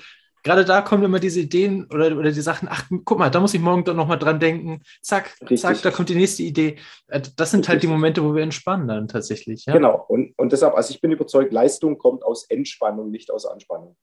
gerade 0.42 0.64
da 0.64 0.81
kommen 0.81 1.02
immer 1.02 1.20
diese 1.20 1.40
Ideen 1.40 1.87
oder, 1.92 2.16
oder 2.16 2.33
die 2.33 2.40
Sachen, 2.40 2.68
ach, 2.70 2.88
guck 3.05 3.18
mal, 3.18 3.28
da 3.28 3.40
muss 3.40 3.52
ich 3.52 3.61
morgen 3.61 3.85
doch 3.85 3.94
nochmal 3.94 4.18
dran 4.18 4.40
denken. 4.40 4.81
Zack, 5.02 5.37
Richtig. 5.42 5.61
zack, 5.61 5.83
da 5.83 5.90
kommt 5.90 6.09
die 6.09 6.14
nächste 6.14 6.42
Idee. 6.42 6.76
Äh, 7.09 7.20
das 7.37 7.50
sind 7.50 7.59
Richtig. 7.59 7.68
halt 7.68 7.83
die 7.83 7.88
Momente, 7.88 8.24
wo 8.24 8.35
wir 8.35 8.42
entspannen 8.42 8.88
dann 8.88 9.09
tatsächlich. 9.09 9.66
Ja? 9.66 9.74
Genau. 9.74 10.07
Und, 10.09 10.33
und 10.38 10.52
deshalb, 10.52 10.74
also 10.74 10.94
ich 10.94 11.02
bin 11.02 11.12
überzeugt, 11.12 11.52
Leistung 11.52 11.98
kommt 11.98 12.24
aus 12.24 12.44
Entspannung, 12.44 13.11
nicht 13.11 13.31
aus 13.31 13.44
Anspannung. 13.44 13.94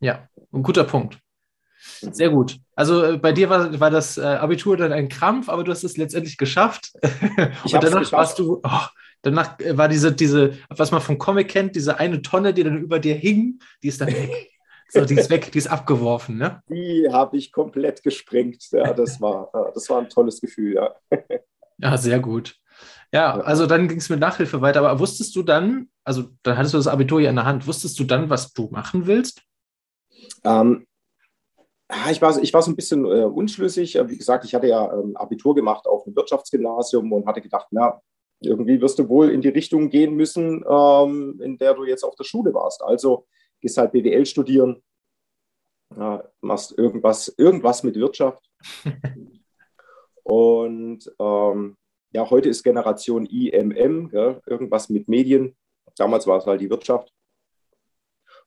Ja, 0.00 0.28
ein 0.50 0.62
guter 0.62 0.84
Punkt. 0.84 1.18
Sehr 1.80 2.30
gut. 2.30 2.58
Also 2.74 3.02
äh, 3.02 3.16
bei 3.18 3.32
dir 3.32 3.50
war, 3.50 3.78
war 3.80 3.90
das 3.90 4.18
äh, 4.18 4.22
Abitur 4.22 4.76
dann 4.76 4.92
ein 4.92 5.08
Krampf, 5.08 5.48
aber 5.48 5.64
du 5.64 5.72
hast 5.72 5.84
es 5.84 5.96
letztendlich 5.96 6.36
geschafft. 6.36 6.92
Ich 7.64 7.74
Und 7.74 7.82
danach 7.82 8.00
geschafft. 8.00 8.12
warst 8.12 8.38
du, 8.38 8.60
oh, 8.62 8.86
danach 9.22 9.58
äh, 9.60 9.76
war 9.76 9.88
diese, 9.88 10.12
diese, 10.12 10.54
was 10.68 10.90
man 10.90 11.00
vom 11.00 11.18
Comic 11.18 11.48
kennt, 11.48 11.76
diese 11.76 11.98
eine 11.98 12.22
Tonne, 12.22 12.54
die 12.54 12.64
dann 12.64 12.78
über 12.78 12.98
dir 12.98 13.14
hing, 13.14 13.60
die 13.82 13.88
ist 13.88 14.00
dann 14.00 14.08
weg. 14.08 14.30
So, 14.92 15.04
die 15.04 15.14
ist 15.14 15.30
weg, 15.30 15.52
die 15.52 15.58
ist 15.58 15.68
abgeworfen, 15.68 16.36
ne? 16.36 16.64
Die 16.68 17.06
habe 17.12 17.36
ich 17.36 17.52
komplett 17.52 18.02
gesprengt. 18.02 18.72
Ja, 18.72 18.92
das 18.92 19.20
war, 19.20 19.48
das 19.72 19.88
war 19.88 20.00
ein 20.00 20.08
tolles 20.08 20.40
Gefühl, 20.40 20.74
ja. 20.74 20.96
Ja, 21.78 21.96
sehr 21.96 22.18
gut. 22.18 22.56
Ja, 23.12 23.38
also 23.40 23.66
dann 23.66 23.86
ging 23.86 23.98
es 23.98 24.08
mit 24.08 24.18
Nachhilfe 24.18 24.62
weiter. 24.62 24.80
Aber 24.80 24.98
wusstest 24.98 25.36
du 25.36 25.44
dann, 25.44 25.88
also 26.02 26.30
dann 26.42 26.56
hattest 26.56 26.74
du 26.74 26.78
das 26.78 26.88
Abitur 26.88 27.20
ja 27.20 27.30
in 27.30 27.36
der 27.36 27.44
Hand, 27.44 27.68
wusstest 27.68 28.00
du 28.00 28.04
dann, 28.04 28.30
was 28.30 28.52
du 28.52 28.68
machen 28.72 29.06
willst? 29.06 29.42
Ähm, 30.42 30.86
ich 32.10 32.22
war, 32.22 32.36
ich 32.42 32.52
war 32.52 32.62
so 32.62 32.70
ein 32.70 32.76
bisschen 32.76 33.04
äh, 33.04 33.24
unschlüssig. 33.24 33.98
Wie 34.06 34.16
gesagt, 34.16 34.44
ich 34.44 34.54
hatte 34.54 34.68
ja 34.68 34.92
ähm, 34.92 35.16
Abitur 35.16 35.54
gemacht 35.54 35.86
auf 35.86 36.04
dem 36.04 36.14
Wirtschaftsgymnasium 36.14 37.12
und 37.12 37.26
hatte 37.26 37.40
gedacht, 37.40 37.68
na, 37.70 38.00
irgendwie 38.40 38.80
wirst 38.80 38.98
du 38.98 39.08
wohl 39.08 39.30
in 39.30 39.40
die 39.40 39.48
Richtung 39.48 39.90
gehen 39.90 40.14
müssen, 40.14 40.64
ähm, 40.68 41.40
in 41.42 41.58
der 41.58 41.74
du 41.74 41.84
jetzt 41.84 42.04
auf 42.04 42.14
der 42.16 42.24
Schule 42.24 42.54
warst. 42.54 42.82
Also 42.82 43.26
gehst 43.60 43.76
halt 43.76 43.92
BWL 43.92 44.24
studieren, 44.24 44.82
äh, 45.96 46.18
machst 46.40 46.76
irgendwas, 46.76 47.34
irgendwas 47.36 47.82
mit 47.82 47.96
Wirtschaft. 47.96 48.48
und 50.22 51.12
ähm, 51.18 51.76
ja, 52.12 52.28
heute 52.28 52.48
ist 52.48 52.62
Generation 52.62 53.26
IMM, 53.26 54.08
gell, 54.08 54.40
irgendwas 54.46 54.88
mit 54.88 55.08
Medien. 55.08 55.56
Damals 55.96 56.26
war 56.26 56.38
es 56.38 56.46
halt 56.46 56.60
die 56.60 56.70
Wirtschaft. 56.70 57.12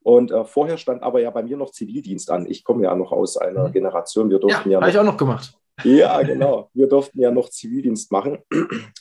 Und 0.04 0.32
äh, 0.32 0.44
vorher 0.46 0.78
stand 0.78 1.02
aber 1.02 1.22
ja 1.22 1.32
bei 1.32 1.44
mir 1.44 1.58
noch 1.58 1.72
Zivildienst 1.72 2.30
an. 2.30 2.46
Ich 2.50 2.64
komme 2.64 2.84
ja 2.84 2.96
noch 2.96 3.12
aus 3.12 3.38
einer 3.38 3.70
mhm. 3.70 3.72
Generation, 3.72 4.30
wir 4.30 4.40
durften 4.40 4.70
ja, 4.70 4.78
ja 4.78 4.82
habe 4.82 4.92
ich 4.92 4.98
auch 4.98 5.04
noch 5.04 5.18
gemacht. 5.18 5.58
Ja, 5.84 6.22
genau. 6.22 6.70
Wir 6.74 6.88
durften 6.88 7.20
ja 7.20 7.32
noch 7.32 7.50
Zivildienst 7.50 8.12
machen. 8.12 8.40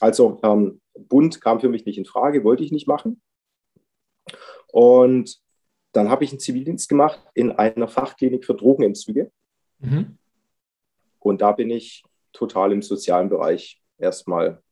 Also 0.00 0.40
ähm, 0.42 0.80
Bund 0.94 1.40
kam 1.40 1.60
für 1.60 1.68
mich 1.68 1.84
nicht 1.84 1.98
in 1.98 2.06
Frage, 2.06 2.44
wollte 2.44 2.64
ich 2.64 2.72
nicht 2.72 2.88
machen. 2.88 3.20
Und 4.68 5.38
dann 5.92 6.08
habe 6.08 6.24
ich 6.24 6.30
einen 6.30 6.40
Zivildienst 6.40 6.88
gemacht 6.88 7.20
in 7.34 7.52
einer 7.52 7.88
Fachklinik 7.88 8.44
für 8.44 8.54
Drogenentzüge. 8.54 9.30
Mhm. 9.80 10.16
Und 11.18 11.42
da 11.42 11.52
bin 11.52 11.70
ich 11.70 12.04
total 12.32 12.72
im 12.72 12.82
sozialen 12.82 13.28
Bereich 13.28 13.82
erstmal 13.98 14.62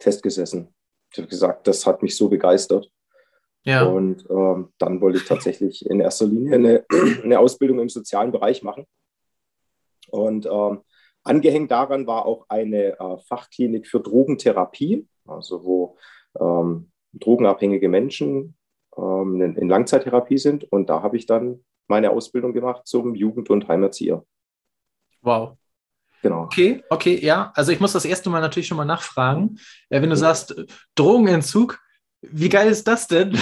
festgesessen. 0.00 0.74
Ich 1.10 1.18
habe 1.18 1.28
gesagt, 1.28 1.66
das 1.66 1.86
hat 1.86 2.02
mich 2.02 2.16
so 2.16 2.28
begeistert. 2.28 2.90
Ja. 3.64 3.84
Und 3.84 4.24
ähm, 4.30 4.72
dann 4.78 5.00
wollte 5.00 5.18
ich 5.18 5.24
tatsächlich 5.24 5.84
in 5.84 6.00
erster 6.00 6.26
Linie 6.26 6.54
eine, 6.54 6.84
eine 7.24 7.38
Ausbildung 7.38 7.80
im 7.80 7.88
sozialen 7.88 8.32
Bereich 8.32 8.62
machen. 8.62 8.86
Und 10.10 10.46
ähm, 10.46 10.80
angehängt 11.22 11.70
daran 11.70 12.06
war 12.06 12.24
auch 12.26 12.46
eine 12.48 12.98
äh, 12.98 13.18
Fachklinik 13.26 13.86
für 13.86 14.00
Drogentherapie, 14.00 15.06
also 15.26 15.64
wo 15.64 15.96
ähm, 16.40 16.90
drogenabhängige 17.12 17.88
Menschen 17.88 18.56
ähm, 18.96 19.40
in, 19.40 19.56
in, 19.56 19.68
Langzeittherapie 19.68 20.38
sind. 20.38 20.64
Und 20.64 20.88
da 20.88 21.02
habe 21.02 21.16
ich 21.16 21.26
dann 21.26 21.64
meine 21.88 22.10
Ausbildung 22.10 22.52
gemacht 22.52 22.86
zum 22.86 23.14
Jugend- 23.14 23.50
und 23.50 23.68
Heimerzieher. 23.68 24.24
Wow. 25.22 25.56
Genau. 26.22 26.44
Okay, 26.44 26.82
okay, 26.90 27.18
ja. 27.22 27.52
Also 27.54 27.70
ich 27.70 27.80
muss 27.80 27.92
das 27.92 28.04
erste 28.04 28.28
Mal 28.28 28.40
natürlich 28.40 28.66
schon 28.66 28.76
mal 28.76 28.84
nachfragen. 28.84 29.58
Äh, 29.88 30.02
wenn 30.02 30.10
du 30.10 30.16
sagst, 30.16 30.54
Drogenentzug, 30.94 31.78
wie 32.20 32.48
geil 32.48 32.68
ist 32.68 32.88
das 32.88 33.06
denn? 33.06 33.32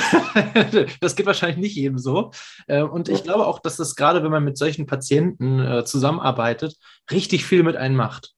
das 1.01 1.17
geht 1.17 1.27
wahrscheinlich 1.27 1.59
nicht 1.59 1.77
jedem 1.77 1.99
so. 1.99 2.31
Äh, 2.67 2.83
und 2.83 3.09
ich 3.09 3.23
glaube 3.23 3.47
auch, 3.47 3.59
dass 3.59 3.77
das 3.77 3.97
gerade, 3.97 4.23
wenn 4.23 4.31
man 4.31 4.45
mit 4.45 4.59
solchen 4.59 4.87
Patienten 4.87 5.61
äh, 5.61 5.85
zusammenarbeitet, 5.85 6.77
richtig 7.11 7.47
viel 7.47 7.63
mit 7.63 7.77
einem 7.77 7.97
macht. 7.97 8.33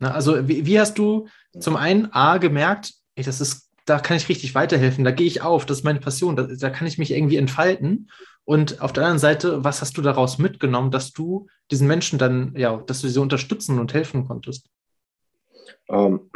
Also, 0.00 0.46
wie, 0.48 0.78
hast 0.78 0.96
du 0.98 1.26
zum 1.58 1.76
einen 1.76 2.12
A 2.12 2.38
gemerkt, 2.38 2.92
ey, 3.16 3.24
das 3.24 3.40
ist, 3.40 3.68
da 3.84 3.98
kann 3.98 4.16
ich 4.16 4.28
richtig 4.28 4.54
weiterhelfen, 4.54 5.04
da 5.04 5.10
gehe 5.10 5.26
ich 5.26 5.42
auf, 5.42 5.66
das 5.66 5.78
ist 5.78 5.84
meine 5.84 5.98
Passion, 5.98 6.36
da, 6.36 6.44
da 6.44 6.70
kann 6.70 6.86
ich 6.86 6.98
mich 6.98 7.10
irgendwie 7.10 7.36
entfalten. 7.36 8.08
Und 8.44 8.80
auf 8.80 8.92
der 8.92 9.04
anderen 9.04 9.18
Seite, 9.18 9.64
was 9.64 9.80
hast 9.80 9.96
du 9.98 10.02
daraus 10.02 10.38
mitgenommen, 10.38 10.90
dass 10.90 11.12
du 11.12 11.48
diesen 11.70 11.88
Menschen 11.88 12.18
dann, 12.18 12.54
ja, 12.56 12.76
dass 12.78 13.00
du 13.00 13.08
sie 13.08 13.20
unterstützen 13.20 13.78
und 13.78 13.92
helfen 13.92 14.26
konntest? 14.26 14.68
Ähm, 15.90 16.30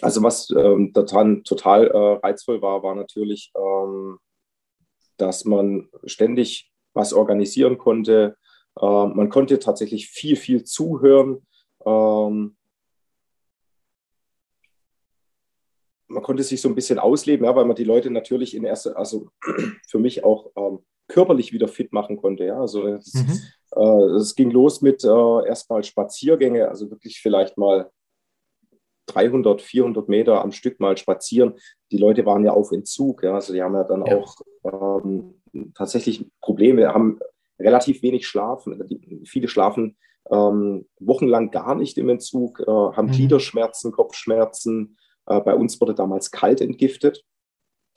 also 0.00 0.22
was 0.22 0.50
ähm, 0.50 0.92
daran 0.92 1.44
total 1.44 1.86
äh, 1.88 2.26
reizvoll 2.26 2.62
war, 2.62 2.82
war 2.82 2.94
natürlich, 2.94 3.52
ähm, 3.56 4.18
dass 5.16 5.44
man 5.44 5.88
ständig 6.04 6.72
was 6.94 7.12
organisieren 7.12 7.78
konnte. 7.78 8.36
Äh, 8.80 9.06
man 9.06 9.28
konnte 9.28 9.58
tatsächlich 9.58 10.08
viel, 10.08 10.36
viel 10.36 10.64
zuhören. 10.64 11.46
Ähm, 11.84 12.56
man 16.06 16.22
konnte 16.22 16.42
sich 16.42 16.60
so 16.60 16.68
ein 16.68 16.74
bisschen 16.74 16.98
ausleben, 16.98 17.44
ja, 17.44 17.54
weil 17.54 17.64
man 17.64 17.76
die 17.76 17.84
Leute 17.84 18.10
natürlich 18.10 18.54
in 18.54 18.64
erster, 18.64 18.96
also 18.96 19.28
für 19.88 19.98
mich 19.98 20.24
auch 20.24 20.50
ähm, 20.56 20.78
körperlich 21.08 21.52
wieder 21.52 21.68
fit 21.68 21.92
machen 21.92 22.16
konnte. 22.16 22.44
Ja, 22.44 22.60
also 22.60 22.86
es, 22.86 23.12
mhm. 23.14 23.40
äh, 23.72 24.22
ging 24.36 24.50
los 24.50 24.80
mit 24.80 25.04
äh, 25.04 25.46
erstmal 25.46 25.84
Spaziergänge, 25.84 26.68
also 26.68 26.90
wirklich 26.90 27.20
vielleicht 27.20 27.58
mal 27.58 27.90
300, 29.06 29.62
400 29.62 30.08
Meter 30.08 30.42
am 30.42 30.52
Stück 30.52 30.80
mal 30.80 30.96
spazieren. 30.96 31.54
Die 31.92 31.98
Leute 31.98 32.24
waren 32.26 32.44
ja 32.44 32.52
auf 32.52 32.72
Entzug, 32.72 33.22
ja, 33.22 33.34
also 33.34 33.52
die 33.52 33.62
haben 33.62 33.74
ja 33.74 33.84
dann 33.84 34.04
ja. 34.06 34.18
auch 34.18 34.36
ähm, 34.64 35.42
tatsächlich 35.74 36.26
Probleme, 36.40 36.88
haben 36.88 37.18
relativ 37.58 38.02
wenig 38.02 38.26
Schlaf. 38.26 38.66
Viele 39.24 39.48
schlafen 39.48 39.96
ähm, 40.30 40.86
wochenlang 41.00 41.50
gar 41.50 41.74
nicht 41.74 41.98
im 41.98 42.08
Entzug, 42.08 42.60
äh, 42.60 42.70
haben 42.70 43.08
mhm. 43.08 43.12
Gliederschmerzen, 43.12 43.92
Kopfschmerzen. 43.92 44.96
Äh, 45.26 45.40
bei 45.40 45.54
uns 45.54 45.80
wurde 45.80 45.94
damals 45.94 46.30
kalt 46.30 46.60
entgiftet. 46.60 47.24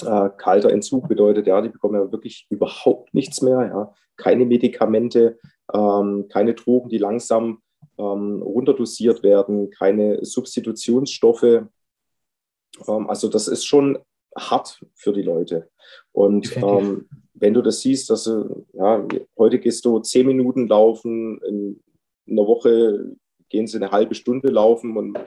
Äh, 0.03 0.29
kalter 0.37 0.71
Entzug 0.71 1.07
bedeutet, 1.07 1.47
ja, 1.47 1.61
die 1.61 1.69
bekommen 1.69 1.95
ja 1.95 2.11
wirklich 2.11 2.45
überhaupt 2.49 3.13
nichts 3.13 3.41
mehr, 3.41 3.65
ja, 3.65 3.93
keine 4.15 4.45
Medikamente, 4.45 5.39
ähm, 5.73 6.27
keine 6.29 6.53
Drogen, 6.53 6.89
die 6.89 6.99
langsam 6.99 7.61
ähm, 7.97 8.41
runterdosiert 8.41 9.23
werden, 9.23 9.69
keine 9.71 10.23
Substitutionsstoffe. 10.23 11.43
Ähm, 11.43 13.09
also 13.09 13.27
das 13.27 13.47
ist 13.47 13.65
schon 13.65 13.97
hart 14.35 14.83
für 14.95 15.13
die 15.13 15.23
Leute. 15.23 15.69
Und 16.11 16.55
ähm, 16.57 17.07
wenn 17.33 17.53
du 17.53 17.61
das 17.61 17.81
siehst, 17.81 18.09
dass 18.09 18.25
du, 18.25 18.65
ja, 18.73 19.05
heute 19.37 19.59
gehst 19.59 19.85
du 19.85 19.99
zehn 19.99 20.27
Minuten 20.27 20.67
laufen, 20.67 21.39
in, 21.47 21.83
in 22.25 22.39
einer 22.39 22.47
Woche 22.47 23.15
gehen 23.49 23.67
sie 23.67 23.77
eine 23.77 23.91
halbe 23.91 24.15
Stunde 24.15 24.49
laufen 24.49 24.97
und 24.97 25.17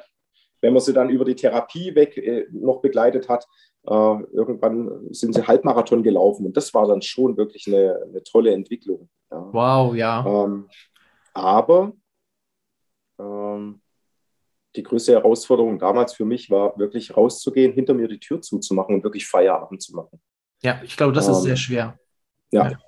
wenn 0.61 0.75
man 0.75 0.83
sie 0.83 0.93
dann 0.93 1.09
über 1.09 1.25
die 1.25 1.35
Therapie 1.35 1.95
weg 1.95 2.19
äh, 2.19 2.47
noch 2.51 2.83
begleitet 2.83 3.29
hat, 3.29 3.47
äh, 3.87 4.23
irgendwann 4.33 5.09
sind 5.11 5.35
sie 5.35 5.47
Halbmarathon 5.47 6.03
gelaufen 6.03 6.45
und 6.47 6.57
das 6.57 6.75
war 6.75 6.87
dann 6.87 7.01
schon 7.01 7.37
wirklich 7.37 7.67
eine, 7.67 7.99
eine 8.03 8.23
tolle 8.23 8.53
Entwicklung. 8.53 9.09
Ja. 9.31 9.49
Wow, 9.53 9.95
ja. 9.95 10.25
Ähm, 10.27 10.69
aber 11.33 11.95
die 14.77 14.83
größte 14.83 15.13
Herausforderung 15.13 15.79
damals 15.79 16.15
für 16.15 16.25
mich 16.25 16.51
war, 16.51 16.79
wirklich 16.79 17.17
rauszugehen, 17.17 17.73
hinter 17.73 17.95
mir 17.95 18.09
die 18.09 18.21
Tür 18.21 18.41
zuzumachen 18.41 18.95
und 18.95 19.05
wirklich 19.05 19.27
Feierabend 19.27 19.83
zu 19.83 19.95
machen. 19.95 20.21
Ja, 20.63 20.81
ich 20.85 20.97
glaube, 20.97 21.13
das 21.13 21.27
ähm, 21.27 21.33
ist 21.33 21.43
sehr 21.43 21.57
schwer. 21.57 21.99
Ja, 22.53 22.71
ja. 22.71 22.79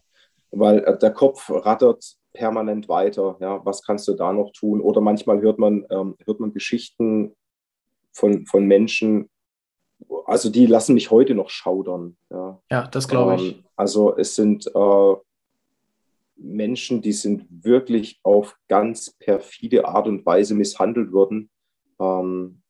weil 0.51 0.79
äh, 0.85 0.99
der 0.99 1.13
Kopf 1.13 1.51
rattert 1.51 2.05
permanent 2.33 2.89
weiter. 2.89 3.37
Ja, 3.41 3.65
was 3.65 3.83
kannst 3.83 4.09
du 4.09 4.15
da 4.15 4.33
noch 4.33 4.53
tun? 4.53 4.81
Oder 4.81 5.01
manchmal 5.01 5.41
hört 5.41 5.59
man, 5.59 5.85
ähm, 5.91 6.17
hört 6.25 6.41
man 6.41 6.53
Geschichten 6.53 7.35
von, 8.13 8.47
von 8.47 8.67
Menschen, 8.67 9.31
also 10.27 10.51
die 10.51 10.67
lassen 10.67 10.95
mich 10.95 11.11
heute 11.11 11.35
noch 11.35 11.51
schaudern. 11.51 12.17
Ja, 12.31 12.61
ja 12.71 12.87
das 12.89 13.09
glaube 13.09 13.37
ich. 13.37 13.57
Ähm, 13.57 13.65
also 13.77 14.17
es 14.17 14.35
sind 14.35 14.67
äh, 14.67 15.15
Menschen, 16.43 17.03
die 17.03 17.13
sind 17.13 17.47
wirklich 17.51 18.21
auf 18.23 18.57
ganz 18.69 19.15
perfide 19.19 19.87
Art 19.87 20.07
und 20.07 20.27
Weise 20.27 20.55
misshandelt 20.55 21.13
worden, 21.13 21.51
ähm, 22.01 22.63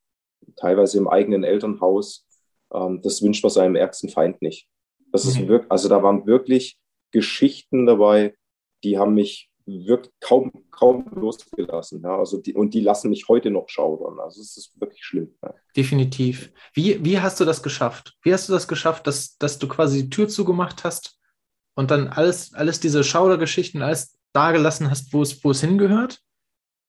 teilweise 0.56 0.98
im 0.98 1.08
eigenen 1.08 1.44
Elternhaus. 1.44 2.26
Ähm, 2.72 3.00
das 3.02 3.22
wünscht 3.22 3.42
man 3.42 3.50
seinem 3.50 3.76
ärgsten 3.76 4.08
Feind 4.08 4.42
nicht. 4.42 4.68
Das 5.10 5.24
ist 5.24 5.40
mhm. 5.40 5.48
wirklich, 5.48 5.70
also 5.70 5.88
da 5.88 6.02
waren 6.02 6.26
wirklich 6.26 6.78
Geschichten 7.10 7.86
dabei, 7.86 8.34
die 8.84 8.98
haben 8.98 9.14
mich 9.14 9.50
wird 9.64 10.10
kaum, 10.20 10.50
kaum 10.70 11.06
losgelassen. 11.14 12.02
Ja. 12.02 12.18
Also 12.18 12.38
die, 12.38 12.54
und 12.54 12.74
die 12.74 12.80
lassen 12.80 13.10
mich 13.10 13.28
heute 13.28 13.50
noch 13.50 13.68
schaudern. 13.68 14.18
Also 14.18 14.40
es 14.40 14.56
ist 14.56 14.80
wirklich 14.80 15.04
schlimm. 15.04 15.34
Ja. 15.42 15.54
Definitiv. 15.76 16.52
Wie, 16.74 17.04
wie 17.04 17.20
hast 17.20 17.38
du 17.40 17.44
das 17.44 17.62
geschafft? 17.62 18.16
Wie 18.22 18.32
hast 18.32 18.48
du 18.48 18.52
das 18.52 18.66
geschafft, 18.66 19.06
dass, 19.06 19.36
dass 19.38 19.58
du 19.58 19.68
quasi 19.68 20.04
die 20.04 20.10
Tür 20.10 20.28
zugemacht 20.28 20.84
hast 20.84 21.18
und 21.74 21.90
dann 21.90 22.08
alles, 22.08 22.54
alles 22.54 22.80
diese 22.80 23.04
Schaudergeschichten, 23.04 23.82
alles 23.82 24.18
dagelassen 24.32 24.90
hast, 24.90 25.12
wo 25.12 25.22
es, 25.22 25.42
wo 25.44 25.50
es 25.50 25.60
hingehört 25.60 26.20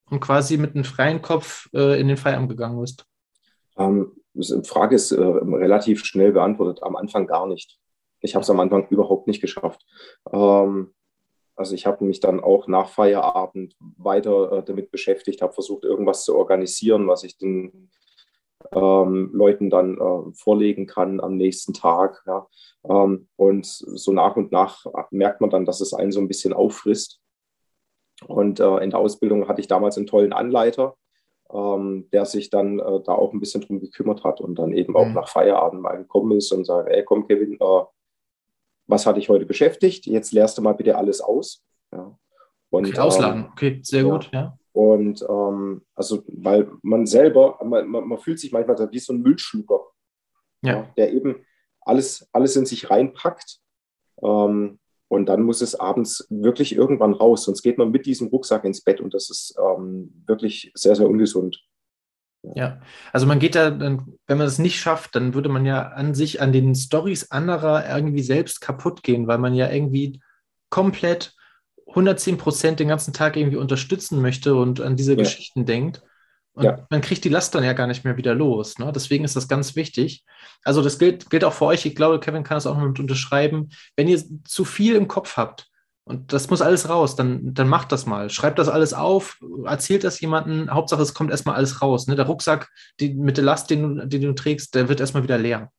und 0.09 0.19
quasi 0.19 0.57
mit 0.57 0.75
einem 0.75 0.83
freien 0.83 1.21
Kopf 1.21 1.69
äh, 1.73 1.99
in 1.99 2.07
den 2.07 2.17
Feierabend 2.17 2.49
gegangen 2.49 2.79
bist? 2.79 3.05
Ähm, 3.77 4.11
die 4.33 4.63
Frage 4.63 4.95
ist 4.95 5.11
äh, 5.11 5.21
relativ 5.21 6.05
schnell 6.05 6.31
beantwortet. 6.31 6.83
Am 6.83 6.95
Anfang 6.95 7.27
gar 7.27 7.47
nicht. 7.47 7.79
Ich 8.21 8.35
habe 8.35 8.43
es 8.43 8.49
am 8.49 8.59
Anfang 8.59 8.87
überhaupt 8.89 9.27
nicht 9.27 9.41
geschafft. 9.41 9.81
Ähm, 10.31 10.93
also 11.55 11.75
ich 11.75 11.85
habe 11.85 12.03
mich 12.03 12.19
dann 12.19 12.39
auch 12.39 12.67
nach 12.67 12.89
Feierabend 12.89 13.75
weiter 13.79 14.51
äh, 14.51 14.63
damit 14.63 14.91
beschäftigt, 14.91 15.41
habe 15.41 15.53
versucht, 15.53 15.83
irgendwas 15.83 16.23
zu 16.23 16.35
organisieren, 16.35 17.07
was 17.07 17.23
ich 17.23 17.37
den 17.37 17.91
ähm, 18.71 19.31
Leuten 19.33 19.69
dann 19.69 19.97
äh, 19.97 20.33
vorlegen 20.33 20.87
kann 20.87 21.19
am 21.19 21.37
nächsten 21.37 21.73
Tag. 21.73 22.23
Ja. 22.25 22.47
Ähm, 22.87 23.27
und 23.35 23.65
so 23.65 24.11
nach 24.11 24.35
und 24.35 24.51
nach 24.51 24.85
merkt 25.11 25.41
man 25.41 25.49
dann, 25.49 25.65
dass 25.65 25.81
es 25.81 25.93
einen 25.93 26.11
so 26.11 26.19
ein 26.19 26.27
bisschen 26.27 26.53
auffrisst. 26.53 27.19
Und 28.27 28.59
äh, 28.59 28.77
in 28.77 28.91
der 28.91 28.99
Ausbildung 28.99 29.47
hatte 29.47 29.61
ich 29.61 29.67
damals 29.67 29.97
einen 29.97 30.07
tollen 30.07 30.33
Anleiter, 30.33 30.95
ähm, 31.51 32.09
der 32.11 32.25
sich 32.25 32.49
dann 32.49 32.79
äh, 32.79 33.01
da 33.03 33.13
auch 33.13 33.33
ein 33.33 33.39
bisschen 33.39 33.61
drum 33.61 33.79
gekümmert 33.79 34.23
hat 34.23 34.41
und 34.41 34.55
dann 34.55 34.73
eben 34.73 34.95
auch 34.95 35.05
mhm. 35.05 35.13
nach 35.13 35.27
Feierabend 35.27 35.81
mal 35.81 35.97
gekommen 35.97 36.37
ist 36.37 36.51
und 36.51 36.65
sagt, 36.65 36.89
ey, 36.89 37.03
komm 37.03 37.27
Kevin, 37.27 37.57
äh, 37.59 37.83
was 38.87 39.05
hat 39.05 39.17
dich 39.17 39.29
heute 39.29 39.45
beschäftigt? 39.45 40.05
Jetzt 40.05 40.31
lehrst 40.31 40.57
du 40.57 40.61
mal 40.61 40.73
bitte 40.73 40.97
alles 40.97 41.21
aus. 41.21 41.63
Ja. 41.91 42.17
Und, 42.69 42.87
okay, 42.87 42.99
ausladen, 42.99 43.43
ähm, 43.43 43.49
okay, 43.51 43.79
sehr 43.83 44.03
ja. 44.03 44.09
gut, 44.09 44.29
ja. 44.33 44.57
Und 44.73 45.23
ähm, 45.29 45.85
also, 45.95 46.23
weil 46.27 46.69
man 46.81 47.05
selber, 47.05 47.59
man, 47.63 47.87
man, 47.87 48.17
fühlt 48.17 48.39
sich 48.39 48.51
manchmal 48.51 48.91
wie 48.91 48.99
so 48.99 49.13
ein 49.13 49.21
Müllschlucker, 49.21 49.81
ja. 50.63 50.91
der 50.97 51.13
eben 51.13 51.45
alles, 51.81 52.27
alles 52.33 52.55
in 52.55 52.65
sich 52.65 52.89
reinpackt. 52.89 53.59
Ähm, 54.21 54.79
und 55.09 55.27
dann 55.27 55.43
muss 55.43 55.61
es 55.61 55.75
abends 55.75 56.25
wirklich 56.31 56.75
irgendwann 56.75 57.13
raus, 57.13 57.43
sonst 57.45 57.61
geht 57.61 57.77
man 57.77 57.91
mit 57.91 58.07
diesem 58.07 58.29
Rucksack 58.29 58.63
ins 58.63 58.81
Bett 58.81 58.99
und 58.99 59.13
das 59.13 59.29
ist 59.29 59.55
ähm, 59.59 60.23
wirklich 60.25 60.71
sehr, 60.73 60.95
sehr 60.95 61.07
ungesund. 61.07 61.63
Ja, 62.55 62.81
also 63.13 63.27
man 63.27 63.39
geht 63.39 63.53
da, 63.53 63.79
wenn 63.79 64.01
man 64.27 64.39
das 64.39 64.59
nicht 64.59 64.79
schafft, 64.79 65.15
dann 65.15 65.35
würde 65.35 65.49
man 65.49 65.65
ja 65.65 65.89
an 65.89 66.15
sich 66.15 66.41
an 66.41 66.51
den 66.51 66.73
Stories 66.73 67.31
anderer 67.31 67.87
irgendwie 67.87 68.23
selbst 68.23 68.59
kaputt 68.59 69.03
gehen, 69.03 69.27
weil 69.27 69.37
man 69.37 69.53
ja 69.53 69.69
irgendwie 69.71 70.19
komplett 70.69 71.35
110 71.87 72.37
Prozent 72.37 72.79
den 72.79 72.87
ganzen 72.87 73.13
Tag 73.13 73.35
irgendwie 73.37 73.57
unterstützen 73.57 74.21
möchte 74.21 74.55
und 74.55 74.81
an 74.81 74.95
diese 74.95 75.13
ja. 75.13 75.17
Geschichten 75.17 75.65
denkt. 75.65 76.01
Und 76.53 76.65
ja. 76.65 76.85
man 76.89 77.01
kriegt 77.01 77.23
die 77.23 77.29
Last 77.29 77.55
dann 77.55 77.63
ja 77.63 77.73
gar 77.73 77.87
nicht 77.87 78.03
mehr 78.03 78.17
wieder 78.17 78.35
los. 78.35 78.77
Ne? 78.77 78.91
Deswegen 78.93 79.25
ist 79.25 79.35
das 79.35 79.47
ganz 79.47 79.75
wichtig. 79.75 80.23
Also 80.63 80.81
das 80.81 80.99
gilt, 80.99 81.29
gilt 81.29 81.43
auch 81.43 81.53
für 81.53 81.65
euch. 81.65 81.85
Ich 81.85 81.95
glaube, 81.95 82.19
Kevin 82.19 82.43
kann 82.43 82.57
das 82.57 82.67
auch 82.67 82.77
mit 82.77 82.99
unterschreiben. 82.99 83.69
Wenn 83.95 84.07
ihr 84.07 84.21
zu 84.43 84.63
viel 84.63 84.95
im 84.95 85.07
Kopf 85.07 85.37
habt, 85.37 85.67
und 86.05 86.33
das 86.33 86.49
muss 86.49 86.61
alles 86.61 86.89
raus. 86.89 87.15
Dann, 87.15 87.53
dann 87.53 87.67
macht 87.67 87.91
das 87.91 88.05
mal. 88.05 88.29
Schreibt 88.29 88.59
das 88.59 88.67
alles 88.67 88.93
auf, 88.93 89.39
erzählt 89.65 90.03
das 90.03 90.19
jemandem. 90.19 90.69
Hauptsache, 90.69 91.01
es 91.01 91.13
kommt 91.13 91.31
erstmal 91.31 91.55
alles 91.55 91.81
raus. 91.81 92.07
Ne? 92.07 92.15
Der 92.15 92.25
Rucksack 92.25 92.69
die, 92.99 93.13
mit 93.13 93.37
der 93.37 93.45
Last, 93.45 93.69
den, 93.69 93.95
du, 93.95 94.07
den 94.07 94.21
du 94.21 94.33
trägst, 94.33 94.75
der 94.75 94.89
wird 94.89 94.99
erstmal 94.99 95.23
wieder 95.23 95.37
leer. 95.37 95.71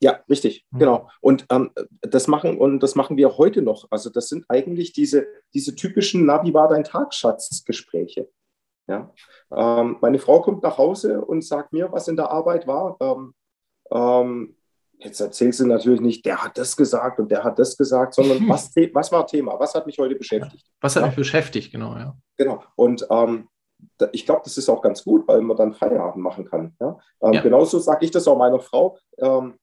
Ja, 0.00 0.20
richtig, 0.28 0.64
mhm. 0.70 0.78
genau. 0.78 1.10
Und 1.20 1.46
ähm, 1.50 1.70
das 2.02 2.28
machen 2.28 2.58
und 2.58 2.80
das 2.82 2.94
machen 2.94 3.16
wir 3.16 3.36
heute 3.36 3.62
noch. 3.62 3.86
Also 3.90 4.10
das 4.10 4.28
sind 4.28 4.44
eigentlich 4.48 4.92
diese, 4.92 5.26
diese 5.54 5.74
typischen 5.74 6.24
Navi 6.24 6.54
war 6.54 6.68
dein 6.68 6.84
Tagschatz-Gespräche. 6.84 8.28
Ja? 8.86 9.12
Ähm, 9.50 9.96
meine 10.00 10.18
Frau 10.18 10.40
kommt 10.40 10.62
nach 10.62 10.78
Hause 10.78 11.20
und 11.20 11.44
sagt 11.44 11.72
mir, 11.72 11.90
was 11.92 12.08
in 12.08 12.16
der 12.16 12.30
Arbeit 12.30 12.66
war. 12.66 12.96
Ähm, 13.00 13.34
ähm 13.90 14.54
Jetzt 15.00 15.20
erzählst 15.20 15.60
du 15.60 15.66
natürlich 15.66 16.00
nicht, 16.00 16.26
der 16.26 16.42
hat 16.42 16.58
das 16.58 16.76
gesagt 16.76 17.20
und 17.20 17.30
der 17.30 17.44
hat 17.44 17.56
das 17.58 17.76
gesagt, 17.76 18.14
sondern 18.14 18.38
was, 18.48 18.72
was 18.92 19.12
war 19.12 19.26
Thema? 19.26 19.58
Was 19.60 19.74
hat 19.74 19.86
mich 19.86 19.98
heute 19.98 20.16
beschäftigt? 20.16 20.66
Was 20.80 20.96
hat 20.96 21.02
ja? 21.02 21.06
mich 21.06 21.16
beschäftigt, 21.16 21.70
genau, 21.70 21.94
ja. 21.94 22.16
Genau. 22.36 22.64
Und 22.74 23.06
ähm, 23.08 23.48
ich 24.10 24.26
glaube, 24.26 24.40
das 24.44 24.58
ist 24.58 24.68
auch 24.68 24.82
ganz 24.82 25.04
gut, 25.04 25.28
weil 25.28 25.40
man 25.40 25.56
dann 25.56 25.72
Feierabend 25.72 26.22
machen 26.22 26.44
kann. 26.44 26.74
Ja? 26.80 26.98
Ähm, 27.22 27.32
ja. 27.32 27.40
Genauso 27.42 27.78
sage 27.78 28.04
ich 28.04 28.10
das 28.10 28.26
auch 28.26 28.36
meiner 28.36 28.58
Frau. 28.58 28.98
Ähm, 29.18 29.54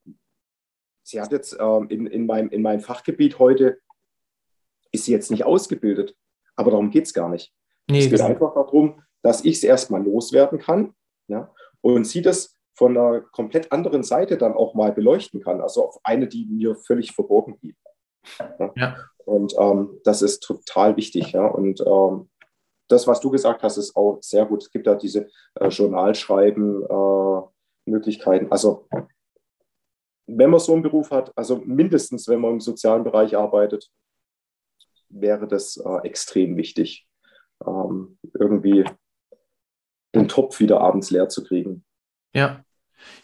sie 1.05 1.21
hat 1.21 1.31
jetzt 1.31 1.55
ähm, 1.59 1.87
in, 1.89 2.07
in, 2.07 2.25
meinem, 2.25 2.49
in 2.49 2.61
meinem 2.61 2.81
Fachgebiet 2.81 3.39
heute, 3.39 3.77
ist 4.91 5.05
sie 5.05 5.11
jetzt 5.11 5.31
nicht 5.31 5.45
ausgebildet, 5.45 6.15
aber 6.55 6.71
darum 6.71 6.89
geht 6.89 7.05
es 7.05 7.13
gar 7.13 7.29
nicht. 7.29 7.53
Nee, 7.89 7.99
es 7.99 8.09
geht 8.09 8.17
genau. 8.17 8.29
einfach 8.29 8.55
darum, 8.55 9.01
dass 9.21 9.45
ich 9.45 9.57
es 9.57 9.63
erstmal 9.63 10.03
loswerden 10.03 10.57
kann 10.59 10.93
ja? 11.27 11.53
und 11.81 12.05
sie 12.05 12.21
das 12.21 12.57
von 12.73 12.97
einer 12.97 13.21
komplett 13.21 13.71
anderen 13.71 14.03
Seite 14.03 14.37
dann 14.37 14.53
auch 14.53 14.73
mal 14.73 14.91
beleuchten 14.91 15.41
kann. 15.41 15.61
Also 15.61 15.87
auf 15.87 15.97
eine, 16.03 16.27
die 16.27 16.45
mir 16.45 16.75
völlig 16.75 17.13
verborgen 17.13 17.57
blieb. 17.57 17.77
Ja. 18.59 18.73
ja. 18.75 18.97
Und 19.25 19.55
ähm, 19.57 20.01
das 20.03 20.21
ist 20.21 20.41
total 20.41 20.97
wichtig. 20.97 21.31
Ja. 21.31 21.47
Und 21.47 21.79
ähm, 21.81 22.29
das, 22.89 23.07
was 23.07 23.21
du 23.21 23.29
gesagt 23.29 23.63
hast, 23.63 23.77
ist 23.77 23.95
auch 23.95 24.17
sehr 24.21 24.45
gut. 24.45 24.63
Es 24.63 24.71
gibt 24.71 24.87
ja 24.87 24.95
diese 24.95 25.29
äh, 25.55 25.69
Journalschreiben-Möglichkeiten. 25.69 28.47
Äh, 28.47 28.51
also 28.51 28.89
wenn 30.27 30.49
man 30.49 30.59
so 30.59 30.73
einen 30.73 30.81
Beruf 30.81 31.11
hat, 31.11 31.31
also 31.37 31.61
mindestens 31.65 32.27
wenn 32.27 32.41
man 32.41 32.53
im 32.53 32.61
sozialen 32.61 33.03
Bereich 33.03 33.35
arbeitet, 33.37 33.89
wäre 35.09 35.47
das 35.47 35.77
äh, 35.77 36.07
extrem 36.07 36.57
wichtig, 36.57 37.07
ähm, 37.65 38.17
irgendwie 38.33 38.85
den 40.13 40.27
Topf 40.27 40.59
wieder 40.59 40.81
abends 40.81 41.11
leer 41.11 41.29
zu 41.29 41.43
kriegen. 41.43 41.83
Ja, 42.33 42.63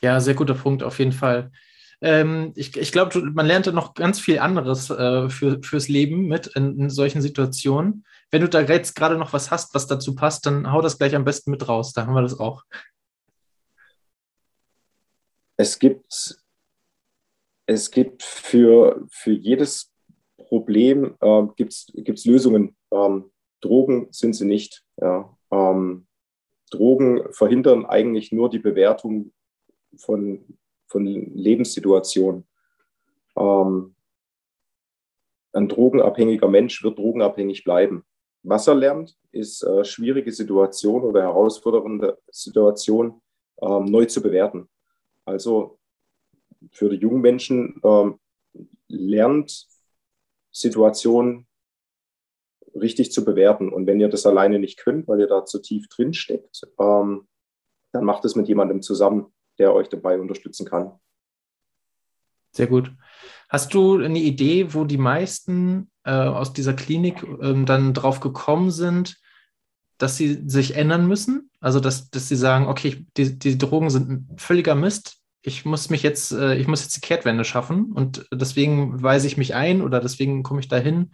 ja, 0.02 0.20
sehr 0.20 0.36
guter 0.36 0.54
Punkt, 0.54 0.84
auf 0.84 1.00
jeden 1.00 1.12
Fall. 1.12 1.52
Ähm, 2.02 2.52
ich 2.56 2.76
ich 2.76 2.92
glaube, 2.92 3.22
man 3.22 3.46
lernte 3.46 3.74
noch 3.74 3.94
ganz 3.94 4.20
viel 4.20 4.40
anderes 4.40 4.90
äh, 4.90 5.30
für, 5.30 5.62
fürs 5.62 5.88
Leben 5.88 6.28
mit 6.28 6.48
in, 6.48 6.80
in, 6.80 6.90
solchen 6.90 7.22
Situationen. 7.22 8.06
Wenn 8.32 8.42
du 8.42 8.50
da 8.50 8.62
jetzt 8.62 8.96
gerade 8.96 9.18
noch 9.18 9.34
was 9.34 9.52
hast, 9.52 9.76
was 9.76 9.86
dazu 9.86 10.16
passt, 10.16 10.46
dann 10.48 10.72
hau 10.72 10.82
das 10.82 10.98
gleich 10.98 11.16
am 11.16 11.26
besten 11.26 11.52
mit 11.52 11.68
raus. 11.68 11.94
Da 11.94 12.06
haben 12.06 12.16
wir 12.16 12.24
das 12.24 12.40
auch. 12.40 12.64
Es 15.58 15.78
gibt, 15.78 16.41
es 17.72 17.90
gibt 17.90 18.24
für, 18.24 19.08
für 19.10 19.32
jedes 19.32 19.94
Problem 20.38 21.16
äh, 21.22 21.44
gibt's, 21.56 21.88
gibt's 21.96 22.26
Lösungen. 22.26 22.76
Ähm, 22.92 23.32
Drogen 23.62 24.08
sind 24.12 24.34
sie 24.34 24.46
nicht. 24.46 24.84
Ja. 24.98 25.38
Ähm, 25.52 26.06
Drogen 26.70 27.32
verhindern 27.32 27.86
eigentlich 27.86 28.32
nur 28.32 28.50
die 28.50 28.60
Bewertung 28.60 29.32
von, 29.96 30.44
von 30.88 31.06
Lebenssituationen. 31.06 32.46
Ähm, 33.38 33.96
ein 35.54 35.68
drogenabhängiger 35.68 36.48
Mensch 36.48 36.84
wird 36.84 36.98
drogenabhängig 36.98 37.64
bleiben. 37.64 38.04
Was 38.44 38.68
er 38.68 38.76
lernt, 38.76 39.18
ist 39.32 39.64
äh, 39.64 39.86
schwierige 39.86 40.32
Situationen 40.32 41.08
oder 41.08 41.22
herausfordernde 41.22 42.18
Situationen 42.32 43.22
ähm, 43.62 43.86
neu 43.86 44.06
zu 44.06 44.22
bewerten. 44.22 44.68
Also 45.26 45.78
für 46.72 46.90
die 46.90 46.98
jungen 46.98 47.22
Menschen 47.22 47.82
ähm, 47.84 48.20
lernt 48.88 49.68
Situationen 50.52 51.48
richtig 52.76 53.12
zu 53.12 53.26
bewerten. 53.26 53.72
Und 53.72 53.88
wenn 53.88 54.00
ihr 54.00 54.10
das 54.10 54.26
alleine 54.26 54.60
nicht 54.60 54.78
könnt, 54.78 55.08
weil 55.08 55.20
ihr 55.20 55.28
da 55.28 55.46
zu 55.46 55.60
tief 55.60 55.88
drin 55.90 56.14
steckt, 56.14 56.68
ähm, 56.80 57.28
dann 57.92 58.06
macht 58.06 58.26
es 58.26 58.36
mit 58.36 58.48
jemandem 58.48 58.82
zusammen, 58.82 59.34
der 59.58 59.74
euch 59.74 59.90
dabei 59.90 60.20
unterstützen 60.20 60.66
kann. 60.66 60.94
Sehr 62.52 62.68
gut. 62.68 62.92
Hast 63.50 63.74
du 63.74 63.98
eine 63.98 64.20
Idee, 64.20 64.74
wo 64.74 64.84
die 64.84 64.98
meisten 64.98 65.90
äh, 66.04 66.12
aus 66.12 66.54
dieser 66.54 66.74
Klinik 66.74 67.24
ähm, 67.42 67.66
dann 67.66 67.94
drauf 67.94 68.20
gekommen 68.20 68.72
sind, 68.72 69.18
dass 69.98 70.18
sie 70.18 70.44
sich 70.48 70.76
ändern 70.76 71.08
müssen? 71.08 71.50
Also, 71.60 71.80
dass, 71.80 72.10
dass 72.10 72.28
sie 72.28 72.36
sagen, 72.36 72.68
okay, 72.68 73.06
die, 73.18 73.38
die 73.38 73.58
Drogen 73.58 73.90
sind 73.90 74.10
ein 74.10 74.38
völliger 74.38 74.76
Mist. 74.76 75.21
Ich 75.44 75.66
muss 75.66 75.90
mich 75.90 76.04
jetzt, 76.04 76.32
äh, 76.32 76.56
ich 76.56 76.68
muss 76.68 76.84
jetzt 76.84 76.96
die 76.98 77.02
Kehrtwende 77.02 77.44
schaffen 77.44 77.92
und 77.94 78.28
deswegen 78.32 79.02
weise 79.02 79.28
ich 79.28 79.38
mich 79.38 79.56
ein 79.56 79.82
oder 79.82 80.00
deswegen 80.00 80.44
komme 80.44 80.60
ich 80.60 80.68
dahin, 80.68 81.12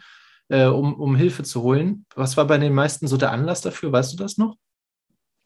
äh, 0.50 0.66
um, 0.66 1.00
um 1.00 1.16
Hilfe 1.16 1.44
zu 1.44 1.62
holen. 1.64 2.06
Was 2.16 2.38
war 2.38 2.46
bei 2.46 2.58
den 2.58 2.74
meisten 2.74 3.08
so 3.08 3.18
der 3.18 3.32
Anlass 3.32 3.62
dafür? 3.62 3.92
Weißt 3.92 4.14
du 4.14 4.18
das 4.18 4.38
noch? 4.38 4.58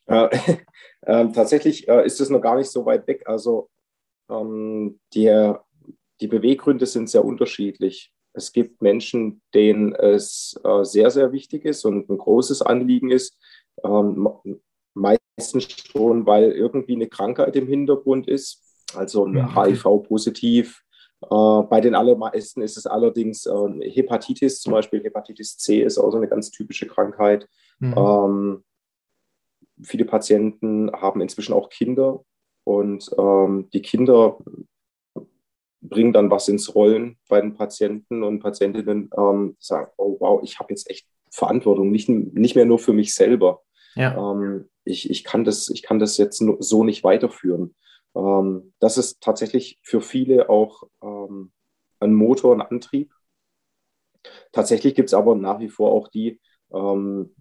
Äh, 0.07 0.29
äh, 1.01 1.31
tatsächlich 1.31 1.87
äh, 1.87 2.05
ist 2.05 2.19
es 2.19 2.29
noch 2.29 2.41
gar 2.41 2.57
nicht 2.57 2.71
so 2.71 2.85
weit 2.85 3.07
weg. 3.07 3.23
Also 3.25 3.69
ähm, 4.29 4.99
die, 5.13 5.53
die 6.19 6.27
Beweggründe 6.27 6.85
sind 6.85 7.09
sehr 7.09 7.23
unterschiedlich. 7.23 8.11
Es 8.33 8.51
gibt 8.51 8.81
Menschen, 8.81 9.41
denen 9.53 9.93
es 9.93 10.59
äh, 10.63 10.83
sehr, 10.83 11.09
sehr 11.11 11.31
wichtig 11.31 11.65
ist 11.65 11.85
und 11.85 12.09
ein 12.09 12.17
großes 12.17 12.61
Anliegen 12.61 13.11
ist, 13.11 13.37
ähm, 13.83 14.29
meistens 14.93 15.67
schon, 15.71 16.25
weil 16.25 16.51
irgendwie 16.51 16.95
eine 16.95 17.07
Krankheit 17.07 17.55
im 17.55 17.67
Hintergrund 17.67 18.27
ist, 18.27 18.63
also 18.95 19.25
mhm. 19.25 19.55
HIV-positiv, 19.55 20.83
Äh, 21.23 21.63
bei 21.69 21.79
den 21.81 21.93
allermeisten 21.93 22.63
ist 22.63 22.77
es 22.77 22.87
allerdings 22.87 23.45
äh, 23.45 23.91
Hepatitis, 23.91 24.59
zum 24.59 24.73
Beispiel 24.73 25.03
Hepatitis 25.03 25.55
C 25.57 25.83
ist 25.83 25.99
auch 25.99 26.09
so 26.09 26.17
eine 26.17 26.27
ganz 26.27 26.49
typische 26.49 26.87
Krankheit. 26.87 27.47
Mhm. 27.79 27.93
Ähm, 27.95 28.63
viele 29.83 30.05
Patienten 30.05 30.91
haben 30.91 31.21
inzwischen 31.21 31.53
auch 31.53 31.69
Kinder 31.69 32.23
und 32.63 33.09
ähm, 33.17 33.69
die 33.71 33.81
Kinder 33.81 34.39
bringen 35.81 36.13
dann 36.13 36.29
was 36.29 36.47
ins 36.47 36.73
Rollen 36.73 37.17
bei 37.27 37.41
den 37.41 37.53
Patienten 37.53 38.23
und 38.23 38.39
Patientinnen, 38.39 39.09
ähm, 39.17 39.55
sagen, 39.59 39.91
oh 39.97 40.17
wow, 40.19 40.41
ich 40.43 40.59
habe 40.59 40.71
jetzt 40.71 40.89
echt 40.89 41.07
Verantwortung, 41.31 41.91
nicht, 41.91 42.07
nicht 42.09 42.55
mehr 42.55 42.65
nur 42.65 42.79
für 42.79 42.93
mich 42.93 43.15
selber. 43.15 43.61
Ja. 43.95 44.15
Ähm, 44.15 44.69
ich, 44.83 45.09
ich, 45.09 45.23
kann 45.23 45.43
das, 45.43 45.69
ich 45.69 45.81
kann 45.81 45.99
das 45.99 46.17
jetzt 46.17 46.43
so 46.59 46.83
nicht 46.83 47.03
weiterführen. 47.03 47.75
Ähm, 48.15 48.73
das 48.79 48.97
ist 48.97 49.21
tatsächlich 49.21 49.79
für 49.83 50.01
viele 50.01 50.49
auch 50.49 50.83
ähm, 51.03 51.51
ein 51.99 52.13
Motor, 52.13 52.53
ein 52.53 52.61
Antrieb. 52.61 53.13
Tatsächlich 54.51 54.95
gibt 54.95 55.09
es 55.09 55.13
aber 55.13 55.35
nach 55.35 55.59
wie 55.59 55.69
vor 55.69 55.91
auch 55.91 56.07
die, 56.07 56.39
ähm, 56.73 57.35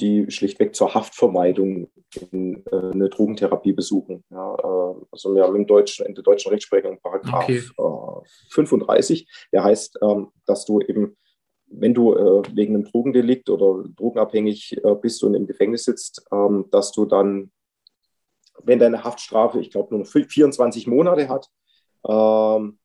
die 0.00 0.30
schlichtweg 0.30 0.74
zur 0.74 0.94
Haftvermeidung 0.94 1.90
in, 2.30 2.64
äh, 2.66 2.76
eine 2.76 3.08
Drogentherapie 3.08 3.72
besuchen. 3.72 4.24
Ja, 4.30 4.54
äh, 4.54 4.94
also 5.10 5.34
wir 5.34 5.44
haben 5.44 5.56
im 5.56 5.66
deutschen, 5.66 6.06
in 6.06 6.14
der 6.14 6.24
deutschen 6.24 6.50
Rechtsprechung 6.50 6.98
Paragraph 7.00 7.44
okay. 7.44 7.58
äh, 7.58 8.28
35, 8.50 9.28
der 9.52 9.64
heißt, 9.64 9.98
ähm, 10.02 10.28
dass 10.46 10.64
du 10.64 10.80
eben, 10.80 11.16
wenn 11.66 11.94
du 11.94 12.14
äh, 12.14 12.42
wegen 12.54 12.74
einem 12.74 12.84
Drogendelikt 12.84 13.50
oder 13.50 13.84
drogenabhängig 13.96 14.78
äh, 14.82 14.94
bist 14.94 15.22
und 15.24 15.34
im 15.34 15.46
Gefängnis 15.46 15.84
sitzt, 15.84 16.26
ähm, 16.32 16.66
dass 16.70 16.92
du 16.92 17.04
dann, 17.04 17.50
wenn 18.62 18.78
deine 18.78 19.04
Haftstrafe, 19.04 19.60
ich 19.60 19.70
glaube, 19.70 19.94
nur 19.94 20.04
24 20.04 20.86
Monate 20.86 21.28
hat, 21.28 21.50
ähm, 22.06 22.78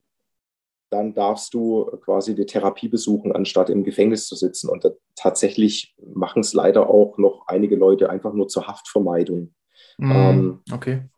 dann 0.89 1.13
darfst 1.15 1.53
du 1.55 1.85
quasi 2.03 2.35
die 2.35 2.45
Therapie 2.45 2.87
besuchen, 2.87 3.31
anstatt 3.31 3.69
im 3.71 3.83
Gefängnis 3.83 4.27
zu 4.27 4.35
sitzen. 4.35 4.69
Und 4.69 4.87
tatsächlich 5.15 5.95
machen 6.13 6.41
es 6.41 6.53
leider 6.53 6.87
auch 6.87 7.17
noch 7.17 7.47
einige 7.47 7.75
Leute 7.75 8.09
einfach 8.09 8.33
nur 8.33 8.47
zur 8.47 8.67
Haftvermeidung. 8.67 9.55
Mm, 9.97 10.11
ähm, 10.11 10.61
okay. 10.71 11.09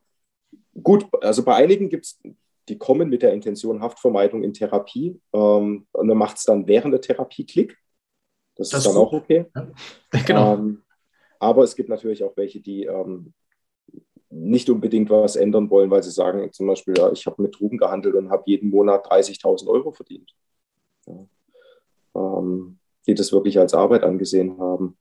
Gut, 0.81 1.05
also 1.21 1.43
bei 1.43 1.55
einigen 1.55 1.89
gibt 1.89 2.05
es, 2.05 2.21
die 2.69 2.77
kommen 2.77 3.09
mit 3.09 3.21
der 3.21 3.33
Intention 3.33 3.81
Haftvermeidung 3.81 4.43
in 4.43 4.53
Therapie 4.53 5.19
ähm, 5.33 5.87
und 5.91 6.07
dann 6.07 6.17
macht 6.17 6.37
es 6.37 6.43
dann 6.43 6.67
während 6.67 6.93
der 6.93 7.01
Therapie 7.01 7.45
Klick. 7.45 7.77
Das, 8.55 8.69
das 8.69 8.79
ist 8.79 8.87
dann 8.87 9.01
auch 9.01 9.11
okay. 9.11 9.45
Ja. 9.53 9.67
Genau. 10.25 10.53
Ähm, 10.53 10.83
aber 11.39 11.63
es 11.63 11.75
gibt 11.75 11.89
natürlich 11.89 12.23
auch 12.23 12.35
welche, 12.37 12.61
die 12.61 12.85
ähm, 12.85 13.33
nicht 14.37 14.69
unbedingt 14.69 15.09
was 15.09 15.35
ändern 15.35 15.69
wollen, 15.69 15.89
weil 15.89 16.03
sie 16.03 16.11
sagen 16.11 16.51
zum 16.51 16.67
Beispiel, 16.67 16.93
ja, 16.97 17.11
ich 17.11 17.25
habe 17.25 17.41
mit 17.41 17.57
Drogen 17.57 17.77
gehandelt 17.77 18.15
und 18.15 18.29
habe 18.29 18.43
jeden 18.47 18.69
Monat 18.69 19.05
30.000 19.09 19.67
Euro 19.67 19.91
verdient. 19.91 20.35
Ja. 21.07 21.25
Ähm, 22.15 22.79
die 23.07 23.13
das 23.13 23.31
wirklich 23.31 23.59
als 23.59 23.73
Arbeit 23.73 24.03
angesehen 24.03 24.57
haben. 24.59 24.97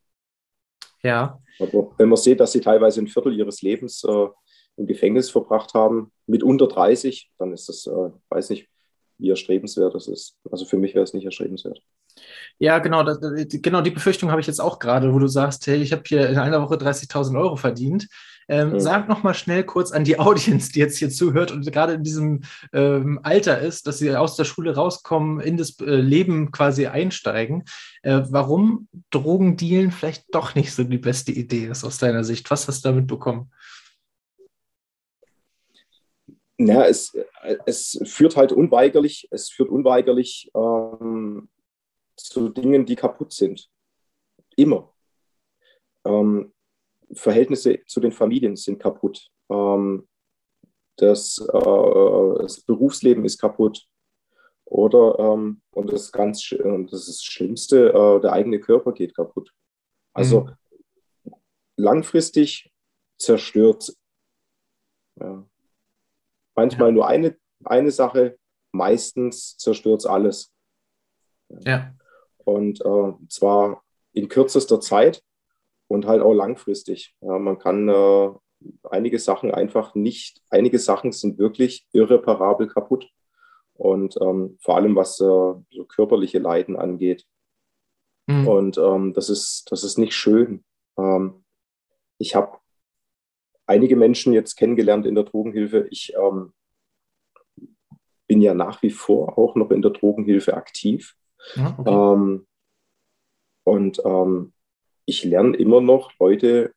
Ja. 1.03 1.41
Aber 1.59 1.93
wenn 1.99 2.09
man 2.09 2.17
sieht, 2.17 2.41
dass 2.41 2.53
sie 2.53 2.61
teilweise 2.61 3.01
ein 3.01 3.09
Viertel 3.09 3.37
ihres 3.37 3.63
Lebens 3.63 4.05
äh, 4.05 4.29
im 4.77 4.87
Gefängnis 4.87 5.31
verbracht 5.31 5.75
haben, 5.75 6.13
mit 6.27 6.43
unter 6.43 6.69
30, 6.69 7.31
dann 7.39 7.53
ist 7.53 7.69
das, 7.69 7.87
äh, 7.87 8.11
weiß 8.31 8.51
nicht, 8.51 8.69
wie 9.19 9.31
erstrebenswert 9.31 9.95
das 9.95 10.09
ist. 10.09 10.37
Also 10.51 10.65
für 10.65 10.77
mich 10.77 10.95
wäre 10.95 11.05
es 11.05 11.15
nicht 11.15 11.25
erstrebenswert. 11.25 11.81
Ja, 12.59 12.79
genau, 12.79 13.03
das, 13.03 13.19
genau 13.21 13.81
die 13.81 13.91
Befürchtung 13.91 14.31
habe 14.31 14.41
ich 14.41 14.47
jetzt 14.47 14.61
auch 14.61 14.79
gerade, 14.79 15.13
wo 15.13 15.19
du 15.19 15.27
sagst, 15.27 15.67
hey, 15.67 15.81
ich 15.81 15.93
habe 15.93 16.03
hier 16.07 16.29
in 16.29 16.39
einer 16.39 16.63
Woche 16.63 16.77
30.000 16.77 17.39
Euro 17.41 17.57
verdient. 17.57 18.09
Ähm, 18.49 18.73
mhm. 18.73 18.81
Sag 18.81 19.09
noch 19.09 19.23
mal 19.23 19.35
schnell 19.35 19.65
kurz 19.65 19.93
an 19.93 20.05
die 20.05 20.19
Audience, 20.19 20.73
die 20.73 20.81
jetzt 20.81 20.99
hier 20.99 21.11
zuhört 21.11 21.51
und 21.51 21.71
gerade 21.71 21.95
in 21.95 22.03
diesem 22.03 22.43
ähm, 22.73 23.21
Alter 23.23 23.61
ist, 23.61 23.87
dass 23.87 23.99
sie 23.99 24.15
aus 24.15 24.37
der 24.37 24.45
Schule 24.45 24.75
rauskommen, 24.75 25.41
in 25.41 25.57
das 25.57 25.79
äh, 25.81 25.85
Leben 25.85 26.53
quasi 26.53 26.87
einsteigen, 26.87 27.65
äh, 28.03 28.23
warum 28.29 28.89
Drogendealen 29.11 29.91
vielleicht 29.91 30.35
doch 30.35 30.55
nicht 30.55 30.73
so 30.73 30.85
die 30.85 30.99
beste 30.99 31.33
Idee 31.33 31.67
ist 31.67 31.85
aus 31.85 31.99
deiner 31.99 32.25
Sicht. 32.25 32.51
Was 32.51 32.69
hast 32.69 32.85
du 32.85 32.91
damit 32.91 33.07
bekommen? 33.07 33.51
Ja, 36.57 36.85
es, 36.85 37.17
es 37.67 38.01
führt 38.05 38.37
halt 38.37 38.53
unweigerlich, 38.53 39.29
es 39.33 39.51
führt 39.51 39.71
unweigerlich 39.71 40.51
ähm, 40.55 41.49
zu 42.17 42.49
Dingen, 42.49 42.87
die 42.87 42.95
kaputt 42.95 43.33
sind. 43.33 43.69
Immer. 44.57 44.93
Ähm, 46.05 46.54
Verhältnisse 47.15 47.81
zu 47.87 48.01
den 48.01 48.13
Familien 48.13 48.57
sind 48.57 48.79
kaputt. 48.79 49.29
Ähm, 49.51 50.09
das, 50.97 51.39
äh, 51.39 52.43
das, 52.43 52.61
Berufsleben 52.63 53.25
ist 53.25 53.41
kaputt. 53.41 53.87
Oder, 54.65 55.19
ähm, 55.19 55.61
und 55.73 55.93
das 55.93 56.11
ganz, 56.13 56.49
das, 56.49 57.09
ist 57.09 57.09
das 57.09 57.25
Schlimmste, 57.25 57.91
äh, 57.91 58.21
der 58.21 58.33
eigene 58.33 58.61
Körper 58.61 58.93
geht 58.93 59.15
kaputt. 59.15 59.53
Also 60.13 60.49
mhm. 61.25 61.35
langfristig 61.77 62.73
zerstört 63.19 63.93
ja. 65.21 65.47
Manchmal 66.55 66.89
ja. 66.89 66.93
nur 66.93 67.07
eine, 67.09 67.37
eine 67.65 67.91
Sache, 67.91 68.39
meistens 68.73 69.57
zerstört 69.57 70.01
es 70.01 70.07
alles. 70.07 70.53
Ja. 71.65 71.95
Und 72.39 72.81
äh, 72.81 73.13
zwar 73.29 73.83
in 74.13 74.29
kürzester 74.29 74.81
Zeit 74.81 75.23
und 75.95 76.07
halt 76.07 76.21
auch 76.21 76.35
langfristig. 76.35 77.15
Ja, 77.21 77.39
man 77.39 77.59
kann 77.59 77.89
äh, 77.89 78.31
einige 78.91 79.19
Sachen 79.19 79.53
einfach 79.53 79.95
nicht, 79.95 80.43
einige 80.51 80.79
Sachen 80.79 81.13
sind 81.13 81.39
wirklich 81.39 81.87
irreparabel 81.93 82.67
kaputt. 82.67 83.09
Und 83.75 84.17
ähm, 84.21 84.57
vor 84.61 84.77
allem 84.77 84.95
was 84.95 85.21
äh, 85.21 85.25
so 85.25 85.85
körperliche 85.89 86.39
Leiden 86.39 86.77
angeht. 86.77 87.27
Mhm. 88.27 88.49
Und 88.49 88.79
ähm, 88.79 89.13
das, 89.15 89.31
ist, 89.31 89.67
das 89.71 89.83
ist 89.85 89.99
nicht 89.99 90.15
schön. 90.15 90.65
Ähm, 90.97 91.45
ich 92.19 92.35
habe 92.35 92.59
einige 93.67 93.97
Menschen 93.97 94.33
jetzt 94.33 94.57
kennengelernt 94.57 95.07
in 95.07 95.15
der 95.15 95.25
Drogenhilfe. 95.25 95.89
Ich 95.91 96.15
ähm, 96.17 96.53
bin 98.29 98.41
ja 98.43 98.55
nach 98.55 98.83
wie 98.83 98.91
vor 98.91 99.39
auch 99.39 99.55
noch 99.57 99.71
in 99.71 99.83
der 99.83 99.91
Drogenhilfe 99.91 100.55
aktiv. 100.55 101.17
Ja, 101.57 101.77
okay. 101.79 101.91
ähm, 101.91 102.47
und 103.65 104.01
ähm, 104.05 104.53
ich 105.07 105.25
lerne 105.25 105.57
immer 105.57 105.81
noch 105.81 106.13
Leute 106.19 106.73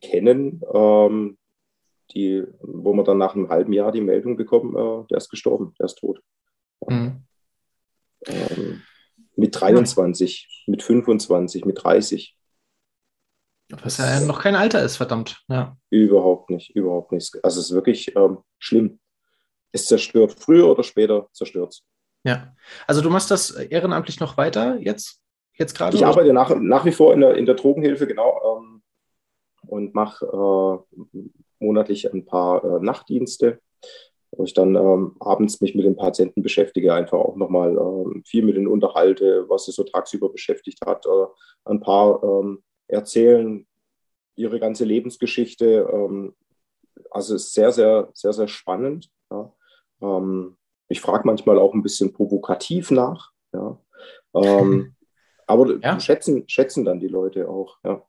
kennen, 0.00 0.62
ähm, 0.72 1.38
die, 2.14 2.44
wo 2.60 2.92
man 2.92 3.04
dann 3.04 3.18
nach 3.18 3.34
einem 3.34 3.48
halben 3.48 3.72
Jahr 3.72 3.92
die 3.92 4.00
Meldung 4.00 4.36
bekommt, 4.36 4.74
äh, 4.76 5.06
der 5.08 5.18
ist 5.18 5.30
gestorben, 5.30 5.74
der 5.78 5.86
ist 5.86 5.98
tot. 5.98 6.20
Mhm. 6.86 7.24
Ähm, 8.26 8.82
mit 9.36 9.58
23, 9.58 10.64
ja. 10.66 10.70
mit 10.70 10.82
25, 10.82 11.64
mit 11.64 11.82
30. 11.82 12.36
Was 13.70 13.96
ja 13.96 14.20
noch 14.20 14.40
kein 14.40 14.54
Alter 14.54 14.82
ist, 14.82 14.96
verdammt. 14.98 15.42
Ja. 15.48 15.78
Überhaupt 15.88 16.50
nicht, 16.50 16.76
überhaupt 16.76 17.12
nicht. 17.12 17.42
Also 17.42 17.60
es 17.60 17.70
ist 17.70 17.74
wirklich 17.74 18.14
ähm, 18.16 18.38
schlimm. 18.58 19.00
Es 19.72 19.86
zerstört. 19.86 20.34
Früher 20.38 20.70
oder 20.70 20.82
später 20.82 21.28
zerstört 21.32 21.70
es. 21.70 21.84
Ja. 22.24 22.54
Also 22.86 23.00
du 23.00 23.08
machst 23.08 23.30
das 23.30 23.50
ehrenamtlich 23.50 24.20
noch 24.20 24.36
weiter 24.36 24.78
jetzt? 24.78 25.21
Jetzt 25.54 25.76
gerade? 25.76 25.96
Ich 25.96 26.04
arbeite 26.04 26.32
nach, 26.32 26.54
nach 26.58 26.84
wie 26.84 26.92
vor 26.92 27.14
in 27.14 27.20
der, 27.20 27.34
in 27.34 27.46
der 27.46 27.54
Drogenhilfe, 27.54 28.06
genau, 28.06 28.58
ähm, 28.58 28.82
und 29.66 29.94
mache 29.94 30.26
äh, 30.26 31.18
monatlich 31.58 32.12
ein 32.12 32.24
paar 32.24 32.64
äh, 32.64 32.84
Nachtdienste, 32.84 33.60
wo 34.32 34.44
ich 34.44 34.54
dann 34.54 34.74
ähm, 34.74 35.16
abends 35.20 35.60
mich 35.60 35.74
mit 35.74 35.84
den 35.84 35.96
Patienten 35.96 36.42
beschäftige, 36.42 36.94
einfach 36.94 37.18
auch 37.18 37.36
nochmal 37.36 37.76
ähm, 37.76 38.22
viel 38.24 38.44
mit 38.44 38.56
ihnen 38.56 38.66
unterhalte, 38.66 39.46
was 39.48 39.66
sie 39.66 39.72
so 39.72 39.84
tagsüber 39.84 40.30
beschäftigt 40.30 40.78
hat, 40.84 41.06
äh, 41.06 41.26
ein 41.64 41.80
paar 41.80 42.22
ähm, 42.22 42.62
erzählen 42.88 43.66
ihre 44.36 44.58
ganze 44.58 44.84
Lebensgeschichte. 44.84 45.88
Ähm, 45.92 46.34
also 47.10 47.34
es 47.34 47.46
ist 47.46 47.54
sehr, 47.54 47.72
sehr, 47.72 48.10
sehr, 48.14 48.32
sehr 48.32 48.48
spannend. 48.48 49.10
Ja. 49.30 49.52
Ähm, 50.00 50.56
ich 50.88 51.00
frage 51.00 51.26
manchmal 51.26 51.58
auch 51.58 51.74
ein 51.74 51.82
bisschen 51.82 52.12
provokativ 52.12 52.90
nach. 52.90 53.32
Ja. 53.52 53.78
Ähm, 54.34 54.94
aber 55.52 55.78
ja. 55.82 56.00
schätzen, 56.00 56.44
schätzen 56.48 56.84
dann 56.84 57.00
die 57.00 57.08
Leute 57.08 57.48
auch, 57.48 57.78
ja. 57.84 58.02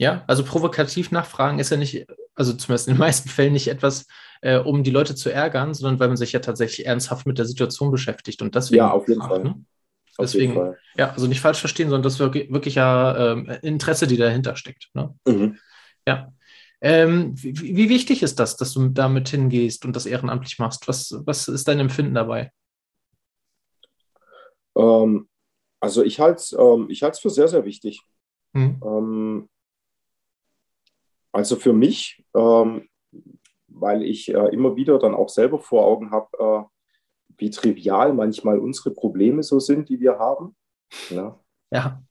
Ja, 0.00 0.22
also 0.28 0.44
provokativ 0.44 1.10
nachfragen 1.10 1.58
ist 1.58 1.70
ja 1.70 1.76
nicht, 1.76 2.06
also 2.36 2.52
zumindest 2.52 2.86
in 2.86 2.94
den 2.94 2.98
meisten 3.06 3.28
Fällen 3.28 3.52
nicht 3.52 3.68
etwas, 3.68 4.06
äh, 4.42 4.58
um 4.58 4.84
die 4.84 4.92
Leute 4.92 5.14
zu 5.14 5.30
ärgern, 5.30 5.74
sondern 5.74 5.98
weil 5.98 6.08
man 6.08 6.16
sich 6.16 6.32
ja 6.32 6.40
tatsächlich 6.40 6.86
ernsthaft 6.86 7.26
mit 7.26 7.38
der 7.38 7.46
Situation 7.46 7.90
beschäftigt 7.90 8.40
und 8.42 8.54
deswegen. 8.54 8.78
Ja, 8.78 8.90
auf 8.92 9.08
jeden 9.08 9.20
fragt, 9.20 9.32
Fall. 9.34 9.44
Ne? 9.44 9.64
Deswegen, 10.20 10.74
ja, 10.96 11.10
also 11.10 11.28
nicht 11.28 11.40
falsch 11.40 11.60
verstehen, 11.60 11.90
sondern 11.90 12.02
das 12.02 12.14
ist 12.14 12.18
wirklich, 12.18 12.50
wirklich 12.52 12.74
ja 12.74 13.32
ähm, 13.32 13.48
Interesse, 13.62 14.08
die 14.08 14.16
dahinter 14.16 14.56
steckt. 14.56 14.90
Ne? 14.94 15.14
Mhm. 15.26 15.58
Ja. 16.06 16.32
Ähm, 16.80 17.32
wie, 17.36 17.76
wie, 17.76 17.88
wichtig 17.88 18.22
ist 18.22 18.38
das, 18.40 18.56
dass 18.56 18.72
du 18.72 18.88
damit 18.88 19.28
hingehst 19.28 19.84
und 19.84 19.94
das 19.94 20.06
ehrenamtlich 20.06 20.58
machst? 20.58 20.88
Was, 20.88 21.14
was 21.24 21.46
ist 21.48 21.68
dein 21.68 21.80
Empfinden 21.80 22.14
dabei? 22.14 22.52
Ähm, 24.76 25.28
also 25.80 26.02
ich 26.02 26.20
halte 26.20 26.36
es 26.36 26.52
ähm, 26.52 26.88
für 27.20 27.30
sehr, 27.30 27.48
sehr 27.48 27.64
wichtig. 27.64 28.02
Mhm. 28.52 28.80
Ähm, 28.84 29.48
also 31.32 31.56
für 31.56 31.72
mich, 31.72 32.24
ähm, 32.34 32.88
weil 33.68 34.02
ich 34.02 34.32
äh, 34.32 34.48
immer 34.48 34.76
wieder 34.76 34.98
dann 34.98 35.14
auch 35.14 35.28
selber 35.28 35.58
vor 35.58 35.84
Augen 35.84 36.10
habe, 36.10 36.28
äh, 36.38 36.64
wie 37.36 37.50
trivial 37.50 38.12
manchmal 38.12 38.58
unsere 38.58 38.90
Probleme 38.90 39.42
so 39.42 39.60
sind, 39.60 39.88
die 39.88 40.00
wir 40.00 40.18
haben. 40.18 40.56
Ja. 41.10 41.38
ja. 41.70 42.02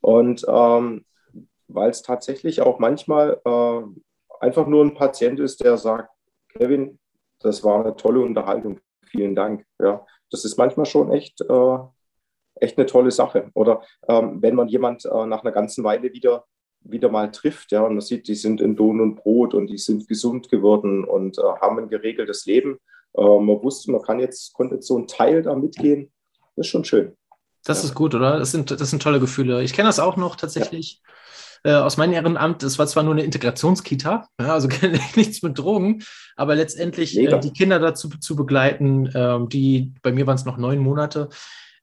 Und 0.00 0.44
ähm, 0.48 1.04
weil 1.68 1.90
es 1.90 2.02
tatsächlich 2.02 2.60
auch 2.60 2.78
manchmal 2.78 3.40
äh, 3.44 3.82
einfach 4.40 4.66
nur 4.66 4.84
ein 4.84 4.94
Patient 4.94 5.40
ist, 5.40 5.62
der 5.62 5.76
sagt, 5.76 6.10
Kevin, 6.48 6.98
das 7.40 7.64
war 7.64 7.80
eine 7.80 7.96
tolle 7.96 8.20
Unterhaltung, 8.20 8.80
vielen 9.06 9.34
Dank. 9.34 9.66
Ja, 9.78 10.06
das 10.30 10.44
ist 10.44 10.56
manchmal 10.58 10.86
schon 10.86 11.10
echt, 11.12 11.40
äh, 11.40 11.78
echt 12.56 12.78
eine 12.78 12.86
tolle 12.86 13.10
Sache. 13.10 13.50
Oder 13.54 13.82
ähm, 14.08 14.40
wenn 14.40 14.54
man 14.54 14.68
jemand 14.68 15.04
äh, 15.04 15.26
nach 15.26 15.42
einer 15.42 15.52
ganzen 15.52 15.84
Weile 15.84 16.12
wieder, 16.12 16.44
wieder 16.80 17.08
mal 17.08 17.30
trifft, 17.30 17.72
ja, 17.72 17.82
und 17.82 17.94
man 17.94 18.00
sieht, 18.00 18.28
die 18.28 18.34
sind 18.34 18.60
in 18.60 18.76
Lohn 18.76 19.00
und 19.00 19.16
Brot 19.16 19.54
und 19.54 19.68
die 19.68 19.78
sind 19.78 20.08
gesund 20.08 20.48
geworden 20.48 21.04
und 21.04 21.38
äh, 21.38 21.42
haben 21.60 21.78
ein 21.78 21.88
geregeltes 21.88 22.46
Leben. 22.46 22.78
Äh, 23.16 23.22
man 23.22 23.62
wusste, 23.62 23.90
man 23.90 24.02
kann 24.02 24.20
jetzt, 24.20 24.52
konnte 24.52 24.76
jetzt 24.76 24.86
so 24.86 24.98
ein 24.98 25.06
Teil 25.06 25.42
da 25.42 25.54
mitgehen. 25.54 26.10
Das 26.56 26.66
ist 26.66 26.70
schon 26.70 26.84
schön. 26.84 27.16
Das 27.64 27.82
ja. 27.82 27.88
ist 27.88 27.94
gut, 27.94 28.14
oder? 28.14 28.38
Das 28.38 28.50
sind, 28.50 28.70
das 28.70 28.90
sind 28.90 29.02
tolle 29.02 29.20
Gefühle. 29.20 29.62
Ich 29.62 29.72
kenne 29.72 29.88
das 29.88 30.00
auch 30.00 30.16
noch 30.16 30.36
tatsächlich. 30.36 31.00
Ja 31.04 31.12
äh, 31.64 31.72
aus 31.72 31.96
meinem 31.96 32.12
Ehrenamt. 32.12 32.62
Es 32.62 32.78
war 32.78 32.86
zwar 32.86 33.02
nur 33.02 33.14
eine 33.14 33.24
Integrationskita, 33.24 34.28
ja, 34.40 34.52
also 34.52 34.68
nichts 35.16 35.42
mit 35.42 35.58
Drogen, 35.58 36.02
aber 36.36 36.54
letztendlich 36.54 37.16
äh, 37.18 37.38
die 37.40 37.52
Kinder 37.52 37.78
dazu 37.78 38.08
zu 38.08 38.36
begleiten, 38.36 39.06
äh, 39.06 39.38
die, 39.46 39.92
bei 40.02 40.12
mir 40.12 40.26
waren 40.26 40.36
es 40.36 40.44
noch 40.44 40.56
neun 40.56 40.78
Monate, 40.78 41.28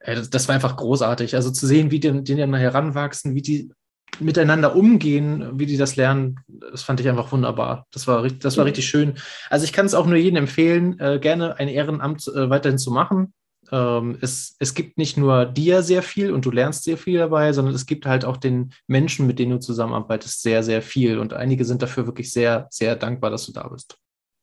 das, 0.06 0.30
das, 0.30 0.48
war 0.48 0.56
einfach 0.56 0.78
großartig. 0.78 1.36
Also 1.36 1.52
zu 1.52 1.68
sehen, 1.68 1.92
wie 1.92 2.00
die, 2.00 2.24
die 2.24 2.36
dann 2.36 2.54
heranwachsen, 2.54 3.36
wie 3.36 3.42
die 3.42 3.72
miteinander 4.20 4.76
umgehen, 4.76 5.60
wie 5.60 5.66
die 5.66 5.78
das 5.78 5.96
lernen, 5.96 6.40
das 6.48 6.84
fand 6.84 7.00
ich 7.00 7.08
einfach 7.08 7.32
wunderbar. 7.32 7.86
Das 7.92 8.08
war, 8.08 8.28
das 8.28 8.58
war 8.58 8.66
richtig 8.66 8.88
schön. 8.88 9.16
Also 9.50 9.64
ich 9.64 9.74
kann 9.74 9.86
es 9.86 9.94
auch 9.94 10.06
nur 10.06 10.18
jedem 10.18 10.38
empfehlen, 10.38 11.00
äh, 11.00 11.20
gerne 11.20 11.58
ein 11.58 11.68
Ehrenamt 11.68 12.28
äh, 12.28 12.50
weiterhin 12.50 12.78
zu 12.78 12.92
machen 12.92 13.34
ähm, 13.72 14.18
es, 14.22 14.56
es 14.60 14.74
gibt 14.74 14.98
nicht 14.98 15.18
nur 15.18 15.46
dir 15.46 15.84
sehr 15.84 16.02
viel 16.02 16.34
und 16.34 16.46
du 16.46 16.52
lernst 16.52 16.84
sehr 16.84 16.98
viel 16.98 17.20
dabei, 17.20 17.54
sondern 17.54 17.76
es 17.76 17.86
gibt 17.86 18.06
halt 18.06 18.26
auch 18.26 18.38
den 18.38 18.74
Menschen, 18.88 19.28
mit 19.28 19.40
denen 19.40 19.52
du 19.52 19.60
zusammenarbeitest, 19.60 20.42
sehr, 20.42 20.64
sehr 20.64 20.82
viel. 20.82 21.20
Und 21.20 21.34
einige 21.34 21.66
sind 21.66 21.82
dafür 21.82 22.06
wirklich 22.06 22.32
sehr, 22.32 22.68
sehr 22.72 22.96
dankbar, 22.96 23.30
dass 23.30 23.46
du 23.46 23.54
da 23.54 23.68
bist. 23.68 23.98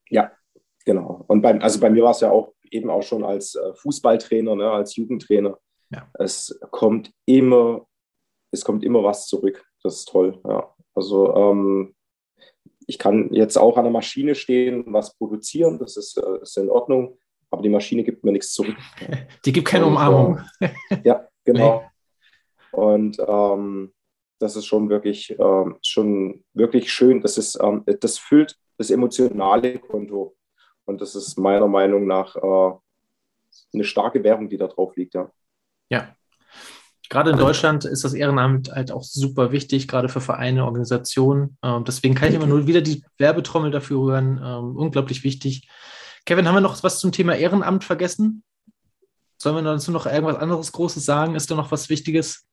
Ja, 0.09 0.31
genau. 0.85 1.25
Und 1.27 1.43
beim, 1.43 1.61
also 1.61 1.81
bei 1.81 1.91
mir 1.91 2.05
war 2.05 2.13
es 2.13 2.21
ja 2.21 2.31
auch 2.31 2.53
eben 2.73 2.91
auch 2.91 3.03
schon 3.03 3.25
als 3.25 3.55
äh, 3.55 3.75
Fußballtrainer, 3.75 4.57
ne, 4.57 4.71
als 4.71 4.97
Jugendtrainer. 4.97 5.59
Ja. 5.91 6.09
Es 6.15 6.59
kommt 6.71 7.13
immer, 7.27 7.87
es 8.51 8.65
kommt 8.65 8.85
immer 8.85 9.03
was 9.03 9.27
zurück. 9.27 9.65
Das 9.83 9.97
ist 9.97 10.09
toll. 10.09 10.41
Ja. 10.47 10.75
Also 10.95 11.35
ähm, 11.35 11.95
ich 12.87 12.99
kann 12.99 13.33
jetzt 13.33 13.57
auch 13.57 13.77
an 13.77 13.85
der 13.85 13.93
Maschine 13.93 14.35
stehen, 14.35 14.85
was 14.89 15.17
produzieren, 15.17 15.79
das 15.79 15.97
ist, 15.97 16.19
äh, 16.19 16.43
ist 16.43 16.57
in 16.57 16.71
Ordnung 16.71 17.19
aber 17.51 17.63
die 17.63 17.69
Maschine 17.69 18.05
gibt 18.05 18.25
mir 18.25 18.33
nichts 18.33 18.53
zurück. 18.53 18.77
Die 19.45 19.53
gibt 19.53 19.69
keine 19.69 19.87
Umarmung. 19.87 20.41
Äh, 20.61 20.71
ja, 21.05 21.27
genau. 21.45 21.81
Nee. 21.81 22.79
Und 22.79 23.19
ähm, 23.27 23.95
das 24.39 24.57
ist 24.57 24.67
schon 24.67 24.91
wirklich, 24.91 25.35
ähm, 25.39 25.77
schon 25.83 26.45
wirklich 26.53 26.93
schön. 26.93 27.23
Das, 27.23 27.39
ist, 27.39 27.59
ähm, 27.63 27.85
das 28.01 28.19
füllt 28.19 28.59
das 28.77 28.91
emotionale 28.91 29.79
Konto. 29.79 30.36
Und 30.87 31.01
das 31.01 31.15
ist 31.15 31.39
meiner 31.39 31.69
Meinung 31.69 32.07
nach 32.07 32.37
äh, 32.37 32.79
eine 33.75 33.85
starke 33.85 34.23
Währung, 34.25 34.49
die 34.49 34.57
da 34.57 34.69
drauf 34.69 34.97
liegt. 34.97 35.15
Ja. 35.15 35.31
ja. 35.91 36.17
Gerade 37.09 37.31
in 37.31 37.39
Deutschland 37.39 37.85
ist 37.85 38.05
das 38.05 38.15
Ehrenamt 38.15 38.71
halt 38.73 38.91
auch 38.91 39.05
super 39.05 39.53
wichtig, 39.53 39.87
gerade 39.87 40.09
für 40.09 40.21
Vereine, 40.21 40.65
Organisationen. 40.65 41.57
Ähm, 41.63 41.85
deswegen 41.85 42.15
kann 42.15 42.29
ich 42.29 42.35
immer 42.35 42.47
nur 42.47 42.67
wieder 42.67 42.81
die 42.81 43.05
Werbetrommel 43.19 43.71
dafür 43.71 44.01
rühren. 44.01 44.41
Ähm, 44.43 44.77
unglaublich 44.77 45.23
wichtig. 45.23 45.69
Kevin, 46.25 46.49
haben 46.49 46.57
wir 46.57 46.61
noch 46.61 46.83
was 46.83 46.99
zum 46.99 47.13
Thema 47.13 47.37
Ehrenamt 47.37 47.85
vergessen? 47.85 48.43
Sollen 49.39 49.57
wir 49.57 49.63
dazu 49.63 49.93
noch 49.93 50.07
irgendwas 50.07 50.37
anderes 50.37 50.73
Großes 50.73 51.05
sagen? 51.05 51.35
Ist 51.35 51.51
da 51.51 51.55
noch 51.55 51.71
was 51.71 51.89
Wichtiges? 51.89 52.47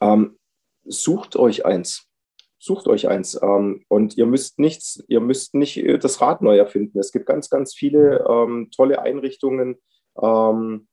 Ähm, 0.00 0.38
sucht 0.84 1.36
euch 1.36 1.64
eins. 1.64 2.11
Sucht 2.64 2.86
euch 2.86 3.08
eins. 3.08 3.36
Ähm, 3.42 3.84
und 3.88 4.16
ihr 4.16 4.24
müsst 4.24 4.60
nichts, 4.60 5.02
ihr 5.08 5.18
müsst 5.18 5.52
nicht 5.52 5.78
äh, 5.78 5.98
das 5.98 6.20
Rad 6.20 6.42
neu 6.42 6.56
erfinden. 6.56 6.96
Es 7.00 7.10
gibt 7.10 7.26
ganz, 7.26 7.50
ganz 7.50 7.74
viele 7.74 8.24
ähm, 8.28 8.70
tolle 8.70 9.02
Einrichtungen, 9.02 9.80
ähm, 10.22 10.86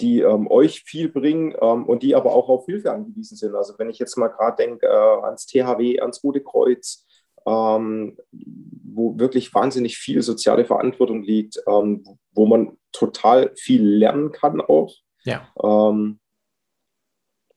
die 0.00 0.20
ähm, 0.20 0.46
euch 0.48 0.84
viel 0.84 1.08
bringen 1.08 1.56
ähm, 1.60 1.86
und 1.86 2.04
die 2.04 2.14
aber 2.14 2.32
auch 2.32 2.48
auf 2.48 2.66
Hilfe 2.66 2.92
angewiesen 2.92 3.36
sind. 3.36 3.52
Also 3.56 3.74
wenn 3.78 3.90
ich 3.90 3.98
jetzt 3.98 4.16
mal 4.16 4.28
gerade 4.28 4.56
denke 4.56 4.86
äh, 4.86 5.24
ans 5.24 5.46
THW, 5.46 5.98
ans 5.98 6.22
Rote 6.22 6.40
Kreuz, 6.40 7.04
ähm, 7.46 8.16
wo 8.30 9.18
wirklich 9.18 9.52
wahnsinnig 9.54 9.98
viel 9.98 10.22
soziale 10.22 10.64
Verantwortung 10.64 11.24
liegt, 11.24 11.56
wo 11.66 12.46
man 12.46 12.78
total 12.92 13.52
viel 13.56 13.84
lernen 13.84 14.30
kann 14.30 14.60
auch. 14.60 14.94
Ja. 15.24 15.48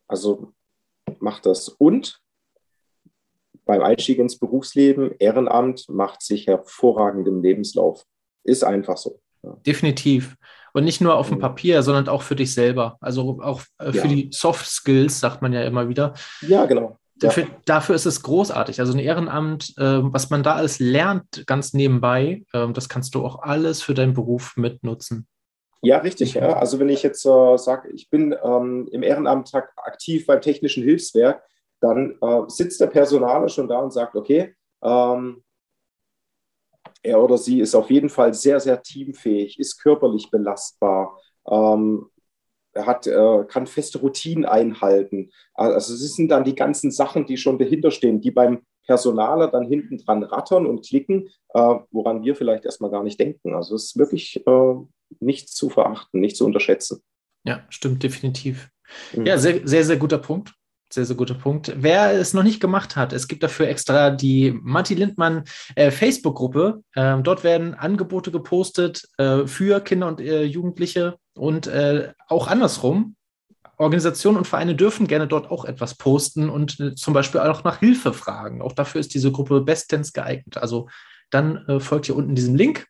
Also 0.08 0.52
macht 1.20 1.46
das. 1.46 1.70
Und 1.70 2.22
beim 3.68 3.82
Einstieg 3.82 4.18
ins 4.18 4.40
Berufsleben, 4.40 5.12
Ehrenamt 5.20 5.88
macht 5.90 6.22
sich 6.22 6.48
hervorragend 6.48 7.28
im 7.28 7.42
Lebenslauf. 7.42 8.04
Ist 8.44 8.64
einfach 8.64 8.98
so. 8.98 9.20
Ja. 9.44 9.58
Definitiv. 9.66 10.36
Und 10.74 10.84
nicht 10.84 11.02
nur 11.02 11.16
auf 11.16 11.30
dem 11.30 11.38
mhm. 11.38 11.42
Papier, 11.42 11.84
sondern 11.84 12.08
auch 12.08 12.22
für 12.22 12.36
dich 12.36 12.54
selber. 12.54 12.98
Also 13.02 13.40
auch 13.42 13.62
äh, 13.80 13.92
für 13.92 14.08
ja. 14.08 14.08
die 14.08 14.30
Soft 14.32 14.66
Skills, 14.66 15.20
sagt 15.20 15.42
man 15.42 15.54
ja 15.54 15.64
immer 15.64 15.90
wieder. 15.90 16.14
Ja, 16.42 16.66
genau. 16.66 16.98
Dafür, 17.16 17.44
ja. 17.44 17.50
dafür, 17.66 17.96
ist 17.96 18.06
es 18.06 18.22
großartig. 18.22 18.80
Also 18.80 18.94
ein 18.94 19.00
Ehrenamt, 19.00 19.74
äh, 19.78 20.00
was 20.04 20.30
man 20.30 20.44
da 20.44 20.56
alles 20.56 20.80
lernt, 20.80 21.46
ganz 21.48 21.74
nebenbei, 21.74 22.44
äh, 22.54 22.72
das 22.72 22.90
kannst 22.90 23.16
du 23.16 23.26
auch 23.26 23.42
alles 23.42 23.82
für 23.82 23.94
deinen 23.94 24.14
Beruf 24.14 24.56
mitnutzen. 24.56 25.28
Ja, 25.82 26.00
richtig. 26.00 26.36
Ja. 26.36 26.58
Also 26.58 26.80
wenn 26.80 26.90
ich 26.90 27.04
jetzt 27.04 27.26
äh, 27.26 27.58
sage, 27.58 27.90
ich 27.94 28.10
bin 28.10 28.36
ähm, 28.44 28.88
im 28.92 29.04
Ehrenamt 29.04 29.54
aktiv 29.54 30.26
beim 30.26 30.42
Technischen 30.42 30.84
Hilfswerk, 30.84 31.42
dann 31.80 32.18
äh, 32.22 32.42
sitzt 32.48 32.82
der 32.82 32.88
Personaler 32.88 33.50
schon 33.50 33.68
da 33.68 33.80
und 33.80 33.94
sagt, 33.94 34.16
okay, 34.16 34.56
ähm, 34.84 35.44
er 37.04 37.22
oder 37.22 37.38
sie 37.38 37.60
ist 37.60 37.76
auf 37.76 37.90
jeden 37.90 38.10
Fall 38.10 38.34
sehr, 38.34 38.60
sehr 38.60 38.82
teamfähig, 38.82 39.60
ist 39.60 39.82
körperlich 39.82 40.30
belastbar, 40.32 41.20
ähm, 41.50 42.10
hat, 42.76 43.08
äh, 43.08 43.46
kann 43.48 43.68
feste 43.68 44.00
Routinen 44.00 44.46
einhalten. 44.46 45.32
Also 45.54 45.94
es 45.94 46.16
sind 46.16 46.30
dann 46.30 46.44
die 46.44 46.56
ganzen 46.56 46.92
Sachen, 46.92 47.26
die 47.26 47.38
schon 47.38 47.58
dahinter 47.58 47.92
stehen, 47.92 48.22
die 48.22 48.32
beim 48.32 48.62
Personaler 48.86 49.50
dann 49.50 49.68
hinten 49.68 49.98
dran 49.98 50.24
rattern 50.24 50.66
und 50.66 50.86
klicken, 50.86 51.30
äh, 51.54 51.76
woran 51.92 52.24
wir 52.24 52.36
vielleicht 52.36 52.66
erstmal 52.66 52.92
gar 52.92 53.04
nicht 53.04 53.20
denken. 53.20 53.54
Also 53.54 53.76
es 53.76 53.86
ist 53.86 53.98
wirklich 53.98 54.46
äh, 54.46 54.76
nicht 55.20 55.50
zu 55.50 55.70
verachten, 55.70 56.20
nicht 56.20 56.38
zu 56.38 56.46
unterschätzen. 56.46 57.02
Ja, 57.44 57.66
stimmt 57.70 58.04
definitiv. 58.04 58.70
Mhm. 59.14 59.26
Ja, 59.26 59.38
sehr, 59.38 59.68
sehr, 59.68 59.84
sehr 59.84 59.98
guter 59.98 60.18
Punkt. 60.18 60.54
Sehr, 60.90 61.06
sehr 61.06 61.18
guter 61.18 61.34
Punkt. 61.34 61.74
Wer 61.76 62.14
es 62.14 62.34
noch 62.34 62.44
nicht 62.44 62.62
gemacht 62.62 62.96
hat, 62.96 63.12
es 63.12 63.28
gibt 63.28 63.44
dafür 63.44 63.68
extra 63.68 64.10
die 64.10 64.58
Matti 64.62 64.96
Lindmann 64.96 65.44
äh, 65.76 65.92
Facebook-Gruppe. 65.92 66.82
Ähm, 66.96 67.24
dort 67.24 67.44
werden 67.44 67.74
Angebote 67.74 68.32
gepostet 68.32 69.04
äh, 69.18 69.46
für 69.48 69.82
Kinder 69.82 70.08
und 70.08 70.22
äh, 70.22 70.44
Jugendliche 70.44 71.18
und 71.36 71.68
äh, 71.68 72.14
auch 72.30 72.48
andersrum. 72.48 73.16
Organisationen 73.78 74.38
und 74.38 74.48
Vereine 74.48 74.76
dürfen 74.76 75.08
gerne 75.08 75.28
dort 75.28 75.52
auch 75.52 75.66
etwas 75.66 75.96
posten 75.96 76.50
und 76.50 76.80
äh, 76.80 76.96
zum 76.96 77.14
Beispiel 77.14 77.42
auch 77.42 77.66
nach 77.66 77.80
Hilfe 77.80 78.14
fragen. 78.14 78.62
Auch 78.62 78.74
dafür 78.74 79.02
ist 79.02 79.14
diese 79.14 79.32
Gruppe 79.32 79.62
bestens 79.62 80.14
geeignet. 80.14 80.58
Also 80.58 80.88
dann 81.30 81.66
äh, 81.68 81.80
folgt 81.80 82.10
ihr 82.10 82.16
unten 82.16 82.36
diesem 82.36 82.56
Link. 82.56 82.88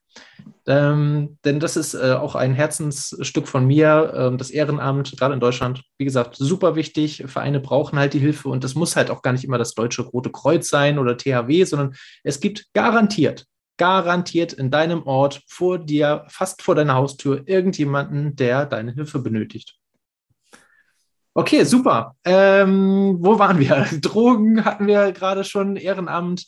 Ähm, 0.65 1.37
denn 1.45 1.59
das 1.61 1.77
ist 1.77 1.93
äh, 1.93 2.13
auch 2.13 2.35
ein 2.35 2.53
Herzensstück 2.53 3.47
von 3.47 3.65
mir, 3.65 4.13
ähm, 4.15 4.37
das 4.37 4.49
Ehrenamt, 4.49 5.15
gerade 5.17 5.33
in 5.33 5.39
Deutschland, 5.39 5.83
wie 5.97 6.03
gesagt, 6.03 6.35
super 6.35 6.75
wichtig. 6.75 7.23
Vereine 7.27 7.61
brauchen 7.61 7.97
halt 7.97 8.13
die 8.13 8.19
Hilfe 8.19 8.49
und 8.49 8.63
das 8.63 8.75
muss 8.75 8.97
halt 8.97 9.09
auch 9.09 9.21
gar 9.21 9.31
nicht 9.31 9.45
immer 9.45 9.57
das 9.57 9.73
Deutsche 9.75 10.01
Rote 10.01 10.29
Kreuz 10.29 10.69
sein 10.69 10.99
oder 10.99 11.17
THW, 11.17 11.63
sondern 11.63 11.95
es 12.23 12.41
gibt 12.41 12.65
garantiert, 12.73 13.45
garantiert 13.77 14.51
in 14.53 14.69
deinem 14.69 15.03
Ort 15.03 15.41
vor 15.47 15.79
dir, 15.79 16.25
fast 16.27 16.61
vor 16.61 16.75
deiner 16.75 16.95
Haustür, 16.95 17.43
irgendjemanden, 17.45 18.35
der 18.35 18.65
deine 18.65 18.91
Hilfe 18.91 19.19
benötigt. 19.19 19.77
Okay, 21.33 21.63
super. 21.63 22.15
Ähm, 22.25 23.17
wo 23.19 23.39
waren 23.39 23.59
wir? 23.59 23.87
Drogen 24.01 24.65
hatten 24.65 24.87
wir 24.87 25.13
gerade 25.13 25.43
schon, 25.43 25.77
Ehrenamt. 25.77 26.45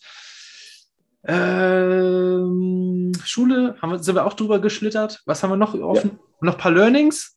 Ähm, 1.26 3.12
Schule, 3.24 3.76
haben 3.82 3.92
wir, 3.92 4.00
sind 4.00 4.16
wir 4.16 4.26
auch 4.26 4.34
drüber 4.34 4.60
geschlittert? 4.60 5.22
Was 5.26 5.44
haben 5.44 5.52
wir 5.52 5.58
noch 5.58 5.74
offen? 5.74 6.12
Ja. 6.12 6.20
Noch 6.42 6.54
ein 6.54 6.60
paar 6.60 6.72
Learnings? 6.72 7.36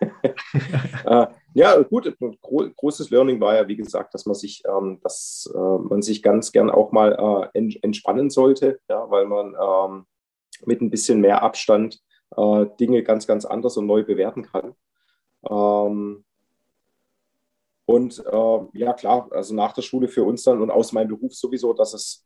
Äh, 1.04 1.26
ja, 1.54 1.80
gut. 1.82 2.14
Großes 2.40 3.10
Learning 3.10 3.40
war 3.40 3.56
ja, 3.56 3.66
wie 3.66 3.76
gesagt, 3.76 4.14
dass 4.14 4.26
man 4.26 4.34
sich, 4.34 4.62
ähm, 4.68 5.00
dass 5.02 5.50
äh, 5.52 5.58
man 5.58 6.02
sich 6.02 6.22
ganz 6.22 6.52
gern 6.52 6.70
auch 6.70 6.92
mal 6.92 7.48
äh, 7.54 7.78
entspannen 7.82 8.30
sollte, 8.30 8.80
ja, 8.88 9.10
weil 9.10 9.26
man 9.26 9.54
ähm, 9.60 10.06
mit 10.66 10.80
ein 10.80 10.90
bisschen 10.90 11.20
mehr 11.20 11.42
Abstand 11.42 12.00
äh, 12.36 12.66
Dinge 12.78 13.02
ganz, 13.02 13.26
ganz 13.26 13.44
anders 13.44 13.76
und 13.76 13.86
neu 13.86 14.04
bewerten 14.04 14.42
kann. 14.42 14.74
Ähm, 15.48 16.24
und 17.86 18.24
äh, 18.24 18.58
ja, 18.78 18.92
klar, 18.92 19.28
also 19.32 19.54
nach 19.54 19.72
der 19.72 19.82
Schule 19.82 20.08
für 20.08 20.22
uns 20.22 20.44
dann 20.44 20.60
und 20.62 20.70
aus 20.70 20.92
meinem 20.92 21.08
Beruf 21.08 21.34
sowieso, 21.34 21.72
dass 21.72 21.94
es 21.94 22.24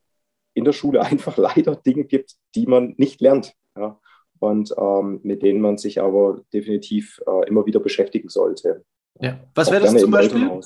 in 0.54 0.64
der 0.64 0.72
Schule 0.72 1.02
einfach 1.04 1.36
leider 1.36 1.76
Dinge 1.76 2.04
gibt, 2.04 2.34
die 2.54 2.66
man 2.66 2.94
nicht 2.96 3.20
lernt. 3.20 3.54
Ja. 3.76 3.98
und 4.38 4.72
ähm, 4.78 5.18
mit 5.24 5.42
denen 5.42 5.60
man 5.60 5.78
sich 5.78 6.00
aber 6.00 6.40
definitiv 6.52 7.20
äh, 7.26 7.48
immer 7.48 7.66
wieder 7.66 7.80
beschäftigen 7.80 8.28
sollte. 8.28 8.84
Ja. 9.20 9.40
Was 9.54 9.70
wäre 9.72 9.82
das 9.82 9.96
zum 9.96 10.12
Beispiel? 10.12 10.60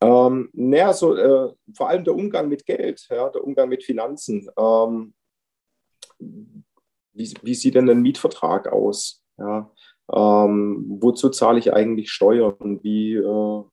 Ähm, 0.00 0.48
naja, 0.52 0.92
so, 0.92 1.16
äh, 1.16 1.52
vor 1.74 1.88
allem 1.88 2.04
der 2.04 2.14
Umgang 2.14 2.48
mit 2.48 2.64
Geld, 2.66 3.04
ja, 3.10 3.28
der 3.30 3.42
Umgang 3.42 3.68
mit 3.68 3.82
Finanzen. 3.82 4.48
Ähm, 4.56 5.14
wie, 6.18 7.34
wie, 7.42 7.54
sieht 7.54 7.74
denn 7.74 7.90
ein 7.90 8.02
Mietvertrag 8.02 8.68
aus? 8.68 9.22
Ja? 9.38 9.72
Ähm, 10.12 10.84
wozu 11.00 11.30
zahle 11.30 11.58
ich 11.58 11.72
eigentlich 11.72 12.10
Steuern? 12.12 12.78
Wie, 12.82 13.14
äh, 13.14 13.64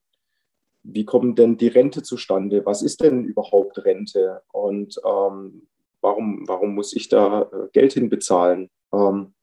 wie 0.88 1.05
kommt 1.05 1.39
denn 1.39 1.57
die 1.57 1.67
Rente 1.67 2.03
zustande? 2.03 2.65
Was 2.65 2.81
ist 2.81 3.01
denn 3.01 3.25
überhaupt 3.25 3.83
Rente? 3.83 4.41
Und 4.51 4.99
ähm, 5.05 5.67
warum, 6.01 6.47
warum 6.47 6.75
muss 6.75 6.95
ich 6.95 7.09
da 7.09 7.43
äh, 7.43 7.67
Geld 7.73 7.93
hinbezahlen? 7.93 8.69
Ähm, 8.93 9.33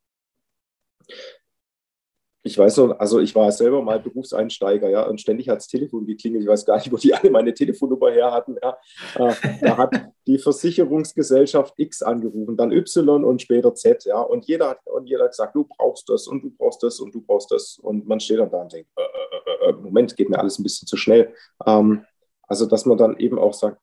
ich 2.44 2.58
weiß 2.58 2.78
noch, 2.78 2.98
also 2.98 3.20
ich 3.20 3.34
war 3.36 3.52
selber 3.52 3.82
mal 3.82 4.00
Berufseinsteiger, 4.00 4.88
ja, 4.88 5.06
und 5.06 5.20
ständig 5.20 5.48
hat 5.48 5.58
das 5.58 5.68
Telefon 5.68 6.06
geklingelt. 6.06 6.42
Ich 6.42 6.48
weiß 6.48 6.64
gar 6.64 6.76
nicht, 6.76 6.90
wo 6.90 6.96
die 6.96 7.14
alle 7.14 7.30
meine 7.30 7.54
Telefonnummer 7.54 8.10
her 8.10 8.32
hatten. 8.32 8.56
Ja. 8.60 8.76
Äh, 9.14 9.34
da 9.60 9.76
hat 9.76 9.94
die 10.26 10.38
Versicherungsgesellschaft 10.38 11.74
X 11.76 12.02
angerufen, 12.02 12.56
dann 12.56 12.72
Y 12.72 13.24
und 13.24 13.42
später 13.42 13.74
Z, 13.74 14.04
ja. 14.04 14.20
Und 14.20 14.46
jeder 14.46 14.70
hat, 14.70 14.78
und 14.86 15.06
jeder 15.06 15.24
hat 15.24 15.30
gesagt, 15.30 15.54
du 15.54 15.64
brauchst 15.64 16.08
das 16.08 16.26
und 16.26 16.42
du 16.42 16.50
brauchst 16.50 16.82
das 16.82 16.98
und 16.98 17.14
du 17.14 17.20
brauchst 17.20 17.52
das. 17.52 17.78
Und 17.80 18.08
man 18.08 18.18
steht 18.18 18.40
dann 18.40 18.50
da 18.50 18.62
und 18.62 18.72
denkt, 18.72 18.90
äh, 18.96 19.02
äh, 19.02 19.51
äh, 19.64 19.72
Moment, 19.72 20.16
geht 20.16 20.30
mir 20.30 20.38
alles 20.38 20.58
ein 20.58 20.62
bisschen 20.62 20.88
zu 20.88 20.96
schnell. 20.96 21.34
Ähm, 21.66 22.04
also, 22.42 22.66
dass 22.66 22.86
man 22.86 22.98
dann 22.98 23.16
eben 23.18 23.38
auch 23.38 23.54
sagt, 23.54 23.78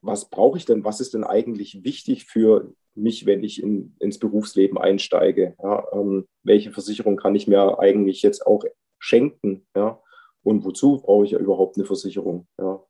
was 0.00 0.28
brauche 0.28 0.58
ich 0.58 0.64
denn? 0.64 0.84
Was 0.84 1.00
ist 1.00 1.14
denn 1.14 1.24
eigentlich 1.24 1.84
wichtig 1.84 2.26
für 2.26 2.72
mich, 2.94 3.24
wenn 3.24 3.42
ich 3.44 3.62
in, 3.62 3.94
ins 4.00 4.18
Berufsleben 4.18 4.78
einsteige? 4.78 5.54
Ja, 5.62 5.86
ähm, 5.92 6.26
welche 6.42 6.72
Versicherung 6.72 7.16
kann 7.16 7.34
ich 7.34 7.46
mir 7.46 7.78
eigentlich 7.78 8.22
jetzt 8.22 8.46
auch 8.46 8.64
schenken? 8.98 9.66
Ja? 9.76 10.00
Und 10.42 10.64
wozu 10.64 11.00
brauche 11.00 11.24
ich 11.24 11.30
ja 11.30 11.38
überhaupt 11.38 11.76
eine 11.76 11.86
Versicherung? 11.86 12.46
Ja. 12.58 12.82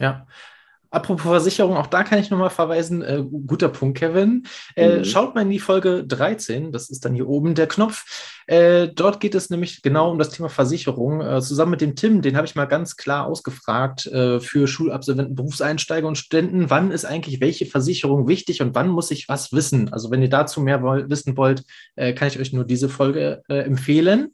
ja. 0.00 0.26
Apropos 0.94 1.22
Versicherung, 1.22 1.76
auch 1.76 1.88
da 1.88 2.04
kann 2.04 2.20
ich 2.20 2.30
nochmal 2.30 2.50
verweisen. 2.50 3.02
Äh, 3.02 3.24
guter 3.46 3.68
Punkt, 3.68 3.98
Kevin. 3.98 4.46
Äh, 4.76 4.98
mhm. 4.98 5.04
Schaut 5.04 5.34
mal 5.34 5.40
in 5.40 5.50
die 5.50 5.58
Folge 5.58 6.04
13, 6.06 6.70
das 6.70 6.88
ist 6.88 7.04
dann 7.04 7.14
hier 7.14 7.28
oben 7.28 7.56
der 7.56 7.66
Knopf. 7.66 8.04
Äh, 8.46 8.88
dort 8.94 9.18
geht 9.18 9.34
es 9.34 9.50
nämlich 9.50 9.82
genau 9.82 10.12
um 10.12 10.20
das 10.20 10.30
Thema 10.30 10.48
Versicherung. 10.48 11.20
Äh, 11.20 11.40
zusammen 11.40 11.72
mit 11.72 11.80
dem 11.80 11.96
Tim, 11.96 12.22
den 12.22 12.36
habe 12.36 12.46
ich 12.46 12.54
mal 12.54 12.66
ganz 12.66 12.96
klar 12.96 13.26
ausgefragt 13.26 14.06
äh, 14.06 14.38
für 14.38 14.68
Schulabsolventen, 14.68 15.34
Berufseinsteiger 15.34 16.06
und 16.06 16.16
Studenten. 16.16 16.70
Wann 16.70 16.92
ist 16.92 17.04
eigentlich 17.04 17.40
welche 17.40 17.66
Versicherung 17.66 18.28
wichtig 18.28 18.62
und 18.62 18.76
wann 18.76 18.88
muss 18.88 19.10
ich 19.10 19.28
was 19.28 19.52
wissen? 19.52 19.92
Also, 19.92 20.12
wenn 20.12 20.22
ihr 20.22 20.30
dazu 20.30 20.60
mehr 20.60 20.80
wissen 20.82 21.36
wollt, 21.36 21.64
äh, 21.96 22.12
kann 22.12 22.28
ich 22.28 22.38
euch 22.38 22.52
nur 22.52 22.64
diese 22.64 22.88
Folge 22.88 23.42
empfehlen. 23.48 24.32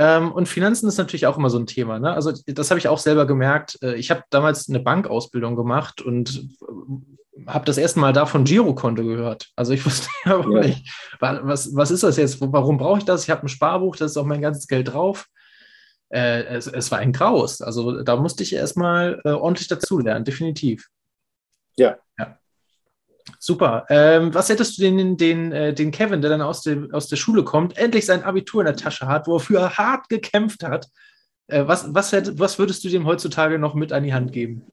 Ähm, 0.00 0.30
und 0.30 0.48
Finanzen 0.48 0.86
ist 0.86 0.96
natürlich 0.96 1.26
auch 1.26 1.36
immer 1.36 1.50
so 1.50 1.58
ein 1.58 1.66
Thema. 1.66 1.98
Ne? 1.98 2.12
Also 2.12 2.32
das 2.46 2.70
habe 2.70 2.78
ich 2.78 2.86
auch 2.86 2.98
selber 2.98 3.26
gemerkt. 3.26 3.78
Äh, 3.82 3.96
ich 3.96 4.12
habe 4.12 4.22
damals 4.30 4.68
eine 4.68 4.78
Bankausbildung 4.78 5.56
gemacht 5.56 6.00
und 6.00 6.48
äh, 6.62 7.46
habe 7.48 7.64
das 7.64 7.78
erste 7.78 7.98
Mal 7.98 8.12
davon 8.12 8.44
Girokonto 8.44 9.02
gehört. 9.02 9.50
Also 9.56 9.72
ich 9.72 9.84
wusste 9.86 10.08
ja, 10.24 10.38
nicht, 10.46 10.88
was, 11.18 11.74
was 11.74 11.90
ist 11.90 12.04
das 12.04 12.16
jetzt? 12.16 12.40
Warum 12.40 12.78
brauche 12.78 12.98
ich 12.98 13.04
das? 13.04 13.24
Ich 13.24 13.30
habe 13.30 13.42
ein 13.42 13.48
Sparbuch, 13.48 13.96
da 13.96 14.04
ist 14.04 14.16
auch 14.16 14.24
mein 14.24 14.40
ganzes 14.40 14.68
Geld 14.68 14.92
drauf. 14.92 15.26
Äh, 16.10 16.44
es, 16.44 16.68
es, 16.68 16.92
war 16.92 17.00
ein 17.00 17.12
Graus. 17.12 17.60
Also 17.60 18.02
da 18.02 18.14
musste 18.14 18.44
ich 18.44 18.54
erstmal 18.54 19.20
äh, 19.24 19.30
ordentlich 19.30 19.66
dazulernen, 19.66 20.24
definitiv. 20.24 20.88
Ja. 21.76 21.98
ja. 22.16 22.38
Super. 23.38 23.86
Ähm, 23.88 24.34
was 24.34 24.48
hättest 24.48 24.78
du 24.78 24.82
den, 24.82 25.16
den, 25.16 25.52
äh, 25.52 25.74
den 25.74 25.90
Kevin, 25.90 26.20
der 26.20 26.30
dann 26.30 26.42
aus, 26.42 26.62
dem, 26.62 26.92
aus 26.92 27.08
der 27.08 27.16
Schule 27.16 27.44
kommt, 27.44 27.76
endlich 27.76 28.06
sein 28.06 28.22
Abitur 28.22 28.62
in 28.62 28.66
der 28.66 28.76
Tasche 28.76 29.06
hat, 29.06 29.26
wofür 29.26 29.60
er 29.60 29.78
hart 29.78 30.08
gekämpft 30.08 30.64
hat? 30.64 30.88
Äh, 31.46 31.66
was, 31.66 31.94
was, 31.94 32.12
hätt, 32.12 32.38
was 32.38 32.58
würdest 32.58 32.84
du 32.84 32.88
dem 32.88 33.06
heutzutage 33.06 33.58
noch 33.58 33.74
mit 33.74 33.92
an 33.92 34.04
die 34.04 34.14
Hand 34.14 34.32
geben? 34.32 34.66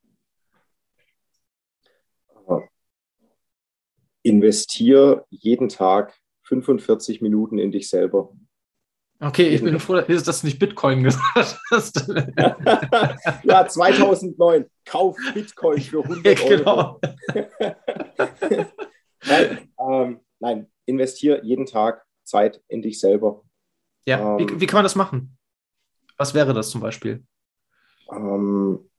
Investier 4.23 5.23
jeden 5.29 5.69
Tag 5.69 6.15
45 6.43 7.21
Minuten 7.21 7.59
in 7.59 7.71
dich 7.71 7.89
selber. 7.89 8.31
Okay, 9.19 9.47
ich 9.47 9.63
bin 9.63 9.79
froh, 9.79 10.01
dass 10.01 10.41
du 10.41 10.47
nicht 10.47 10.59
Bitcoin 10.59 11.03
gesagt 11.03 11.57
hast. 11.71 12.07
ja, 13.43 13.67
2009. 13.67 14.65
Kauf 14.85 15.15
Bitcoin 15.33 15.81
für 15.81 16.03
100 16.03 16.43
Euro. 16.43 16.49
Genau. 16.49 16.99
nein, 19.25 19.69
ähm, 19.79 20.19
nein, 20.39 20.67
investiere 20.85 21.43
jeden 21.43 21.65
Tag 21.65 22.05
Zeit 22.23 22.61
in 22.67 22.81
dich 22.81 22.99
selber. 22.99 23.43
Ja, 24.05 24.37
ähm, 24.37 24.39
wie, 24.39 24.61
wie, 24.61 24.65
kann 24.67 24.79
man 24.79 24.85
das 24.85 24.95
machen? 24.95 25.37
Was 26.17 26.33
wäre 26.33 26.53
das 26.53 26.69
zum 26.69 26.81
Beispiel? 26.81 27.25
Ähm, 28.11 28.89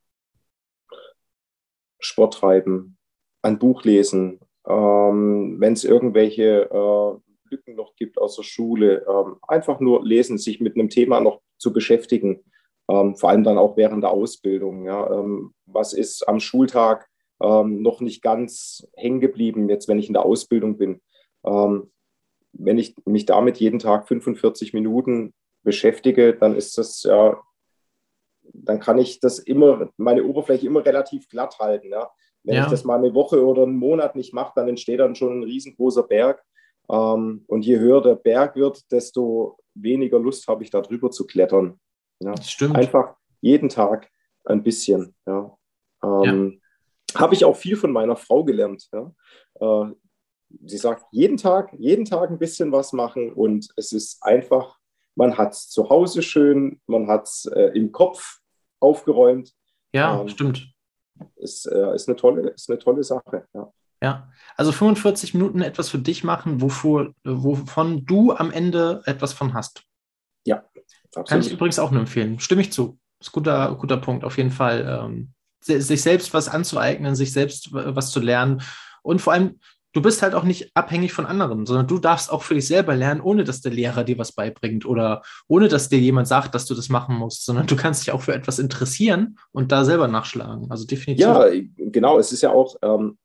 Sport 1.99 2.35
treiben, 2.35 2.97
ein 3.43 3.59
Buch 3.59 3.85
lesen, 3.85 4.41
ähm, 4.67 5.57
wenn 5.61 5.75
es 5.75 5.85
irgendwelche 5.85 6.71
äh, 6.71 7.26
Lücken 7.51 7.75
noch 7.75 7.97
gibt 7.97 8.19
aus 8.19 8.37
der 8.37 8.43
Schule. 8.43 9.05
Ähm, 9.09 9.37
einfach 9.43 9.81
nur 9.81 10.05
lesen, 10.05 10.39
sich 10.39 10.61
mit 10.61 10.75
einem 10.75 10.89
Thema 10.89 11.21
noch 11.21 11.41
zu 11.59 11.73
beschäftigen, 11.73 12.45
ähm, 12.89 13.17
vor 13.17 13.31
allem 13.31 13.45
dann 13.45 13.59
auch 13.59 13.77
während 13.77 14.03
der 14.03 14.11
Ausbildung. 14.11 14.85
Ja. 14.85 15.11
Ähm, 15.11 15.55
was 15.67 15.93
ist 15.93 16.29
am 16.29 16.41
Schultag 16.41 17.09
ähm, 17.43 17.83
noch 17.83 18.01
nicht 18.01 18.23
ganz 18.23 18.87
hängen 18.97 19.21
geblieben, 19.21 19.69
jetzt 19.69 19.89
wenn 19.89 19.99
ich 19.99 20.09
in 20.09 20.15
der 20.15 20.25
Ausbildung 20.25 20.79
bin? 20.79 21.01
Ähm, 21.45 21.91
wenn 22.53 22.79
ich 22.79 22.95
mich 23.05 23.27
damit 23.27 23.59
jeden 23.59 23.79
Tag 23.79 24.09
45 24.09 24.73
Minuten 24.73 25.35
beschäftige, 25.63 26.35
dann 26.35 26.55
ist 26.55 26.79
das 26.79 27.03
ja, 27.03 27.41
dann 28.43 28.81
kann 28.81 28.99
ich 28.99 29.21
das 29.21 29.39
immer, 29.39 29.91
meine 29.97 30.25
Oberfläche 30.25 30.67
immer 30.67 30.85
relativ 30.85 31.29
glatt 31.29 31.59
halten. 31.59 31.91
Ja. 31.91 32.11
Wenn 32.45 32.55
ja. 32.55 32.65
ich 32.65 32.71
das 32.71 32.85
mal 32.85 32.99
eine 32.99 33.13
Woche 33.13 33.45
oder 33.45 33.65
einen 33.65 33.77
Monat 33.77 34.15
nicht 34.15 34.33
mache, 34.33 34.53
dann 34.55 34.69
entsteht 34.69 35.01
dann 35.01 35.17
schon 35.17 35.41
ein 35.41 35.43
riesengroßer 35.43 36.05
Berg. 36.05 36.43
Ähm, 36.91 37.45
und 37.47 37.65
je 37.65 37.79
höher 37.79 38.03
der 38.03 38.15
Berg 38.15 38.57
wird, 38.57 38.91
desto 38.91 39.59
weniger 39.75 40.19
Lust 40.19 40.47
habe 40.49 40.63
ich 40.63 40.71
da 40.71 40.81
drüber 40.81 41.11
zu 41.11 41.27
klettern. 41.27 41.81
Ja. 42.21 42.35
Das 42.35 42.51
stimmt. 42.51 42.77
Einfach 42.77 43.17
jeden 43.41 43.69
Tag 43.69 44.11
ein 44.45 44.63
bisschen. 44.63 45.15
Ja. 45.27 45.57
Ähm, 46.03 46.61
ja. 47.13 47.21
Habe 47.21 47.35
ich 47.35 47.45
auch 47.45 47.57
viel 47.57 47.77
von 47.77 47.93
meiner 47.93 48.17
Frau 48.17 48.45
gelernt. 48.45 48.89
Ja. 48.93 49.13
Äh, 49.61 49.93
sie 50.65 50.77
sagt, 50.77 51.05
jeden 51.11 51.37
Tag, 51.37 51.73
jeden 51.79 52.05
Tag 52.05 52.31
ein 52.31 52.39
bisschen 52.39 52.73
was 52.73 52.93
machen 52.93 53.33
und 53.33 53.69
es 53.77 53.93
ist 53.93 54.23
einfach, 54.23 54.79
man 55.15 55.37
hat 55.37 55.53
es 55.53 55.69
zu 55.69 55.89
Hause 55.89 56.23
schön, 56.23 56.81
man 56.87 57.09
hat 57.09 57.25
es 57.25 57.47
äh, 57.47 57.71
im 57.75 57.93
Kopf 57.93 58.41
aufgeräumt. 58.81 59.53
Ja, 59.93 60.21
ähm, 60.21 60.29
stimmt. 60.29 60.73
Ist, 61.37 61.67
äh, 61.67 61.95
ist, 61.95 62.09
eine 62.09 62.17
tolle, 62.17 62.51
ist 62.51 62.69
eine 62.71 62.79
tolle 62.79 63.03
Sache. 63.03 63.47
Ja. 63.55 63.73
Ja, 64.07 64.29
also 64.57 64.73
45 64.73 65.35
Minuten 65.35 65.63
etwas 65.63 65.89
für 65.89 65.99
dich 65.99 66.23
machen, 66.23 66.61
wovor, 66.61 67.13
wovon 67.25 68.07
du 68.07 68.33
am 68.33 68.53
Ende 68.53 69.03
etwas 69.05 69.33
von 69.33 69.53
hast. 69.53 69.83
Ja, 70.47 70.65
absolut. 71.07 71.29
Kann 71.29 71.41
ich 71.41 71.53
übrigens 71.53 71.79
auch 71.79 71.91
nur 71.91 72.01
empfehlen. 72.01 72.39
Stimme 72.39 72.63
ich 72.63 72.73
zu. 72.73 72.99
Das 73.19 73.29
ist 73.29 73.33
ein 73.33 73.35
guter, 73.35 73.75
guter 73.75 73.97
Punkt, 73.97 74.25
auf 74.25 74.37
jeden 74.37 74.53
Fall. 74.53 75.03
Ähm, 75.03 75.33
sich 75.61 76.03
selbst 76.03 76.33
was 76.33 76.49
anzueignen, 76.49 77.17
sich 77.17 77.33
selbst 77.33 77.73
was 77.73 78.13
zu 78.13 78.21
lernen 78.21 78.63
und 79.03 79.21
vor 79.21 79.33
allem, 79.33 79.61
du 79.93 80.03
bist 80.03 80.21
halt 80.21 80.35
auch 80.35 80.43
nicht 80.43 80.71
abhängig 80.75 81.13
von 81.13 81.27
anderen, 81.27 81.65
sondern 81.65 81.87
du 81.87 81.99
darfst 81.99 82.31
auch 82.31 82.43
für 82.43 82.55
dich 82.55 82.67
selber 82.67 82.95
lernen, 82.95 83.21
ohne 83.21 83.45
dass 83.45 83.63
der 83.63 83.73
Lehrer 83.73 84.05
dir 84.05 84.19
was 84.19 84.33
beibringt 84.33 84.85
oder 84.85 85.23
ohne 85.49 85.69
dass 85.69 85.89
dir 85.89 85.99
jemand 85.99 86.29
sagt, 86.29 86.55
dass 86.55 86.67
du 86.67 86.75
das 86.75 86.89
machen 86.89 87.17
musst, 87.17 87.45
sondern 87.45 87.67
du 87.67 87.77
kannst 87.77 88.03
dich 88.03 88.13
auch 88.13 88.21
für 88.21 88.35
etwas 88.35 88.59
interessieren 88.59 89.39
und 89.53 89.73
da 89.73 89.85
selber 89.85 90.09
nachschlagen. 90.09 90.71
Also 90.71 90.87
definitiv. 90.87 91.25
Ja, 91.25 91.49
genau. 91.77 92.19
Es 92.19 92.33
ist 92.33 92.43
ja 92.43 92.51
auch, 92.51 92.77
ähm, 92.83 93.17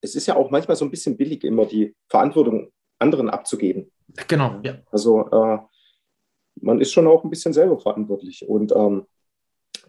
es 0.00 0.14
ist 0.14 0.26
ja 0.26 0.36
auch 0.36 0.50
manchmal 0.50 0.76
so 0.76 0.84
ein 0.84 0.90
bisschen 0.90 1.16
billig, 1.16 1.44
immer 1.44 1.66
die 1.66 1.94
Verantwortung 2.08 2.72
anderen 2.98 3.30
abzugeben. 3.30 3.90
Genau, 4.28 4.60
ja. 4.62 4.78
Also 4.90 5.28
äh, 5.30 5.58
man 6.60 6.80
ist 6.80 6.92
schon 6.92 7.06
auch 7.06 7.24
ein 7.24 7.30
bisschen 7.30 7.52
selber 7.52 7.78
verantwortlich 7.78 8.46
und 8.46 8.72
ähm, 8.72 9.06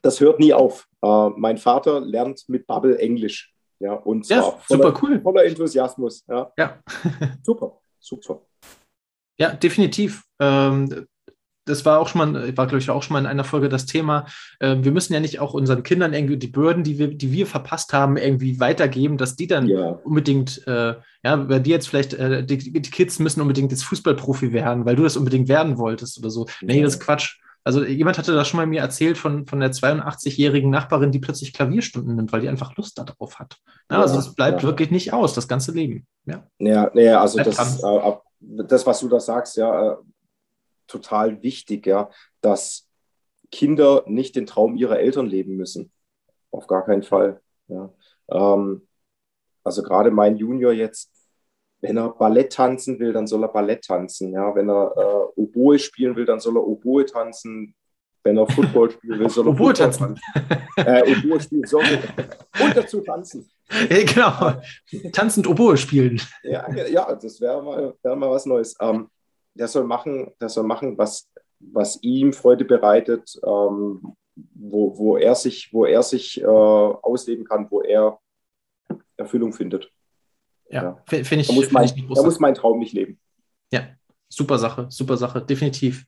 das 0.02 0.20
hört 0.20 0.40
nie 0.40 0.54
auf. 0.54 0.88
Äh, 1.02 1.30
mein 1.30 1.58
Vater 1.58 2.00
lernt 2.02 2.48
mit 2.48 2.68
Bubble 2.68 2.98
Englisch. 2.98 3.54
Ja, 3.80 3.94
und 3.94 4.26
zwar 4.26 4.38
ja, 4.38 4.44
voller, 4.44 4.84
super 4.84 5.00
cool. 5.02 5.22
voller 5.22 5.44
Enthusiasmus. 5.44 6.24
Ja, 6.28 6.52
ja. 6.58 6.80
super, 7.44 7.80
super. 8.00 8.42
Ja, 9.40 9.54
definitiv. 9.54 10.24
Ähm, 10.40 11.08
das 11.72 11.86
war 11.86 12.00
auch 12.00 12.08
schon 12.08 12.34
mal, 12.34 12.58
war 12.58 12.68
glaube 12.68 12.80
ich 12.80 12.90
auch 12.90 13.02
schon 13.02 13.14
mal 13.14 13.20
in 13.20 13.26
einer 13.26 13.44
Folge 13.44 13.70
das 13.70 13.86
Thema. 13.86 14.26
Äh, 14.60 14.78
wir 14.82 14.92
müssen 14.92 15.14
ja 15.14 15.20
nicht 15.20 15.40
auch 15.40 15.54
unseren 15.54 15.84
Kindern 15.84 16.14
irgendwie 16.14 16.38
die 16.38 16.48
Bürden, 16.48 16.84
die 16.84 17.00
wir, 17.00 17.08
die 17.08 17.32
wir 17.32 17.48
verpasst 17.48 17.94
haben, 17.94 18.18
irgendwie 18.18 18.60
weitergeben, 18.60 19.18
dass 19.18 19.36
die 19.36 19.48
dann 19.48 19.68
ja. 19.68 20.00
unbedingt, 20.04 20.66
äh, 20.68 20.96
ja, 21.24 21.36
bei 21.36 21.60
dir 21.60 21.76
jetzt 21.76 21.88
vielleicht, 21.88 22.14
äh, 22.14 22.44
die, 22.46 22.58
die, 22.58 22.92
Kids 22.92 23.20
müssen 23.20 23.42
unbedingt 23.42 23.72
jetzt 23.72 23.84
Fußballprofi 23.86 24.54
werden, 24.54 24.86
weil 24.86 24.96
du 24.96 25.04
das 25.04 25.18
unbedingt 25.18 25.48
werden 25.48 25.78
wolltest 25.78 26.20
oder 26.20 26.30
so. 26.30 26.46
Ja. 26.62 26.68
Nee, 26.68 26.82
das 26.82 26.96
ist 26.96 27.00
Quatsch. 27.00 27.38
Also 27.64 27.84
jemand 27.86 28.18
hatte 28.18 28.34
das 28.34 28.48
schon 28.48 28.58
mal 28.58 28.66
mir 28.66 28.82
erzählt 28.82 29.18
von, 29.18 29.46
von 29.46 29.60
der 29.60 29.72
82-jährigen 29.72 30.72
Nachbarin, 30.72 31.12
die 31.12 31.20
plötzlich 31.20 31.54
Klavierstunden 31.54 32.16
nimmt, 32.16 32.34
weil 32.34 32.42
die 32.42 32.50
einfach 32.50 32.76
Lust 32.76 32.98
darauf 32.98 33.40
hat. 33.40 33.58
Ja, 33.90 34.02
also 34.02 34.18
es 34.18 34.34
bleibt 34.34 34.64
ja. 34.64 34.68
wirklich 34.68 34.90
nicht 34.90 35.14
aus, 35.14 35.34
das 35.34 35.48
ganze 35.48 35.72
Leben. 35.72 36.08
Ja, 36.26 36.44
ja, 36.58 36.92
ja 36.96 37.22
also 37.22 37.38
das, 37.38 37.84
äh, 37.84 38.14
das, 38.40 38.86
was 38.88 39.00
du 39.00 39.10
da 39.10 39.20
sagst, 39.20 39.58
ja, 39.58 39.92
äh, 39.92 39.96
total 40.92 41.42
wichtig, 41.42 41.86
ja, 41.86 42.10
dass 42.42 42.88
Kinder 43.52 44.04
nicht 44.08 44.36
den 44.36 44.46
Traum 44.46 44.76
ihrer 44.76 45.00
Eltern 45.00 45.28
leben 45.28 45.56
müssen. 45.56 45.92
Auf 46.52 46.68
gar 46.68 46.86
keinen 46.86 47.04
Fall. 47.04 47.42
Ja. 47.68 47.94
Ähm, 48.30 48.88
also 49.64 49.84
gerade 49.84 50.12
mein 50.12 50.38
Junior 50.38 50.72
jetzt, 50.72 51.12
wenn 51.82 51.98
er 51.98 52.10
Ballett 52.10 52.54
tanzen 52.54 53.00
will, 53.00 53.14
dann 53.14 53.28
soll 53.28 53.44
er 53.44 53.50
Ballett 53.50 53.84
tanzen. 53.84 54.34
Ja. 54.34 54.54
Wenn 54.56 54.70
er 54.70 54.94
äh, 54.96 55.40
Oboe 55.40 55.80
spielen 55.80 56.16
will, 56.16 56.26
dann 56.26 56.40
soll 56.40 56.58
er 56.58 56.66
Oboe 56.66 57.06
tanzen. 57.06 57.76
Wenn 58.24 58.38
er 58.38 58.48
Football 58.48 58.92
spielen 58.92 59.20
will, 59.20 59.30
soll 59.30 59.48
er 59.48 59.52
Oboe 59.52 59.74
tanzen. 59.74 60.20
äh, 60.78 61.02
Oboe 61.02 61.40
spielen, 61.40 61.66
sorry. 61.66 61.98
Und 62.62 62.78
dazu 62.78 63.02
tanzen. 63.02 63.50
Ja, 63.90 64.04
genau. 64.04 65.12
Tanzend 65.12 65.48
Oboe 65.48 65.78
spielen. 65.78 66.22
Ja, 66.44 66.70
ja 66.88 67.16
das 67.16 67.40
wäre 67.42 67.64
mal, 67.64 67.96
wär 68.04 68.16
mal 68.16 68.30
was 68.30 68.46
Neues. 68.46 68.76
Ähm, 68.80 69.10
der 69.54 69.68
soll 69.68 69.84
machen, 69.84 70.32
der 70.40 70.50
soll 70.50 70.64
machen, 70.64 70.98
was, 70.98 71.30
was 71.60 72.02
ihm 72.02 72.34
Freude 72.34 72.66
bereitet, 72.66 73.40
ähm, 73.46 74.16
wo, 74.36 74.98
wo 74.98 75.18
er 75.18 75.36
sich, 75.36 75.74
wo 75.74 75.86
er 75.86 76.04
sich 76.04 76.42
äh, 76.42 76.46
ausleben 76.46 77.46
kann, 77.46 77.68
wo 77.70 77.82
er 77.82 78.20
Erfüllung 79.18 79.54
findet. 79.54 79.90
Ja, 80.70 80.84
ja. 80.84 81.04
finde 81.06 81.42
ich. 81.42 81.48
Da 81.48 81.54
muss, 81.54 81.72
mein, 81.72 81.86
ich 81.86 82.08
da 82.14 82.24
muss 82.24 82.40
mein 82.40 82.56
Traum 82.56 82.80
nicht 82.80 82.94
leben. 82.94 83.20
Ja, 83.72 83.88
super 84.30 84.58
Sache, 84.58 84.88
super 84.90 85.18
Sache, 85.18 85.42
definitiv. 85.42 86.06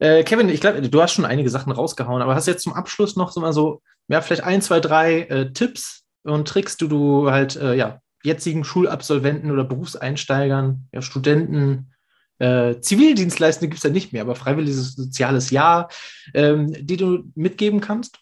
Äh, 0.00 0.24
Kevin, 0.24 0.48
ich 0.48 0.60
glaube, 0.60 0.80
du 0.82 1.02
hast 1.02 1.12
schon 1.12 1.24
einige 1.24 1.50
Sachen 1.50 1.72
rausgehauen, 1.72 2.22
aber 2.22 2.34
hast 2.34 2.46
jetzt 2.46 2.62
zum 2.62 2.72
Abschluss 2.72 3.16
noch 3.16 3.32
so 3.32 3.40
mal 3.40 3.52
so, 3.52 3.82
ja, 4.08 4.20
vielleicht 4.20 4.44
ein, 4.44 4.62
zwei, 4.62 4.80
drei 4.80 5.22
äh, 5.22 5.52
Tipps 5.52 6.04
und 6.22 6.46
Tricks, 6.46 6.76
die 6.76 6.88
du 6.88 7.30
halt, 7.30 7.56
äh, 7.56 7.74
ja, 7.74 8.00
jetzigen 8.22 8.64
Schulabsolventen 8.64 9.50
oder 9.50 9.64
Berufseinsteigern, 9.64 10.88
ja, 10.92 11.02
Studenten, 11.02 11.92
äh, 12.38 12.80
Zivildienstleistende 12.80 13.68
gibt 13.68 13.78
es 13.78 13.84
ja 13.84 13.90
nicht 13.90 14.12
mehr, 14.12 14.22
aber 14.22 14.34
freiwilliges 14.34 14.94
soziales 14.94 15.50
Jahr, 15.50 15.88
ähm, 16.34 16.72
die 16.72 16.96
du 16.96 17.24
mitgeben 17.34 17.80
kannst? 17.80 18.18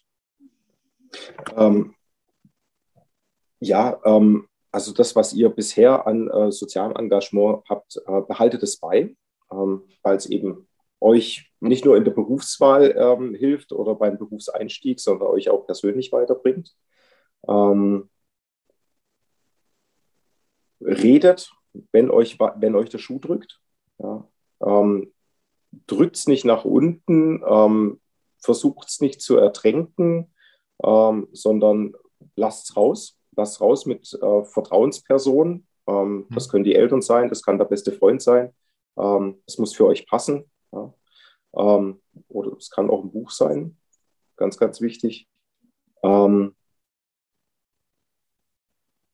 Ähm, 1.55 1.95
ja, 3.59 3.99
ähm, 4.05 4.47
also 4.71 4.93
das, 4.93 5.15
was 5.15 5.33
ihr 5.33 5.49
bisher 5.49 6.05
an 6.05 6.29
äh, 6.29 6.51
sozialem 6.51 6.95
Engagement 6.95 7.63
habt, 7.69 7.97
äh, 8.05 8.21
behaltet 8.21 8.63
es 8.63 8.77
bei, 8.77 9.15
ähm, 9.51 9.83
weil 10.03 10.17
es 10.17 10.27
eben 10.27 10.67
euch 10.99 11.51
nicht 11.59 11.85
nur 11.85 11.95
in 11.95 12.03
der 12.03 12.11
Berufswahl 12.11 12.95
ähm, 12.97 13.33
hilft 13.35 13.71
oder 13.71 13.95
beim 13.95 14.17
Berufseinstieg, 14.17 14.99
sondern 14.99 15.29
euch 15.29 15.49
auch 15.49 15.65
persönlich 15.65 16.11
weiterbringt. 16.11 16.75
Ähm, 17.47 18.09
redet, 20.81 21.51
wenn 21.91 22.09
euch, 22.09 22.37
wenn 22.39 22.75
euch 22.75 22.89
der 22.89 22.97
Schuh 22.97 23.19
drückt. 23.19 23.59
Ja. 23.99 24.27
Ähm, 24.61 25.11
Drückt 25.85 26.15
es 26.15 26.27
nicht 26.27 26.45
nach 26.45 26.65
unten, 26.65 27.43
ähm, 27.45 27.99
versucht 28.39 28.87
es 28.87 29.01
nicht 29.01 29.21
zu 29.21 29.37
ertränken, 29.37 30.33
ähm, 30.83 31.27
sondern 31.33 31.93
lasst 32.35 32.69
es 32.69 32.77
raus. 32.77 33.19
Lasst 33.35 33.61
raus 33.61 33.85
mit 33.85 34.11
äh, 34.13 34.43
Vertrauenspersonen. 34.45 35.67
Ähm, 35.87 36.15
mhm. 36.15 36.27
Das 36.33 36.49
können 36.49 36.63
die 36.63 36.75
Eltern 36.75 37.01
sein, 37.01 37.29
das 37.29 37.43
kann 37.43 37.57
der 37.57 37.65
beste 37.65 37.91
Freund 37.91 38.21
sein. 38.21 38.53
Ähm, 38.97 39.41
das 39.45 39.57
muss 39.57 39.75
für 39.75 39.85
euch 39.85 40.07
passen. 40.07 40.49
Ja. 40.71 40.93
Ähm, 41.55 42.01
oder 42.27 42.55
es 42.57 42.69
kann 42.69 42.89
auch 42.89 43.03
ein 43.03 43.11
Buch 43.11 43.31
sein. 43.31 43.77
Ganz, 44.37 44.57
ganz 44.57 44.81
wichtig. 44.81 45.27
Ähm, 46.03 46.55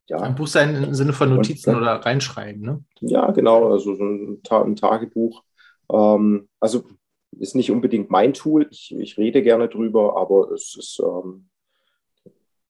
ja. 0.08 0.18
Ein 0.18 0.36
Buch 0.36 0.48
sein 0.48 0.84
im 0.84 0.94
Sinne 0.94 1.14
von 1.14 1.34
Notizen 1.34 1.72
und, 1.72 1.82
oder 1.82 1.94
reinschreiben, 1.94 2.62
ne? 2.62 2.84
Ja, 3.02 3.32
genau, 3.32 3.72
also 3.72 3.96
so 3.96 4.04
ein, 4.04 4.42
ein 4.50 4.76
Tagebuch. 4.76 5.44
Ähm, 5.92 6.50
also 6.60 6.84
ist 7.40 7.56
nicht 7.56 7.72
unbedingt 7.72 8.10
mein 8.10 8.34
Tool, 8.34 8.68
ich, 8.70 8.94
ich 8.96 9.18
rede 9.18 9.42
gerne 9.42 9.70
drüber, 9.70 10.18
aber 10.18 10.52
es 10.52 10.76
ist 10.78 11.02
ähm, 11.04 11.50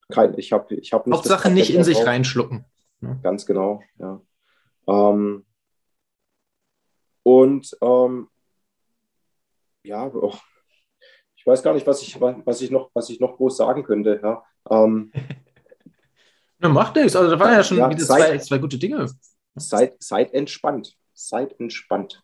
kein, 0.09 0.37
ich 0.37 0.51
habe 0.53 0.75
ich 0.75 0.93
hab 0.93 1.07
nicht. 1.07 1.17
Hauptsache 1.17 1.49
nicht 1.49 1.73
in 1.73 1.83
sich 1.83 1.97
drauf. 1.97 2.07
reinschlucken. 2.07 2.65
Ne? 3.01 3.19
Ganz 3.23 3.45
genau, 3.45 3.81
ja. 3.99 4.21
Ähm, 4.87 5.45
und 7.23 7.77
ähm, 7.81 8.27
ja, 9.83 10.07
oh, 10.13 10.33
ich 11.35 11.45
weiß 11.45 11.63
gar 11.63 11.73
nicht, 11.73 11.87
was 11.87 12.01
ich, 12.01 12.19
was 12.21 12.61
ich, 12.61 12.71
noch, 12.71 12.91
was 12.93 13.09
ich 13.09 13.19
noch 13.19 13.35
groß 13.37 13.57
sagen 13.57 13.83
könnte. 13.83 14.19
Ja. 14.21 14.43
Ja, 16.63 16.69
macht 16.69 16.95
nichts. 16.95 17.15
Also, 17.15 17.29
da 17.29 17.39
waren 17.39 17.53
ja 17.53 17.63
schon 17.63 17.77
ja, 17.77 17.89
wieder 17.89 18.03
seid, 18.03 18.21
zwei, 18.21 18.37
zwei 18.37 18.57
gute 18.57 18.77
Dinge. 18.77 19.11
Seid, 19.55 20.01
seid 20.01 20.33
entspannt. 20.33 20.95
Seid 21.13 21.59
entspannt. 21.59 22.23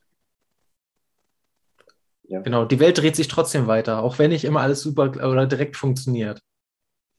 Ja. 2.24 2.42
Genau, 2.42 2.64
die 2.64 2.80
Welt 2.80 2.98
dreht 2.98 3.16
sich 3.16 3.28
trotzdem 3.28 3.68
weiter, 3.68 4.02
auch 4.02 4.18
wenn 4.18 4.30
nicht 4.30 4.46
immer 4.46 4.62
alles 4.62 4.82
super 4.82 5.10
oder 5.10 5.46
direkt 5.46 5.76
funktioniert. 5.76 6.40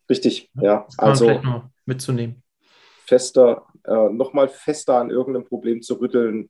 Richtig, 0.08 0.50
ja. 0.54 0.86
also 0.96 1.40
mitzunehmen. 1.84 2.42
Fester, 3.06 3.66
äh, 3.84 4.08
nochmal 4.08 4.48
fester 4.48 4.96
an 4.96 5.10
irgendeinem 5.10 5.46
Problem 5.46 5.82
zu 5.82 5.94
rütteln, 5.94 6.48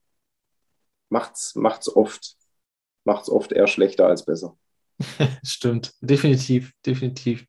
macht's, 1.09 1.55
macht's 1.57 1.95
oft, 1.95 2.37
macht's 3.05 3.31
oft 3.31 3.53
eher 3.53 3.67
schlechter 3.67 4.07
als 4.07 4.25
besser. 4.25 4.57
Stimmt, 5.43 5.95
definitiv, 6.01 6.73
definitiv. 6.85 7.47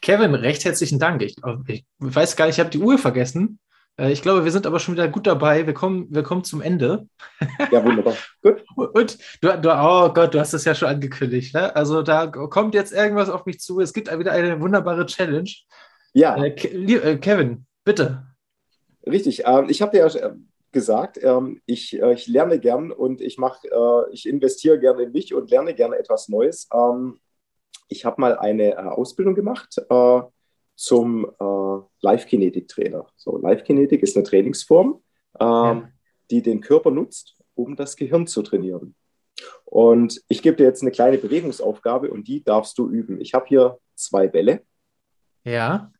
Kevin, 0.00 0.34
recht 0.34 0.64
herzlichen 0.64 0.98
Dank. 0.98 1.22
Ich, 1.22 1.36
ich 1.66 1.84
weiß 1.98 2.36
gar 2.36 2.46
nicht, 2.46 2.56
ich 2.56 2.60
habe 2.60 2.70
die 2.70 2.78
Uhr 2.78 2.98
vergessen. 2.98 3.58
Äh, 3.98 4.12
ich 4.12 4.22
glaube, 4.22 4.44
wir 4.44 4.52
sind 4.52 4.66
aber 4.66 4.78
schon 4.78 4.94
wieder 4.94 5.08
gut 5.08 5.26
dabei. 5.26 5.66
Wir 5.66 5.74
kommen, 5.74 6.06
wir 6.10 6.22
kommen 6.22 6.44
zum 6.44 6.62
Ende. 6.62 7.08
Ja, 7.70 7.84
wunderbar. 7.84 8.16
Gut. 8.42 8.64
Und 8.76 9.18
du, 9.42 9.60
du, 9.60 9.70
oh 9.70 10.12
Gott, 10.12 10.32
du 10.32 10.40
hast 10.40 10.54
es 10.54 10.64
ja 10.64 10.74
schon 10.74 10.88
angekündigt. 10.88 11.54
Ne? 11.54 11.74
Also 11.74 12.02
da 12.02 12.26
kommt 12.28 12.74
jetzt 12.74 12.92
irgendwas 12.92 13.28
auf 13.28 13.44
mich 13.44 13.60
zu. 13.60 13.80
Es 13.80 13.92
gibt 13.92 14.16
wieder 14.16 14.32
eine 14.32 14.60
wunderbare 14.60 15.04
Challenge. 15.06 15.50
Ja. 16.14 16.42
Äh, 16.42 16.50
äh 16.50 17.16
Kevin, 17.18 17.66
bitte. 17.84 18.26
Richtig. 19.06 19.42
Ähm, 19.44 19.66
ich 19.68 19.82
habe 19.82 19.92
dir 19.92 20.06
ja 20.06 20.34
gesagt, 20.72 21.18
ähm, 21.22 21.60
ich, 21.66 22.00
äh, 22.00 22.14
ich 22.14 22.26
lerne 22.26 22.58
gern 22.58 22.92
und 22.92 23.20
ich 23.20 23.38
mache, 23.38 23.68
äh, 23.68 24.12
ich 24.12 24.28
investiere 24.28 24.78
gerne 24.78 25.02
in 25.02 25.12
mich 25.12 25.34
und 25.34 25.50
lerne 25.50 25.74
gerne 25.74 25.98
etwas 25.98 26.28
Neues. 26.28 26.68
Ähm, 26.72 27.18
ich 27.88 28.04
habe 28.04 28.20
mal 28.20 28.38
eine 28.38 28.72
äh, 28.72 28.76
Ausbildung 28.76 29.34
gemacht 29.34 29.78
äh, 29.88 30.20
zum 30.74 31.24
äh, 31.24 31.84
Live-Kinetik-Trainer. 32.00 33.06
So, 33.16 33.38
Live-Kinetik 33.38 34.02
ist 34.02 34.16
eine 34.16 34.24
Trainingsform, 34.24 35.02
ähm, 35.40 35.46
ja. 35.46 35.88
die 36.30 36.42
den 36.42 36.60
Körper 36.60 36.90
nutzt, 36.90 37.36
um 37.54 37.74
das 37.74 37.96
Gehirn 37.96 38.26
zu 38.26 38.42
trainieren. 38.42 38.94
Und 39.64 40.22
ich 40.28 40.42
gebe 40.42 40.56
dir 40.56 40.64
jetzt 40.64 40.82
eine 40.82 40.90
kleine 40.90 41.18
Bewegungsaufgabe 41.18 42.10
und 42.10 42.28
die 42.28 42.42
darfst 42.42 42.78
du 42.78 42.88
üben. 42.88 43.20
Ich 43.20 43.34
habe 43.34 43.46
hier 43.46 43.78
zwei 43.94 44.28
Bälle. 44.28 44.62
Ja. 45.44 45.92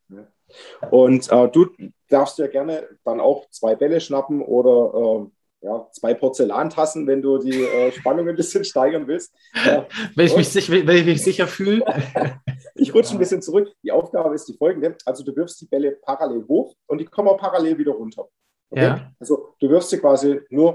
Und 0.91 1.31
äh, 1.31 1.49
du 1.51 1.67
darfst 2.09 2.39
ja 2.39 2.47
gerne 2.47 2.89
dann 3.05 3.21
auch 3.21 3.49
zwei 3.51 3.77
Bälle 3.77 4.01
schnappen 4.01 4.43
oder 4.43 5.27
äh, 5.27 5.31
ja, 5.61 5.89
zwei 5.93 6.15
Porzellantassen, 6.15 7.07
wenn 7.07 7.21
du 7.21 7.39
die 7.39 7.65
äh, 7.65 7.93
Spannung 7.93 8.29
ein 8.29 8.37
bisschen 8.37 8.65
steigern 8.65 9.07
willst. 9.09 9.35
Ja. 9.55 9.87
wenn, 10.15 10.27
ich 10.27 10.37
mich, 10.37 10.49
sich, 10.49 10.71
wenn 10.71 10.89
ich 10.89 11.07
mich 11.07 11.23
sicher 11.23 11.47
fühle. 11.47 11.85
ich 12.75 12.95
rutsche 12.95 13.13
ein 13.13 13.19
bisschen 13.19 13.43
zurück. 13.43 13.73
Die 13.83 13.91
Aufgabe 13.91 14.35
ist 14.35 14.47
die 14.47 14.57
folgende. 14.57 14.97
Also 15.05 15.25
du 15.25 15.35
wirfst 15.35 15.61
die 15.61 15.67
Bälle 15.67 15.93
parallel 16.03 16.47
hoch 16.47 16.75
und 16.87 16.99
die 16.99 17.05
kommen 17.05 17.29
auch 17.29 17.39
parallel 17.39 17.77
wieder 17.77 17.93
runter. 17.93 18.29
Okay? 18.71 18.83
Ja. 18.83 19.13
Also 19.19 19.55
du 19.59 19.69
wirfst 19.69 19.91
sie 19.91 19.99
quasi 19.99 20.41
nur 20.51 20.75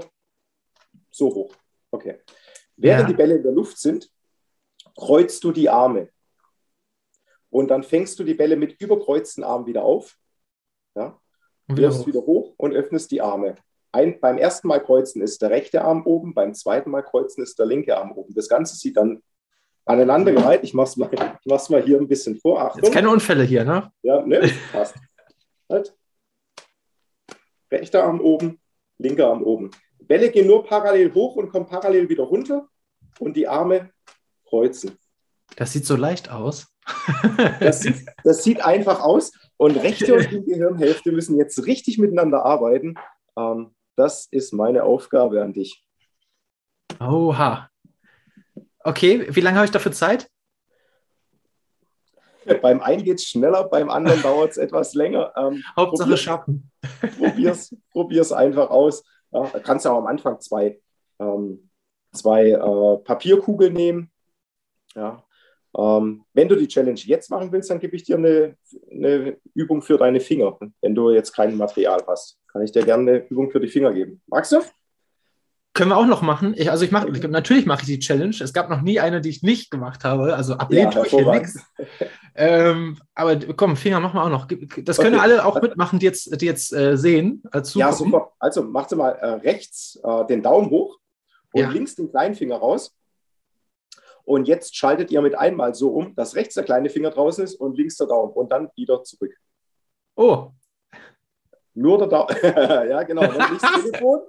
so 1.10 1.34
hoch. 1.34 1.54
Okay. 1.90 2.18
Während 2.76 3.02
ja. 3.02 3.08
die 3.08 3.14
Bälle 3.14 3.36
in 3.36 3.42
der 3.42 3.52
Luft 3.52 3.78
sind, 3.78 4.10
kreuzt 4.96 5.42
du 5.44 5.52
die 5.52 5.68
Arme. 5.68 6.10
Und 7.48 7.68
dann 7.68 7.84
fängst 7.84 8.18
du 8.18 8.24
die 8.24 8.34
Bälle 8.34 8.56
mit 8.56 8.80
überkreuzten 8.80 9.44
Armen 9.44 9.66
wieder 9.66 9.84
auf. 9.84 10.18
Ja? 10.96 11.18
Wirfst 11.68 12.06
wieder 12.06 12.20
hoch 12.20 12.52
und 12.58 12.74
öffnest 12.74 13.10
die 13.12 13.22
Arme. 13.22 13.54
Ein, 13.94 14.18
beim 14.18 14.38
ersten 14.38 14.66
Mal 14.66 14.82
kreuzen 14.82 15.22
ist 15.22 15.40
der 15.40 15.50
rechte 15.50 15.82
Arm 15.82 16.04
oben, 16.04 16.34
beim 16.34 16.52
zweiten 16.52 16.90
Mal 16.90 17.02
kreuzen 17.02 17.44
ist 17.44 17.60
der 17.60 17.66
linke 17.66 17.96
Arm 17.96 18.10
oben. 18.10 18.34
Das 18.34 18.48
Ganze 18.48 18.74
sieht 18.74 18.96
dann 18.96 19.22
aneinandergereiht. 19.84 20.64
Ich 20.64 20.74
mache 20.74 20.88
es 20.88 20.96
mal, 20.96 21.10
mal 21.68 21.82
hier 21.82 22.00
ein 22.00 22.08
bisschen 22.08 22.36
vor. 22.40 22.60
Achtung. 22.60 22.82
Jetzt 22.82 22.92
keine 22.92 23.08
Unfälle 23.08 23.44
hier, 23.44 23.64
ne? 23.64 23.92
Ja, 24.02 24.26
ne, 24.26 24.50
passt. 24.72 24.96
Halt. 25.70 25.96
Rechter 27.70 28.02
Arm 28.02 28.20
oben, 28.20 28.60
linker 28.98 29.28
Arm 29.28 29.44
oben. 29.44 29.70
Bälle 30.00 30.30
gehen 30.30 30.48
nur 30.48 30.64
parallel 30.64 31.14
hoch 31.14 31.36
und 31.36 31.50
kommen 31.50 31.66
parallel 31.66 32.08
wieder 32.08 32.24
runter 32.24 32.66
und 33.20 33.36
die 33.36 33.46
Arme 33.46 33.90
kreuzen. 34.44 34.98
Das 35.54 35.72
sieht 35.72 35.86
so 35.86 35.94
leicht 35.94 36.32
aus. 36.32 36.66
das, 37.60 37.82
sieht, 37.82 38.04
das 38.24 38.42
sieht 38.42 38.64
einfach 38.64 39.00
aus 39.00 39.30
und 39.56 39.76
rechte 39.76 40.14
und 40.14 40.30
linke 40.32 40.50
Gehirnhälfte 40.50 41.12
müssen 41.12 41.38
jetzt 41.38 41.64
richtig 41.64 41.98
miteinander 41.98 42.44
arbeiten. 42.44 42.96
Ähm, 43.36 43.70
das 43.96 44.26
ist 44.26 44.52
meine 44.52 44.84
Aufgabe 44.84 45.42
an 45.42 45.52
dich. 45.52 45.84
Oha. 47.00 47.68
Okay, 48.80 49.26
wie 49.34 49.40
lange 49.40 49.56
habe 49.56 49.66
ich 49.66 49.72
dafür 49.72 49.92
Zeit? 49.92 50.28
Beim 52.60 52.82
einen 52.82 53.02
geht 53.02 53.18
es 53.18 53.26
schneller, 53.26 53.64
beim 53.64 53.88
anderen 53.88 54.20
dauert 54.22 54.50
es 54.50 54.56
etwas 54.58 54.94
länger. 54.94 55.32
Ähm, 55.36 55.64
Hauptsache 55.76 56.08
probier's, 56.08 56.20
schaffen. 56.20 56.70
Probier's, 57.18 57.74
probier's 57.90 58.32
einfach 58.32 58.70
aus. 58.70 59.02
Ja, 59.32 59.44
kannst 59.60 59.84
du 59.84 59.90
auch 59.90 59.98
am 59.98 60.06
Anfang 60.06 60.40
zwei, 60.40 60.80
ähm, 61.18 61.70
zwei 62.12 62.50
äh, 62.50 62.96
Papierkugeln 62.98 63.72
nehmen. 63.72 64.12
Ja. 64.94 65.23
Ähm, 65.76 66.24
wenn 66.34 66.48
du 66.48 66.56
die 66.56 66.68
Challenge 66.68 67.00
jetzt 67.00 67.30
machen 67.30 67.50
willst, 67.50 67.70
dann 67.70 67.80
gebe 67.80 67.96
ich 67.96 68.04
dir 68.04 68.16
eine, 68.16 68.56
eine 68.90 69.36
Übung 69.54 69.82
für 69.82 69.98
deine 69.98 70.20
Finger. 70.20 70.58
Wenn 70.80 70.94
du 70.94 71.10
jetzt 71.10 71.32
kein 71.32 71.56
Material 71.56 72.02
hast, 72.06 72.38
kann 72.52 72.62
ich 72.62 72.72
dir 72.72 72.84
gerne 72.84 73.10
eine 73.10 73.26
Übung 73.28 73.50
für 73.50 73.60
die 73.60 73.68
Finger 73.68 73.92
geben. 73.92 74.22
Magst 74.26 74.52
du? 74.52 74.60
Können 75.72 75.90
wir 75.90 75.96
auch 75.96 76.06
noch 76.06 76.22
machen. 76.22 76.54
Ich, 76.56 76.70
also 76.70 76.84
ich 76.84 76.92
mache, 76.92 77.10
natürlich 77.28 77.66
mache 77.66 77.80
ich 77.80 77.88
die 77.88 77.98
Challenge. 77.98 78.36
Es 78.38 78.52
gab 78.52 78.70
noch 78.70 78.80
nie 78.80 79.00
eine, 79.00 79.20
die 79.20 79.30
ich 79.30 79.42
nicht 79.42 79.72
gemacht 79.72 80.04
habe. 80.04 80.36
Also 80.36 80.54
ablehnen 80.54 80.92
ja, 80.92 81.02
tue 81.02 81.06
ich 81.06 81.12
hier 81.12 81.30
nichts. 81.32 81.58
Ähm, 82.36 82.96
aber 83.14 83.36
komm, 83.56 83.76
Finger 83.76 83.98
machen 83.98 84.16
wir 84.16 84.24
auch 84.24 84.28
noch. 84.28 84.46
Das 84.84 84.98
können 84.98 85.16
okay. 85.16 85.24
alle 85.24 85.44
auch 85.44 85.60
mitmachen, 85.60 85.98
die 85.98 86.06
jetzt, 86.06 86.40
die 86.40 86.46
jetzt 86.46 86.72
äh, 86.72 86.96
sehen. 86.96 87.42
Als 87.50 87.74
ja, 87.74 87.92
super. 87.92 88.32
Also 88.38 88.62
macht 88.62 88.90
sie 88.90 88.96
mal 88.96 89.10
äh, 89.10 89.26
rechts 89.34 90.00
äh, 90.04 90.26
den 90.26 90.42
Daumen 90.42 90.70
hoch 90.70 90.98
und 91.52 91.60
ja. 91.60 91.70
links 91.70 91.96
den 91.96 92.08
kleinen 92.08 92.36
Finger 92.36 92.56
raus. 92.56 92.94
Und 94.24 94.48
jetzt 94.48 94.76
schaltet 94.76 95.10
ihr 95.10 95.20
mit 95.20 95.36
einmal 95.36 95.74
so 95.74 95.90
um, 95.90 96.14
dass 96.14 96.34
rechts 96.34 96.54
der 96.54 96.64
kleine 96.64 96.88
Finger 96.88 97.10
draußen 97.10 97.44
ist 97.44 97.56
und 97.56 97.76
links 97.76 97.96
der 97.96 98.06
Daumen 98.06 98.32
und 98.32 98.50
dann 98.50 98.70
wieder 98.74 99.02
zurück. 99.02 99.34
Oh. 100.16 100.50
Nur 101.74 101.98
der 101.98 102.06
Daumen. 102.06 102.36
ja, 102.42 103.02
genau. 103.02 103.22
nicht 103.22 103.62
das 103.62 103.82
Telefon 103.82 104.22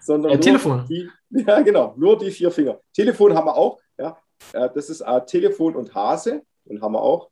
sondern 0.00 0.32
ja, 0.32 0.38
Telefon. 0.38 0.86
Die, 0.88 1.08
ja, 1.30 1.60
genau, 1.60 1.94
nur 1.96 2.18
die 2.18 2.30
vier 2.30 2.50
Finger. 2.50 2.80
Telefon 2.92 3.34
haben 3.34 3.46
wir 3.46 3.56
auch. 3.56 3.80
Ja, 3.98 4.18
äh, 4.52 4.68
das 4.74 4.90
ist 4.90 5.00
äh, 5.02 5.24
Telefon 5.26 5.76
und 5.76 5.94
Hase, 5.94 6.42
den 6.64 6.80
haben 6.80 6.92
wir 6.92 7.02
auch. 7.02 7.30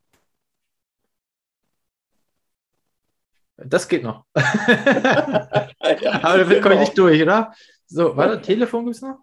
Das 3.57 3.87
geht 3.87 4.03
noch. 4.03 4.23
ja, 4.35 4.43
Aber 6.23 6.37
damit 6.37 6.49
genau. 6.49 6.61
komme 6.61 6.75
ich 6.75 6.81
nicht 6.81 6.97
durch, 6.97 7.21
oder? 7.21 7.53
So, 7.87 8.15
warte, 8.15 8.41
Telefon 8.41 8.85
gibt 8.85 8.95
es 8.95 9.01
noch? 9.01 9.17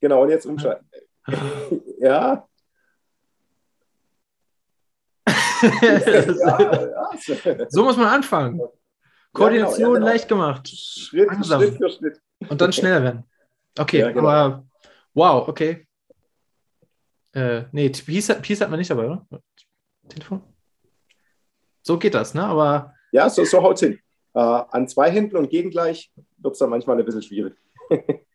Genau, 0.00 0.22
und 0.22 0.30
jetzt 0.30 0.44
umschalten. 0.44 0.86
ja. 2.00 2.46
ja, 5.82 7.66
so 7.68 7.84
muss 7.84 7.96
man 7.96 8.06
anfangen. 8.06 8.60
Koordination 9.32 9.80
ja, 9.80 9.94
genau, 9.94 10.06
leicht 10.06 10.28
gemacht. 10.28 10.68
Schritt, 10.68 11.28
Schritt 11.46 11.76
für 11.76 11.90
Schritt. 11.90 12.20
Und 12.48 12.60
dann 12.60 12.72
schneller 12.72 13.02
werden. 13.02 13.24
Okay, 13.78 14.00
ja, 14.00 14.10
genau. 14.10 14.28
aber 14.28 14.66
wow, 15.14 15.48
okay. 15.48 15.86
Äh, 17.32 17.64
nee, 17.72 17.90
Peace, 17.90 18.34
Peace 18.42 18.60
hat 18.60 18.70
man 18.70 18.78
nicht 18.78 18.90
dabei, 18.90 19.06
oder? 19.06 19.26
Telefon? 20.08 20.42
So 21.82 21.98
geht 21.98 22.14
das, 22.14 22.34
ne? 22.34 22.44
Aber. 22.44 22.94
Ja, 23.12 23.30
so, 23.30 23.44
so 23.44 23.62
haut 23.62 23.76
es 23.76 23.80
hin. 23.80 24.00
Äh, 24.34 24.40
an 24.40 24.88
zwei 24.88 25.10
Händen 25.10 25.36
und 25.36 25.50
gegengleich 25.50 26.12
wird 26.38 26.54
es 26.54 26.58
dann 26.58 26.70
manchmal 26.70 26.98
ein 26.98 27.04
bisschen 27.04 27.22
schwierig. 27.22 27.54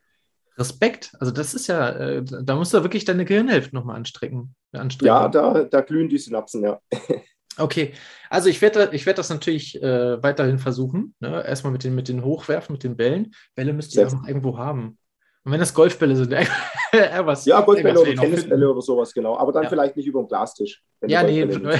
Respekt. 0.57 1.11
Also 1.19 1.31
das 1.31 1.53
ist 1.53 1.67
ja, 1.67 1.89
äh, 1.89 2.23
da 2.23 2.55
musst 2.55 2.73
du 2.73 2.81
wirklich 2.83 3.05
deine 3.05 3.25
Gehirnhälfte 3.25 3.75
nochmal 3.75 3.97
anstrecken. 3.97 4.55
Ja, 5.01 5.27
da, 5.27 5.63
da 5.63 5.81
glühen 5.81 6.09
die 6.09 6.17
Synapsen, 6.17 6.63
ja. 6.63 6.79
Okay, 7.57 7.93
also 8.29 8.49
ich 8.49 8.61
werde 8.61 8.89
ich 8.91 9.05
werd 9.05 9.17
das 9.17 9.29
natürlich 9.29 9.81
äh, 9.81 10.21
weiterhin 10.21 10.59
versuchen. 10.59 11.15
Ne? 11.21 11.41
Erstmal 11.47 11.71
mit 11.71 11.85
den, 11.85 11.95
mit 11.95 12.09
den 12.09 12.23
Hochwerfen, 12.23 12.73
mit 12.73 12.83
den 12.83 12.97
Bällen. 12.97 13.33
Bälle 13.55 13.71
müsst 13.71 13.95
ihr 13.95 14.05
auch 14.05 14.11
noch 14.11 14.27
irgendwo 14.27 14.57
haben. 14.57 14.97
Und 15.45 15.51
wenn 15.51 15.59
das 15.59 15.73
Golfbälle 15.73 16.15
sind, 16.15 16.31
was. 17.25 17.45
Ja, 17.45 17.61
Golfbälle 17.61 17.99
oder 17.99 18.15
Tennisbälle 18.15 18.69
oder 18.69 18.81
sowas, 18.81 19.13
genau. 19.13 19.37
Aber 19.37 19.51
dann 19.51 19.63
ja. 19.63 19.69
vielleicht 19.69 19.95
nicht 19.95 20.07
über 20.07 20.21
dem 20.21 20.27
Glastisch. 20.27 20.83
Ja, 21.07 21.23
nee. 21.23 21.45
Ne? 21.45 21.79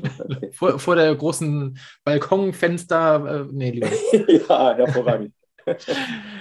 vor, 0.52 0.78
vor 0.78 0.96
der 0.96 1.14
großen 1.14 1.78
Balkonfenster. 2.04 3.46
Äh, 3.46 3.52
nee, 3.52 3.70
lieber. 3.70 3.88
ja, 4.48 4.74
hervorragend. 4.74 5.32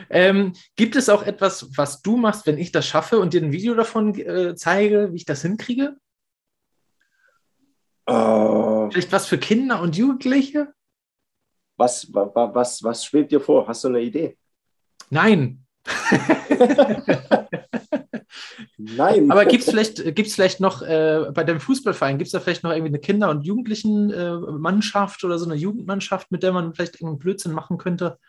Ähm, 0.10 0.54
gibt 0.76 0.96
es 0.96 1.10
auch 1.10 1.24
etwas, 1.24 1.68
was 1.78 2.02
du 2.02 2.18
machst, 2.18 2.46
wenn 2.46 2.58
ich 2.58 2.72
das 2.72 2.88
schaffe 2.88 3.20
und 3.20 3.34
dir 3.34 3.42
ein 3.42 3.52
Video 3.52 3.74
davon 3.74 4.16
äh, 4.16 4.56
zeige, 4.56 5.12
wie 5.12 5.18
ich 5.18 5.26
das 5.26 5.42
hinkriege? 5.42 5.96
Uh, 8.10 8.90
Vielleicht 8.92 9.12
was 9.12 9.28
für 9.28 9.38
Kinder 9.38 9.82
und 9.82 9.96
Jugendliche? 9.96 10.74
Was, 11.78 12.14
was, 12.14 12.32
was, 12.34 12.84
was 12.84 13.06
schwebt 13.06 13.32
dir 13.32 13.40
vor? 13.40 13.68
Hast 13.68 13.84
du 13.84 13.88
eine 13.88 14.02
Idee? 14.02 14.38
Nein. 15.10 15.66
Nein. 18.78 19.32
Aber 19.32 19.46
gibt 19.46 19.64
es 19.64 19.70
vielleicht, 19.70 20.16
gibt's 20.16 20.36
vielleicht 20.36 20.60
noch 20.60 20.82
äh, 20.82 21.32
bei 21.34 21.44
dem 21.44 21.60
Fußballverein, 21.60 22.18
gibt 22.18 22.28
es 22.28 22.32
da 22.32 22.40
vielleicht 22.40 22.64
noch 22.64 22.72
irgendwie 22.72 22.90
eine 22.90 23.00
Kinder- 23.00 23.30
und 23.30 23.46
Jugendlichenmannschaft 23.46 25.24
äh, 25.24 25.26
oder 25.26 25.38
so 25.40 25.46
eine 25.46 25.56
Jugendmannschaft, 25.56 26.32
mit 26.32 26.44
der 26.44 26.52
man 26.52 26.74
vielleicht 26.74 26.96
irgendeinen 26.96 27.20
Blödsinn 27.20 27.54
machen 27.54 27.78
könnte? 27.78 28.20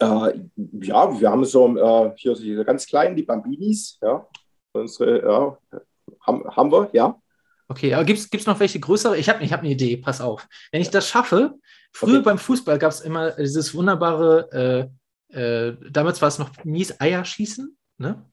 Äh, 0.00 0.40
ja, 0.82 1.20
wir 1.20 1.30
haben 1.30 1.44
so 1.44 1.76
äh, 1.76 2.12
hier 2.16 2.34
diese 2.34 2.64
ganz 2.64 2.86
kleinen, 2.86 3.16
die 3.16 3.22
Bambinis, 3.22 3.98
ja. 4.02 4.26
Unsere, 4.72 5.22
ja, 5.22 5.80
haben, 6.22 6.44
haben 6.56 6.72
wir, 6.72 6.88
ja. 6.92 7.20
Okay, 7.68 7.94
aber 7.94 8.04
gibt 8.04 8.34
es 8.34 8.46
noch 8.46 8.58
welche 8.58 8.80
größere? 8.80 9.16
Ich 9.16 9.28
habe 9.28 9.44
ich 9.44 9.52
hab 9.52 9.60
eine 9.60 9.70
Idee, 9.70 9.96
pass 9.96 10.20
auf. 10.20 10.48
Wenn 10.72 10.80
ich 10.80 10.90
das 10.90 11.08
schaffe, 11.08 11.54
früher 11.92 12.16
okay. 12.16 12.24
beim 12.24 12.38
Fußball 12.38 12.78
gab 12.78 12.90
es 12.90 13.00
immer 13.00 13.32
dieses 13.32 13.74
wunderbare, 13.74 14.90
äh, 15.32 15.38
äh, 15.38 15.76
damals 15.90 16.20
war 16.20 16.28
es 16.28 16.38
noch 16.38 16.50
mies 16.64 17.00
Eierschießen, 17.00 17.76
ne? 17.98 18.24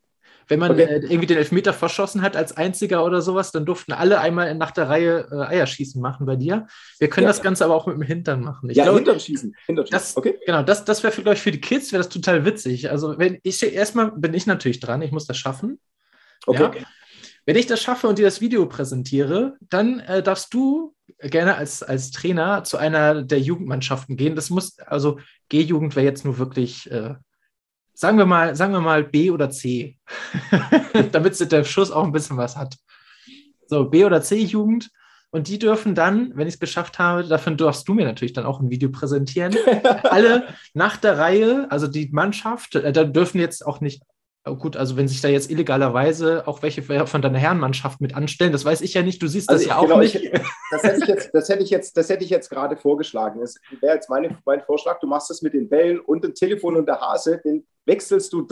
Wenn 0.47 0.59
man 0.59 0.71
okay. 0.71 0.83
äh, 0.83 0.95
irgendwie 1.05 1.25
den 1.25 1.37
Elfmeter 1.37 1.73
verschossen 1.73 2.21
hat 2.21 2.35
als 2.35 2.55
einziger 2.55 3.03
oder 3.03 3.21
sowas, 3.21 3.51
dann 3.51 3.65
durften 3.65 3.91
alle 3.91 4.19
einmal 4.19 4.53
nach 4.55 4.71
der 4.71 4.89
Reihe 4.89 5.27
äh, 5.31 5.55
Eierschießen 5.55 6.01
machen 6.01 6.25
bei 6.25 6.35
dir. 6.35 6.67
Wir 6.99 7.09
können 7.09 7.25
ja. 7.25 7.29
das 7.29 7.41
Ganze 7.41 7.65
aber 7.65 7.75
auch 7.75 7.87
mit 7.87 7.95
dem 7.95 8.03
Hintern 8.03 8.41
machen. 8.41 8.69
Ich 8.69 8.77
ja, 8.77 8.83
glaube, 8.83 8.99
Hintern 8.99 9.19
schießen. 9.19 9.55
Hintern 9.65 9.85
schießen. 9.85 9.97
Das, 9.97 10.17
okay. 10.17 10.37
Genau, 10.45 10.63
das, 10.63 10.85
das 10.85 11.03
wäre, 11.03 11.13
glaube 11.13 11.33
ich, 11.33 11.41
für 11.41 11.51
die 11.51 11.61
Kids 11.61 11.91
wäre 11.91 12.01
das 12.01 12.09
total 12.09 12.45
witzig. 12.45 12.89
Also, 12.89 13.17
wenn 13.17 13.39
ich 13.43 13.61
erstmal 13.61 14.11
bin 14.11 14.33
ich 14.33 14.45
natürlich 14.45 14.79
dran, 14.79 15.01
ich 15.01 15.11
muss 15.11 15.27
das 15.27 15.37
schaffen. 15.37 15.79
Okay. 16.45 16.79
Ja? 16.79 16.87
Wenn 17.45 17.55
ich 17.55 17.65
das 17.65 17.81
schaffe 17.81 18.07
und 18.07 18.19
dir 18.19 18.25
das 18.25 18.41
Video 18.41 18.65
präsentiere, 18.65 19.55
dann 19.61 19.99
äh, 20.01 20.21
darfst 20.21 20.53
du 20.53 20.93
gerne 21.19 21.55
als, 21.55 21.81
als 21.81 22.11
Trainer 22.11 22.63
zu 22.63 22.77
einer 22.77 23.23
der 23.23 23.39
Jugendmannschaften 23.39 24.17
gehen. 24.17 24.35
Das 24.35 24.49
muss, 24.49 24.79
also 24.79 25.19
G-Jugend 25.49 25.95
wäre 25.95 26.05
jetzt 26.05 26.25
nur 26.25 26.37
wirklich, 26.37 26.91
äh, 26.91 27.15
sagen 27.97 28.19
wir 28.19 28.27
mal, 28.27 28.55
sagen 28.55 28.73
wir 28.73 28.79
mal 28.79 29.03
B 29.03 29.31
oder 29.31 29.49
C, 29.49 29.97
damit 31.11 31.51
der 31.51 31.63
Schuss 31.63 31.89
auch 31.89 32.03
ein 32.03 32.11
bisschen 32.11 32.37
was 32.37 32.55
hat. 32.55 32.77
So, 33.65 33.85
B 33.85 34.05
oder 34.05 34.21
C-Jugend. 34.21 34.91
Und 35.31 35.47
die 35.47 35.59
dürfen 35.59 35.93
dann, 35.93 36.31
wenn 36.35 36.47
ich 36.47 36.53
es 36.53 36.59
geschafft 36.59 36.99
habe, 36.99 37.23
davon 37.23 37.57
darfst 37.57 37.87
du 37.87 37.93
mir 37.93 38.05
natürlich 38.05 38.33
dann 38.33 38.45
auch 38.45 38.61
ein 38.61 38.69
Video 38.69 38.89
präsentieren. 38.89 39.55
Alle 40.03 40.47
nach 40.73 40.95
der 40.95 41.17
Reihe, 41.17 41.67
also 41.69 41.87
die 41.87 42.09
Mannschaft, 42.11 42.75
äh, 42.75 42.93
da 42.93 43.03
dürfen 43.03 43.39
jetzt 43.39 43.65
auch 43.65 43.81
nicht 43.81 44.03
Oh, 44.45 44.55
gut, 44.55 44.77
also 44.77 44.95
wenn 44.95 45.09
sich 45.09 45.19
da 45.19 45.27
jetzt 45.27 45.51
illegalerweise 45.51 46.47
auch 46.47 46.61
welche 46.61 46.81
von 46.81 47.21
deiner 47.21 47.37
Herrenmannschaft 47.37 47.99
mit 47.99 48.15
anstellen, 48.15 48.53
das 48.53 48.63
weiß 48.63 48.79
ich 48.79 48.93
ja 48.93 49.01
nicht, 49.01 49.21
du 49.21 49.27
siehst 49.27 49.49
das 49.49 49.67
also 49.67 49.69
ja 49.69 49.77
auch 49.77 49.87
genau, 49.87 49.99
nicht. 49.99 50.15
Ich, 50.15 50.31
das, 50.71 50.83
hätte 50.83 51.01
ich 51.01 51.07
jetzt, 51.07 51.29
das, 51.33 51.49
hätte 51.49 51.63
ich 51.63 51.69
jetzt, 51.69 51.97
das 51.97 52.07
hätte 52.07 52.23
ich 52.23 52.29
jetzt 52.29 52.49
gerade 52.49 52.77
vorgeschlagen. 52.77 53.41
Das 53.41 53.55
wäre 53.81 53.95
jetzt 53.95 54.09
meine, 54.09 54.37
mein 54.45 54.61
Vorschlag, 54.61 55.01
du 55.01 55.07
machst 55.07 55.29
das 55.29 55.41
mit 55.41 55.53
den 55.53 55.67
Bällen 55.67 55.99
und 55.99 56.23
dem 56.23 56.33
Telefon 56.33 56.77
und 56.77 56.85
der 56.85 57.01
Hase, 57.01 57.41
den 57.43 57.67
wechselst 57.87 58.33
du 58.33 58.47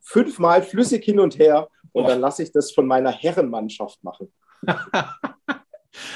fünfmal 0.00 0.62
flüssig 0.62 1.04
hin 1.04 1.20
und 1.20 1.38
her 1.38 1.68
und 1.92 2.04
oh. 2.04 2.08
dann 2.08 2.20
lasse 2.20 2.42
ich 2.42 2.52
das 2.52 2.72
von 2.72 2.86
meiner 2.86 3.10
Herrenmannschaft 3.10 4.02
machen. 4.02 4.32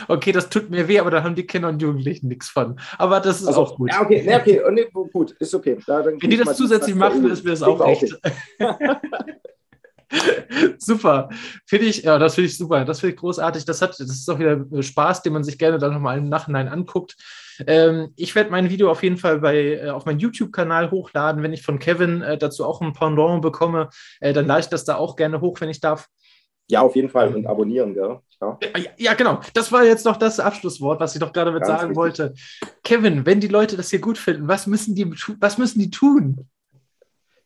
Okay, 0.08 0.32
das 0.32 0.48
tut 0.48 0.70
mir 0.70 0.88
weh, 0.88 0.98
aber 0.98 1.10
da 1.10 1.22
haben 1.22 1.34
die 1.34 1.46
Kinder 1.46 1.68
und 1.68 1.80
Jugendlichen 1.80 2.28
nichts 2.28 2.48
von. 2.48 2.78
Aber 2.98 3.20
das 3.20 3.40
ist 3.40 3.48
also, 3.48 3.62
auch 3.62 3.76
gut. 3.76 3.90
Ja, 3.90 4.02
okay, 4.02 4.22
nee, 4.24 4.36
okay, 4.36 4.62
nee, 4.70 4.86
gut, 5.12 5.32
ist 5.32 5.54
okay. 5.54 5.78
Da, 5.86 6.04
Wenn 6.04 6.18
die 6.18 6.36
das 6.36 6.56
zusätzlich 6.56 6.94
machen, 6.94 7.28
ist 7.30 7.44
mir 7.44 7.50
das 7.50 7.62
auch 7.62 7.80
recht. 7.80 8.18
super. 10.78 11.28
Finde 11.66 11.86
ich, 11.86 12.02
ja, 12.02 12.18
das 12.18 12.34
finde 12.34 12.48
ich 12.48 12.56
super. 12.56 12.84
Das 12.84 13.00
finde 13.00 13.14
ich 13.14 13.20
großartig. 13.20 13.64
Das, 13.64 13.82
hat, 13.82 13.90
das 13.90 14.00
ist 14.00 14.30
auch 14.30 14.38
wieder 14.38 14.64
Spaß, 14.82 15.22
den 15.22 15.32
man 15.32 15.44
sich 15.44 15.58
gerne 15.58 15.78
dann 15.78 15.94
nochmal 15.94 16.18
im 16.18 16.28
Nachhinein 16.28 16.68
anguckt. 16.68 17.16
Ähm, 17.66 18.12
ich 18.16 18.34
werde 18.34 18.50
mein 18.50 18.70
Video 18.70 18.90
auf 18.90 19.02
jeden 19.02 19.16
Fall 19.16 19.40
bei, 19.40 19.74
äh, 19.74 19.90
auf 19.90 20.06
meinen 20.06 20.18
YouTube-Kanal 20.18 20.90
hochladen. 20.90 21.42
Wenn 21.42 21.52
ich 21.52 21.62
von 21.62 21.78
Kevin 21.78 22.22
äh, 22.22 22.38
dazu 22.38 22.64
auch 22.64 22.80
ein 22.80 22.92
Pendant 22.92 23.42
bekomme, 23.42 23.88
äh, 24.20 24.32
dann 24.32 24.46
lade 24.46 24.60
ich 24.60 24.68
das 24.68 24.84
da 24.84 24.96
auch 24.96 25.16
gerne 25.16 25.40
hoch, 25.40 25.60
wenn 25.60 25.70
ich 25.70 25.80
darf. 25.80 26.08
Ja, 26.68 26.80
auf 26.80 26.96
jeden 26.96 27.10
Fall. 27.10 27.34
Und 27.34 27.46
abonnieren, 27.46 27.94
gell? 27.94 28.20
Ja. 28.40 28.58
ja, 28.96 29.14
genau. 29.14 29.40
Das 29.54 29.70
war 29.70 29.84
jetzt 29.84 30.04
noch 30.04 30.16
das 30.16 30.40
Abschlusswort, 30.40 31.00
was 31.00 31.14
ich 31.14 31.20
doch 31.20 31.32
gerade 31.32 31.52
mit 31.52 31.62
Ganz 31.62 31.68
sagen 31.80 31.96
richtig. 31.96 31.96
wollte. 31.96 32.34
Kevin, 32.82 33.26
wenn 33.26 33.40
die 33.40 33.48
Leute 33.48 33.76
das 33.76 33.90
hier 33.90 34.00
gut 34.00 34.18
finden, 34.18 34.48
was 34.48 34.66
müssen 34.66 34.94
die, 34.94 35.10
was 35.40 35.58
müssen 35.58 35.78
die 35.78 35.90
tun? 35.90 36.48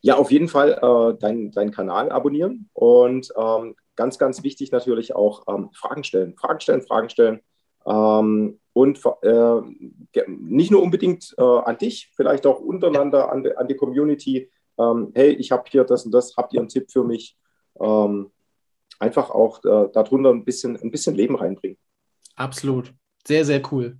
Ja, 0.01 0.15
auf 0.15 0.31
jeden 0.31 0.47
Fall 0.47 0.79
äh, 0.81 1.19
deinen 1.19 1.51
dein 1.51 1.71
Kanal 1.71 2.11
abonnieren 2.11 2.69
und 2.73 3.29
ähm, 3.37 3.75
ganz, 3.95 4.17
ganz 4.17 4.43
wichtig 4.43 4.71
natürlich 4.71 5.13
auch 5.13 5.43
ähm, 5.47 5.69
Fragen 5.73 6.03
stellen. 6.03 6.35
Fragen 6.37 6.61
stellen, 6.61 6.81
Fragen 6.81 7.09
stellen. 7.09 7.41
Ähm, 7.85 8.59
und 8.77 9.01
äh, 9.23 10.25
nicht 10.27 10.69
nur 10.69 10.83
unbedingt 10.83 11.33
äh, 11.35 11.41
an 11.41 11.79
dich, 11.79 12.11
vielleicht 12.15 12.45
auch 12.45 12.59
untereinander, 12.59 13.19
ja. 13.21 13.29
an, 13.29 13.43
an, 13.57 13.67
die 13.67 13.75
Community. 13.75 14.51
Ähm, 14.77 15.11
hey, 15.15 15.31
ich 15.31 15.51
habe 15.51 15.63
hier 15.67 15.83
das 15.83 16.05
und 16.05 16.11
das, 16.11 16.37
habt 16.37 16.53
ihr 16.53 16.59
einen 16.59 16.69
Tipp 16.69 16.91
für 16.91 17.03
mich? 17.03 17.35
Ähm, 17.79 18.29
einfach 18.99 19.31
auch 19.31 19.63
äh, 19.65 19.89
darunter 19.91 20.29
ein 20.29 20.45
bisschen, 20.45 20.77
ein 20.79 20.91
bisschen 20.91 21.15
Leben 21.15 21.35
reinbringen. 21.35 21.79
Absolut. 22.35 22.93
Sehr, 23.25 23.45
sehr 23.45 23.63
cool. 23.71 23.97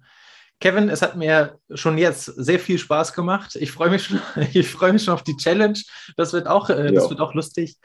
Kevin, 0.59 0.89
es 0.89 1.01
hat 1.01 1.15
mir 1.15 1.57
schon 1.73 1.97
jetzt 1.97 2.25
sehr 2.25 2.59
viel 2.59 2.77
Spaß 2.77 3.13
gemacht. 3.13 3.55
Ich 3.55 3.71
freue 3.71 3.89
mich 3.89 4.03
schon, 4.03 4.21
ich 4.53 4.69
freue 4.69 4.93
mich 4.93 5.03
schon 5.03 5.15
auf 5.15 5.23
die 5.23 5.37
Challenge. 5.37 5.79
Das 6.17 6.33
wird 6.33 6.45
auch, 6.45 6.69
äh, 6.69 6.91
das 6.91 7.09
wird 7.09 7.19
auch 7.19 7.33
lustig. 7.33 7.77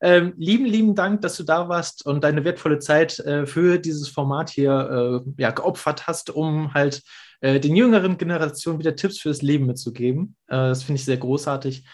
Ähm, 0.00 0.34
lieben, 0.36 0.66
lieben 0.66 0.94
Dank, 0.94 1.22
dass 1.22 1.36
du 1.36 1.42
da 1.42 1.68
warst 1.68 2.04
und 2.04 2.22
deine 2.22 2.44
wertvolle 2.44 2.78
Zeit 2.78 3.18
äh, 3.20 3.46
für 3.46 3.78
dieses 3.78 4.08
Format 4.08 4.50
hier 4.50 5.22
äh, 5.26 5.42
ja, 5.42 5.50
geopfert 5.50 6.06
hast, 6.06 6.30
um 6.30 6.74
halt 6.74 7.02
äh, 7.40 7.60
den 7.60 7.76
jüngeren 7.76 8.18
Generationen 8.18 8.78
wieder 8.78 8.96
Tipps 8.96 9.18
fürs 9.18 9.42
Leben 9.42 9.66
mitzugeben. 9.66 10.36
Äh, 10.48 10.56
das 10.56 10.82
finde 10.82 10.98
ich 11.00 11.04
sehr 11.04 11.16
großartig. 11.16 11.84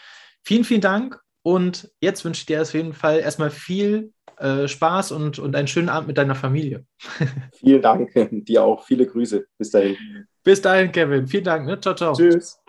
Vielen, 0.42 0.64
vielen 0.64 0.80
Dank 0.80 1.20
und 1.42 1.90
jetzt 2.00 2.24
wünsche 2.24 2.40
ich 2.40 2.46
dir 2.46 2.62
auf 2.62 2.74
jeden 2.74 2.92
Fall 2.92 3.20
erstmal 3.20 3.50
viel 3.50 4.12
äh, 4.38 4.66
Spaß 4.66 5.12
und, 5.12 5.38
und 5.38 5.55
einen 5.55 5.68
schönen 5.68 5.88
Abend 5.88 6.09
mit 6.09 6.18
deiner 6.18 6.34
Familie. 6.34 6.84
Vielen 7.55 7.82
Dank, 7.82 8.11
dir 8.30 8.64
auch. 8.64 8.84
Viele 8.84 9.07
Grüße. 9.07 9.44
Bis 9.59 9.70
dahin. 9.70 9.96
Bis 10.42 10.61
dahin, 10.61 10.90
Kevin. 10.90 11.26
Vielen 11.26 11.44
Dank. 11.44 11.66
Ne? 11.66 11.80
Ciao, 11.80 11.94
ciao. 11.94 12.14
Tschüss. 12.14 12.61